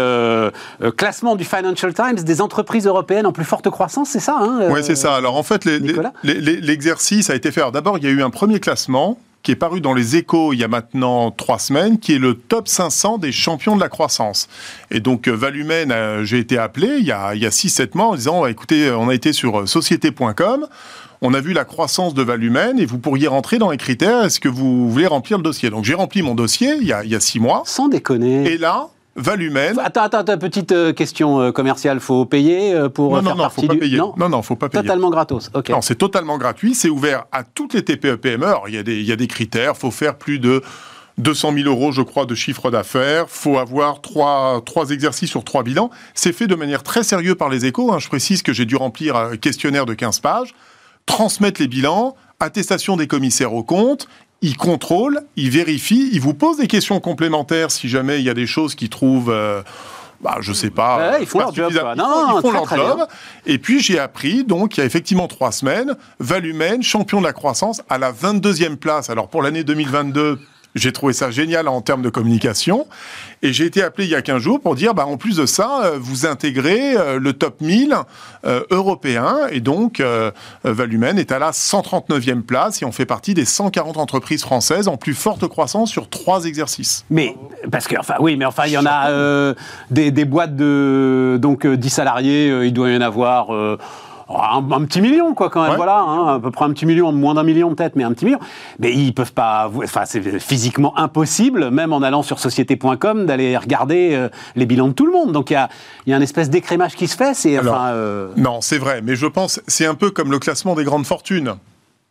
classement 0.98 1.36
du 1.36 1.44
Financial 1.44 1.94
Times 1.94 2.16
des 2.24 2.42
entreprises 2.42 2.88
européennes 2.88 3.26
en 3.26 3.32
plus 3.32 3.46
forte 3.46 3.70
croissance, 3.70 4.10
c'est 4.10 4.20
ça 4.20 4.38
hein, 4.40 4.68
Oui, 4.70 4.80
c'est 4.84 4.96
ça. 4.96 5.16
Alors 5.16 5.36
en 5.38 5.44
fait, 5.44 5.66
les- 5.66 5.80
les- 5.80 5.88
Nicolas 5.90 6.14
les- 6.24 6.40
les- 6.42 6.62
l'exercice 6.62 7.30
a 7.30 7.36
été 7.36 7.52
fait. 7.52 7.62
D'abord, 7.72 7.98
il 7.98 8.04
y 8.04 8.08
a 8.08 8.12
eu 8.12 8.22
un 8.24 8.30
premier 8.30 8.60
classement 8.60 9.18
qui 9.44 9.52
est 9.52 9.56
paru 9.56 9.82
dans 9.82 9.94
les 9.94 10.16
échos 10.16 10.54
il 10.54 10.60
y 10.60 10.64
a 10.64 10.68
maintenant 10.68 11.30
trois 11.30 11.60
semaines, 11.60 12.00
qui 12.00 12.14
est 12.14 12.20
le 12.20 12.34
top 12.36 12.68
500 12.68 13.18
des 13.20 13.32
champions 13.32 13.76
de 13.76 13.82
la 13.82 13.90
croissance. 13.90 14.48
Et 14.90 15.00
donc, 15.02 15.28
euh, 15.28 15.32
Valumen, 15.36 15.92
euh, 15.92 16.24
j'ai 16.24 16.40
été 16.40 16.58
appelé 16.58 16.96
il 17.00 17.06
y 17.06 17.12
a, 17.12 17.36
il 17.36 17.42
y 17.42 17.46
a 17.46 17.50
6-7 17.50 17.90
mois 17.96 18.08
en 18.08 18.16
disant, 18.16 18.46
écoutez, 18.46 18.90
on 18.92 19.10
a 19.10 19.14
été 19.14 19.34
sur 19.34 19.60
euh, 19.62 19.66
société.com, 19.66 20.68
on 21.22 21.34
a 21.34 21.42
vu 21.42 21.54
la 21.54 21.66
croissance 21.66 22.14
de 22.14 22.22
Valumen 22.24 22.80
et 22.80 22.86
vous 22.86 22.98
pourriez 23.00 23.28
rentrer 23.28 23.58
dans 23.58 23.70
les 23.70 23.78
critères, 23.78 24.24
est-ce 24.24 24.40
que 24.40 24.50
vous 24.50 24.90
voulez 24.90 25.08
remplir 25.08 25.38
le 25.38 25.44
dossier? 25.44 25.70
Donc 25.70 25.84
j'ai 25.86 25.94
rempli 25.94 26.22
mon 26.22 26.36
dossier 26.36 26.76
il 26.82 26.88
y 26.88 26.94
a, 26.94 27.04
il 27.04 27.12
y 27.12 27.16
a 27.16 27.20
6 27.20 27.40
mois, 27.40 27.64
Sans 27.66 27.88
déconner. 27.90 28.46
et 28.52 28.58
là, 28.58 28.88
Valumen... 29.16 29.78
Attends, 29.80 30.02
attends, 30.04 30.18
attends, 30.20 30.38
petite 30.40 30.72
euh, 30.72 30.92
question 30.94 31.40
euh, 31.40 31.52
commerciale. 31.52 32.00
Faut 32.00 32.26
payer 32.26 32.74
euh, 32.74 32.90
pour 32.90 33.12
Non, 33.12 33.18
non, 33.18 33.24
faire 33.24 33.36
non, 33.36 33.44
partie 33.44 33.62
faut 33.62 33.68
pas 33.68 33.74
du... 33.74 33.80
payer. 33.80 33.98
Non, 33.98 34.14
Non, 34.18 34.30
non, 34.30 34.42
faut 34.42 34.56
pas 34.56 34.70
payer. 34.70 34.82
totalement 34.84 35.10
gratos. 35.12 35.52
Ok. 35.54 35.70
Non, 35.70 35.82
c'est 35.82 35.96
totalement 35.96 36.38
gratuit, 36.38 36.74
c'est 36.74 36.90
ouvert 36.90 37.26
à 37.32 37.44
toutes 37.44 37.74
les 37.76 37.84
TPE-PME. 37.86 38.46
Alors, 38.46 38.68
il 38.70 38.76
y, 38.76 38.78
a 38.78 38.84
des, 38.84 39.00
il 39.00 39.06
y 39.06 39.12
a 39.12 39.16
des 39.16 39.28
critères, 39.28 39.78
faut 39.78 39.92
faire 39.92 40.16
plus 40.18 40.40
de 40.40 40.64
200 41.20 41.54
000 41.54 41.70
euros, 41.70 41.92
je 41.92 42.02
crois, 42.02 42.26
de 42.26 42.34
chiffre 42.34 42.72
d'affaires, 42.72 43.30
faut 43.30 43.60
avoir 43.60 44.02
trois, 44.02 44.62
trois 44.66 44.90
exercices 44.90 45.30
sur 45.30 45.44
trois 45.44 45.62
bilans. 45.62 45.92
C'est 46.16 46.34
fait 46.34 46.48
de 46.48 46.56
manière 46.56 46.82
très 46.82 47.04
sérieuse 47.04 47.36
par 47.36 47.50
les 47.50 47.66
échos. 47.68 47.94
hein. 47.94 48.00
Je 48.00 48.08
précise 48.08 48.42
que 48.42 48.52
j'ai 48.52 48.66
dû 48.66 48.76
remplir 48.76 49.16
un 49.16 49.38
questionnaire 49.38 49.86
de 49.86 49.94
15 49.94 50.22
pages, 50.22 50.56
transmettre 51.06 51.62
les 51.62 51.68
bilans, 51.68 52.16
attestation 52.40 52.98
des 52.98 53.06
commissaires 53.06 53.54
aux 53.54 53.64
comptes, 53.64 54.08
ils 54.44 54.56
contrôlent, 54.58 55.22
ils 55.36 55.50
vérifient, 55.50 56.10
ils 56.14 56.22
vous 56.22 56.36
posent 56.36 56.58
des 56.58 56.68
questions 56.68 57.00
complémentaires 57.00 57.72
si 57.72 57.90
jamais 57.90 58.20
il 58.20 58.24
y 58.26 58.30
a 58.30 58.34
des 58.36 58.46
choses 58.46 58.76
qu'ils 58.76 58.90
trouvent... 58.90 59.32
euh, 59.32 59.64
bah, 60.22 60.38
je 60.40 60.54
sais 60.54 60.70
pas. 60.70 60.98
Ouais, 61.12 61.18
ils 61.22 61.26
font 61.26 61.40
pas 61.40 61.46
leur 61.46 61.54
job, 61.56 61.66
suffisamment- 61.72 61.96
quoi. 61.96 61.96
Ils 61.96 61.98
Non, 61.98 62.14
font, 62.14 62.28
non, 62.28 62.28
ils 62.28 62.42
font 62.42 62.48
très, 62.50 62.58
leur 62.58 62.64
très 62.64 62.76
job. 62.78 62.96
bien. 62.98 63.08
Et 63.46 63.58
puis 63.58 63.82
j'ai 63.82 64.00
appris, 64.00 64.44
donc 64.46 64.78
il 64.78 64.80
y 64.80 64.84
a 64.84 64.86
effectivement 64.86 65.28
trois 65.28 65.52
semaines, 65.52 65.96
Valumen, 66.20 66.82
champion 66.84 67.20
de 67.20 67.26
la 67.26 67.34
croissance, 67.34 67.82
à 67.90 67.98
la 67.98 68.12
22e 68.14 68.78
place. 68.78 69.10
Alors 69.10 69.28
pour 69.28 69.42
l'année 69.42 69.66
2022, 69.66 70.40
j'ai 70.76 70.92
trouvé 70.92 71.14
ça 71.14 71.32
génial 71.32 71.68
en 71.68 71.82
termes 71.82 72.02
de 72.02 72.10
communication. 72.10 72.88
Et 73.42 73.52
j'ai 73.52 73.66
été 73.66 73.84
appelé 73.84 74.08
il 74.08 74.12
y 74.12 74.16
a 74.16 74.22
15 74.22 74.42
jours 74.42 74.62
pour 74.62 74.76
dire, 74.76 74.94
bah, 74.94 75.06
en 75.06 75.18
plus 75.18 75.38
de 75.38 75.46
ça, 75.46 75.82
euh, 75.84 75.98
vous 76.00 76.26
intégrez 76.26 76.96
euh, 76.96 77.20
le 77.20 77.34
top 77.34 77.60
1000 77.62 77.96
euh, 78.46 78.62
européen. 78.72 79.38
Et 79.52 79.60
donc, 79.60 80.02
Valumen 80.64 81.18
est 81.18 81.32
à 81.32 81.40
la 81.40 81.52
139e 81.52 82.42
place 82.42 82.82
et 82.82 82.86
on 82.86 82.92
fait 82.92 83.06
partie 83.06 83.34
des 83.34 83.46
140 83.46 83.98
entreprises 83.98 84.42
françaises 84.42 84.88
en 84.88 84.98
plus 84.98 85.14
forte 85.14 85.48
croissance 85.48 85.90
sur 85.90 86.10
trois 86.10 86.46
exercices. 86.46 87.06
Mais 87.10 87.36
parce 87.72 87.88
que 87.88 87.96
enfin 87.98 88.16
oui, 88.20 88.36
mais 88.36 88.46
enfin 88.46 88.64
il 88.66 88.74
y 88.74 88.78
en 88.78 88.86
a 88.86 89.54
des, 89.92 90.26
boîtes 90.26 90.56
de 90.56 91.38
donc 91.42 91.66
euh, 91.66 91.78
10 91.78 91.90
salariés, 91.90 92.66
il 92.66 92.74
doit 92.74 92.90
y 92.90 92.98
en 92.98 93.02
avoir 93.02 93.50
un, 94.42 94.72
un 94.72 94.86
petit 94.86 95.02
million, 95.02 95.34
quoi, 95.34 95.50
quand 95.50 95.62
même. 95.62 95.72
Ouais. 95.72 95.78
Voilà, 95.78 96.00
hein, 96.00 96.36
à 96.36 96.40
peu 96.40 96.52
près 96.52 96.66
un 96.66 96.72
petit 96.72 96.86
million, 96.86 97.12
moins 97.12 97.34
d'un 97.34 97.44
million 97.44 97.74
peut-être, 97.76 97.96
mais 97.96 98.04
un 98.04 98.14
petit 98.14 98.26
million. 98.26 98.40
Mais 98.80 98.94
ils 98.94 99.14
peuvent 99.14 99.34
pas. 99.34 99.70
Enfin, 99.84 100.04
c'est 100.06 100.40
physiquement 100.40 100.98
impossible, 100.98 101.70
même 101.72 101.94
en 101.94 102.02
allant 102.02 102.24
sur 102.24 102.40
société.com, 102.40 103.26
d'aller 103.26 103.58
regarder 103.58 104.12
euh, 104.14 104.30
les 104.56 104.66
bilans 104.66 104.88
de 104.88 104.94
tout 104.94 105.06
le 105.06 105.12
monde. 105.12 105.32
Donc 105.32 105.50
il 105.50 105.54
y 105.54 105.58
a, 105.58 105.70
y 106.08 106.14
a 106.14 106.18
un 106.18 106.22
espèce 106.22 106.50
d'écrémage 106.50 106.96
qui 106.96 107.08
se 107.08 107.16
fait. 107.16 107.34
C'est 107.34 107.60
enfin. 107.60 107.90
euh, 107.92 108.30
Non, 108.38 108.62
c'est 108.62 108.78
vrai, 108.78 109.02
mais 109.04 109.16
je 109.16 109.28
pense 109.28 109.62
c'est 109.68 109.86
un 109.86 109.96
peu 109.96 110.10
comme 110.12 110.32
le 110.32 110.40
classement 110.40 110.76
des 110.76 110.84
grandes 110.84 111.06
fortunes. 111.06 111.56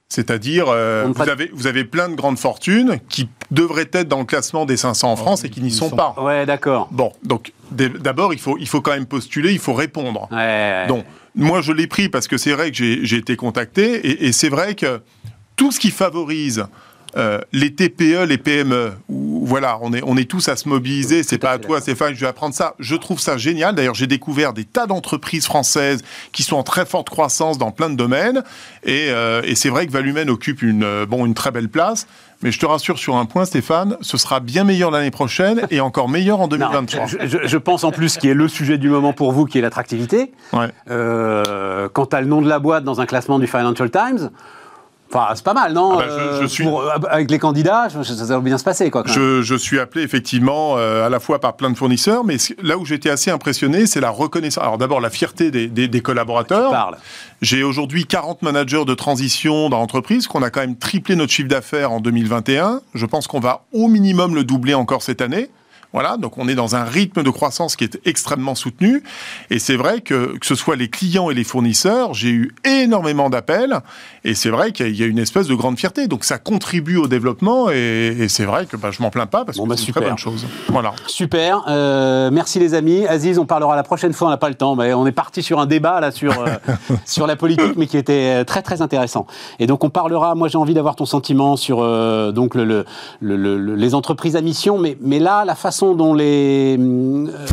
C'est-à-dire, 0.09 0.67
euh, 0.69 1.07
vous, 1.15 1.31
avez, 1.31 1.51
vous 1.55 1.67
avez 1.67 1.85
plein 1.85 2.11
de 2.11 2.15
grandes 2.15 2.39
fortunes 2.39 2.99
qui 3.09 3.31
devraient 3.51 3.89
être 3.95 4.09
dans 4.09 4.19
le 4.19 4.27
classement 4.27 4.67
des 4.67 4.77
500 4.77 5.11
en 5.11 5.17
France 5.17 5.43
et 5.45 5.49
qui 5.49 5.63
n'y 5.63 5.71
sont 5.71 5.89
sont 5.89 5.97
pas. 5.97 6.15
Ouais, 6.21 6.45
d'accord. 6.45 6.89
Bon, 6.91 7.13
donc 7.23 7.55
d'abord, 7.71 8.35
il 8.35 8.39
faut, 8.39 8.59
il 8.59 8.69
faut 8.69 8.83
quand 8.83 8.91
même 8.91 9.07
postuler, 9.07 9.53
il 9.53 9.59
faut 9.59 9.73
répondre. 9.73 10.29
Ouais. 10.31 10.87
Donc, 10.87 11.07
moi, 11.35 11.61
je 11.61 11.73
l'ai 11.73 11.87
pris 11.87 12.09
parce 12.09 12.29
que 12.29 12.37
c'est 12.37 12.53
vrai 12.53 12.71
que 12.71 12.77
j'ai 12.77 13.17
été 13.17 13.37
contacté 13.37 14.07
et, 14.07 14.27
et 14.27 14.33
c'est 14.33 14.49
vrai 14.49 14.75
que 14.75 15.01
tout 15.57 15.73
ce 15.73 15.81
qui 15.81 15.91
favorise 15.91 16.67
euh, 17.15 17.39
les 17.53 17.75
TPE, 17.75 18.25
les 18.27 18.39
PME, 18.39 18.93
où, 19.09 19.45
voilà, 19.45 19.79
on 19.83 19.93
est, 19.93 20.03
on 20.05 20.17
est 20.17 20.31
tous 20.31 20.49
à 20.49 20.57
se 20.57 20.67
mobiliser. 20.67 21.23
C'est 21.23 21.39
pas 21.39 21.53
à 21.53 21.59
toi, 21.59 21.81
Stéphane, 21.81 22.15
je 22.15 22.21
vais 22.21 22.27
apprendre 22.27 22.55
ça. 22.55 22.75
Je 22.79 22.97
trouve 22.97 23.21
ça 23.21 23.37
génial. 23.37 23.75
D'ailleurs, 23.75 23.95
j'ai 23.95 24.07
découvert 24.07 24.55
des 24.55 24.65
tas 24.65 24.87
d'entreprises 24.87 25.45
françaises 25.45 26.03
qui 26.33 26.43
sont 26.43 26.57
en 26.57 26.63
très 26.63 26.87
forte 26.87 27.11
croissance 27.11 27.59
dans 27.59 27.71
plein 27.71 27.91
de 27.91 27.97
domaines. 27.97 28.43
Et, 28.85 29.09
euh, 29.11 29.43
et 29.45 29.57
c'est 29.57 29.69
vrai 29.69 29.87
que 29.87 29.93
Valumen 29.93 30.31
occupe 30.31 30.63
une, 30.63 30.85
euh, 30.85 31.05
bon, 31.05 31.27
une 31.27 31.35
très 31.35 31.51
belle 31.51 31.69
place. 31.69 32.07
Mais 32.43 32.51
je 32.51 32.59
te 32.59 32.67
rassure 32.67 32.99
sur 32.99 33.17
un 33.17 33.25
point, 33.25 33.45
Stéphane, 33.45 33.97
ce 34.01 34.17
sera 34.17 34.41
bien 34.41 34.65
meilleur 34.65 34.91
l'année 34.91 35.11
prochaine 35.13 35.63
et 35.71 35.81
encore 35.81 36.09
meilleur 36.09 36.39
en 36.41 36.45
Non, 36.45 36.49
2023. 36.49 37.07
je, 37.07 37.17
je- 37.27 37.39
je 37.47 37.57
pense 37.59 37.85
en 37.85 37.93
plus 37.93 38.17
qui 38.19 38.29
est 38.29 38.35
le 38.35 38.49
sujet 38.49 38.79
du 38.79 38.89
moment 38.91 39.13
pour 39.13 39.33
vous, 39.33 39.45
qui 39.47 39.59
est 39.59 39.63
l'attractivité. 39.63 40.33
Ouais. 40.53 40.69
Euh, 40.91 41.89
quand 41.93 42.07
tu 42.07 42.17
as 42.17 42.21
le 42.21 42.27
nom 42.27 42.43
de 42.43 42.49
la 42.49 42.59
boîte 42.59 42.85
dans 42.85 43.01
un 43.01 43.07
classement 43.07 43.39
du 43.39 43.47
Financial 43.47 43.91
Times, 43.91 44.31
enfin, 45.13 45.33
c'est 45.35 45.45
pas 45.45 45.55
mal, 45.55 45.73
non 45.73 45.93
Ah 45.95 45.97
bah, 45.99 46.05
je- 46.09 46.37
je 46.39 46.45
Euh, 46.45 46.49
suis- 46.49 46.65
pour- 46.65 46.85
avec 47.11 47.31
les 47.31 47.39
candidats, 47.39 47.89
je- 47.89 48.03
ça, 48.03 48.25
va 48.37 48.41
bien 48.41 48.59
se 48.59 48.65
passer, 48.65 48.91
quoi. 48.91 49.03
Je, 49.07 49.43
je 49.43 49.55
suis 49.55 49.79
appelé 49.79 50.05
effectivement 50.05 50.75
euh, 50.79 51.07
à 51.07 51.09
la 51.09 51.21
fois 51.21 51.39
par 51.41 51.55
plein 51.57 51.71
de 51.71 51.77
fournisseurs, 51.77 52.25
mais 52.25 52.37
là 52.63 52.79
où 52.79 52.85
j'étais 52.85 53.11
assez 53.11 53.31
impressionné, 53.31 53.87
c'est 53.87 54.01
la 54.01 54.11
reconnaissance. 54.11 54.63
Alors 54.63 54.79
d'abord 54.79 55.01
la 55.01 55.11
fierté 55.11 55.51
des, 55.51 55.69
des- 55.69 55.89
des 55.89 56.01
collaborateurs. 56.01 56.71
J'ai 57.41 57.63
aujourd'hui 57.63 58.07
40 58.07 58.43
managers 58.43 58.85
de 58.85 58.95
transition 58.95 59.69
dans 59.69 59.79
l'entreprise, 59.79 60.27
qu'on 60.27 60.43
a 60.43 60.51
quand 60.51 60.61
même 60.61 60.77
triplé 60.77 61.17
notre 61.17 61.33
chiffre 61.33 61.49
d'affaires 61.49 61.93
en 61.93 62.01
2021. 62.01 62.81
Je 62.95 63.07
pense 63.07 63.27
qu'on 63.27 63.41
va 63.41 63.65
au 63.73 63.89
minimum 63.89 64.35
le 64.35 64.45
doubler 64.45 64.75
encore 64.75 65.03
cette 65.03 65.21
année. 65.21 65.51
Voilà, 65.93 66.17
donc 66.17 66.39
on 66.39 66.49
est 66.49 66.55
dans 66.55 66.75
un 66.75 66.85
rythme 66.85 67.23
de 67.23 67.31
croissance 67.31 67.77
qui 67.77 67.85
est 67.85 68.01
extrêmement 68.07 68.55
soutenu. 68.55 69.03
Et 69.51 69.59
c'est 69.59 69.77
vrai 69.77 70.01
que, 70.01 70.39
que 70.39 70.47
ce 70.47 70.55
soit 70.55 70.77
les 70.77 70.89
clients 70.89 71.31
et 71.31 71.35
les 71.35 71.45
fournisseurs, 71.45 72.15
j'ai 72.15 72.31
eu 72.31 72.55
énormément 72.65 73.29
d'appels. 73.31 73.81
Et 74.25 74.35
c'est 74.35 74.49
vrai 74.51 74.73
qu'il 74.73 74.97
y 74.97 75.03
a- 75.03 75.07
une 75.07 75.19
espèce 75.19 75.47
de 75.49 75.55
grande 75.55 75.79
fierté. 75.79 76.09
Donc 76.09 76.25
ça 76.25 76.39
contribue 76.39 76.97
au 76.97 77.09
développement. 77.09 77.71
Et, 77.71 78.17
et 78.21 78.29
c'est 78.29 78.45
vrai 78.45 78.65
que 78.67 78.77
bah, 78.77 78.91
je 78.91 79.03
m'en 79.03 79.11
plains 79.11 79.27
pas 79.27 79.45
parce 79.45 79.59
Bon, 79.59 79.65
que 79.65 79.69
bah, 79.71 79.75
c'est 79.77 79.83
une 79.83 79.87
super. 79.87 80.03
très 80.03 80.11
bonne 80.11 80.19
chose. 80.19 80.47
Voilà. 80.69 80.93
Super, 81.07 81.65
euh, 81.69 82.31
merci 82.31 82.59
les 82.59 82.73
amis. 82.75 83.07
Aziz, 83.07 83.39
on 83.39 83.45
parlera 83.47 83.77
la 83.77 83.83
prochaine 83.83 84.13
fois, 84.15 84.29
on 84.29 84.31
n'a 84.31 84.37
pas 84.39 84.49
le 84.49 84.55
temps, 84.55 84.77
mais 84.77 84.95
on 84.95 85.07
est 85.07 85.13
parti 85.13 85.43
sur 85.43 85.61
un 85.61 85.67
débat 85.67 86.01
là 86.01 86.11
sur, 86.11 86.33
euh, 86.41 86.47
sur 87.05 87.27
la 87.27 87.37
politique, 87.37 87.77
mais 87.77 87.87
qui 87.87 87.97
était 87.99 88.41
euh, 88.41 88.45
très 88.45 88.63
très 88.63 88.81
intéressant. 88.81 89.27
Et 89.59 89.67
donc 89.67 89.85
on 89.85 89.91
parlera, 89.91 90.35
moi 90.35 90.49
j'ai 90.49 90.59
envie 90.59 90.75
d'avoir 90.75 90.97
ton 90.97 91.05
sentiment 91.07 91.57
sur 91.57 91.81
euh, 91.83 92.33
donc 92.33 92.55
le, 92.55 92.65
le- 92.65 92.85
le- 93.21 93.37
le- 93.59 93.75
les 93.75 93.95
entreprises 93.95 94.37
à 94.37 94.41
mission, 94.41 94.79
mais, 94.79 94.97
mais 95.01 95.19
là, 95.19 95.45
la 95.45 95.55
façon 95.55 95.82
dont 95.95 96.15
les... 96.15 96.77
hum, 96.79 97.29
euh, 97.29 97.47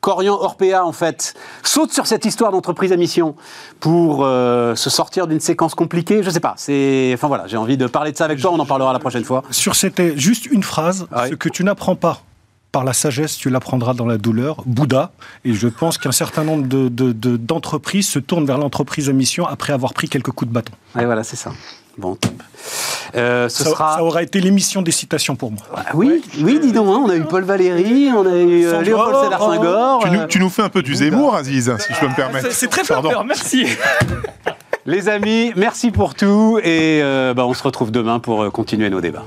Corian 0.00 0.34
Orpea, 0.34 0.84
en 0.84 0.92
fait, 0.92 1.34
saute 1.64 1.92
sur 1.92 2.06
cette 2.06 2.24
histoire 2.26 2.52
d'entreprise 2.52 2.92
à 2.92 2.96
mission 2.96 3.34
pour 3.80 4.24
euh, 4.24 4.76
se 4.76 4.88
sortir 4.88 5.26
d'une 5.26 5.40
séquence 5.40 5.74
compliquée. 5.74 6.22
Je 6.22 6.30
sais 6.30 6.38
pas. 6.38 6.54
C'est, 6.56 7.10
enfin 7.14 7.26
voilà, 7.26 7.48
j'ai 7.48 7.56
envie 7.56 7.76
de 7.76 7.86
parler 7.88 8.12
de 8.12 8.16
ça 8.16 8.24
avec 8.24 8.40
toi. 8.40 8.52
On 8.52 8.58
en 8.60 8.66
parlera 8.66 8.92
la 8.92 9.00
prochaine 9.00 9.24
fois. 9.24 9.42
Sur 9.50 9.74
cette, 9.74 10.16
juste 10.16 10.46
une 10.46 10.62
phrase, 10.62 11.06
ce 11.28 11.34
que 11.34 11.48
tu 11.48 11.64
n'apprends 11.64 11.96
pas 11.96 12.20
par 12.70 12.84
la 12.84 12.92
sagesse, 12.92 13.36
tu 13.36 13.50
l'apprendras 13.50 13.94
dans 13.94 14.06
la 14.06 14.18
douleur. 14.18 14.62
Bouddha. 14.66 15.10
Et 15.44 15.54
je 15.54 15.66
pense 15.66 15.98
qu'un 15.98 16.12
certain 16.12 16.44
nombre 16.44 16.68
de- 16.68 16.88
de- 16.88 17.12
de- 17.12 17.36
d'entreprises 17.36 18.06
se 18.08 18.18
tournent 18.20 18.46
vers 18.46 18.58
l'entreprise 18.58 19.08
à 19.08 19.12
mission 19.12 19.44
après 19.46 19.72
avoir 19.72 19.92
pris 19.94 20.08
quelques 20.08 20.30
coups 20.30 20.50
de 20.50 20.54
bâton. 20.54 20.72
Et 21.00 21.04
voilà, 21.04 21.24
c'est 21.24 21.36
ça. 21.36 21.50
Bon, 21.98 22.14
top. 22.14 22.32
Euh, 23.14 23.48
ce 23.48 23.64
Ça, 23.64 23.70
sera. 23.70 23.94
ça 23.96 24.04
aura 24.04 24.22
été 24.22 24.40
l'émission 24.40 24.82
des 24.82 24.90
citations 24.90 25.36
pour 25.36 25.50
moi. 25.50 25.62
Ah 25.74 25.84
oui, 25.94 26.22
oui, 26.40 26.58
dis 26.60 26.72
donc, 26.72 26.88
hein, 26.88 27.02
on 27.06 27.08
a 27.08 27.16
eu 27.16 27.24
Paul 27.24 27.44
Valéry, 27.44 28.10
on 28.14 28.26
a 28.26 28.36
eu 28.36 28.66
euh, 28.66 28.82
Léopold 28.82 29.24
Sédar 29.24 29.40
Senghor. 29.40 30.00
Tu 30.02 30.10
nous, 30.10 30.20
euh, 30.20 30.26
tu 30.26 30.38
nous 30.40 30.50
fais 30.50 30.62
un 30.62 30.68
peu 30.68 30.82
du 30.82 30.94
Zemmour, 30.94 31.34
Aziz, 31.34 31.74
si 31.78 31.94
je 31.94 31.98
peux 32.00 32.08
me 32.08 32.14
permettre. 32.14 32.52
C'est 32.52 32.68
très 32.68 32.82
Pardon. 32.82 33.10
fort, 33.10 33.24
merci. 33.24 33.66
Les 34.84 35.08
amis, 35.08 35.52
merci 35.56 35.90
pour 35.90 36.14
tout 36.14 36.60
et 36.62 37.00
euh, 37.02 37.34
bah, 37.34 37.44
on 37.46 37.54
se 37.54 37.62
retrouve 37.62 37.90
demain 37.90 38.20
pour 38.20 38.44
euh, 38.44 38.50
continuer 38.50 38.88
nos 38.88 39.00
débats. 39.00 39.24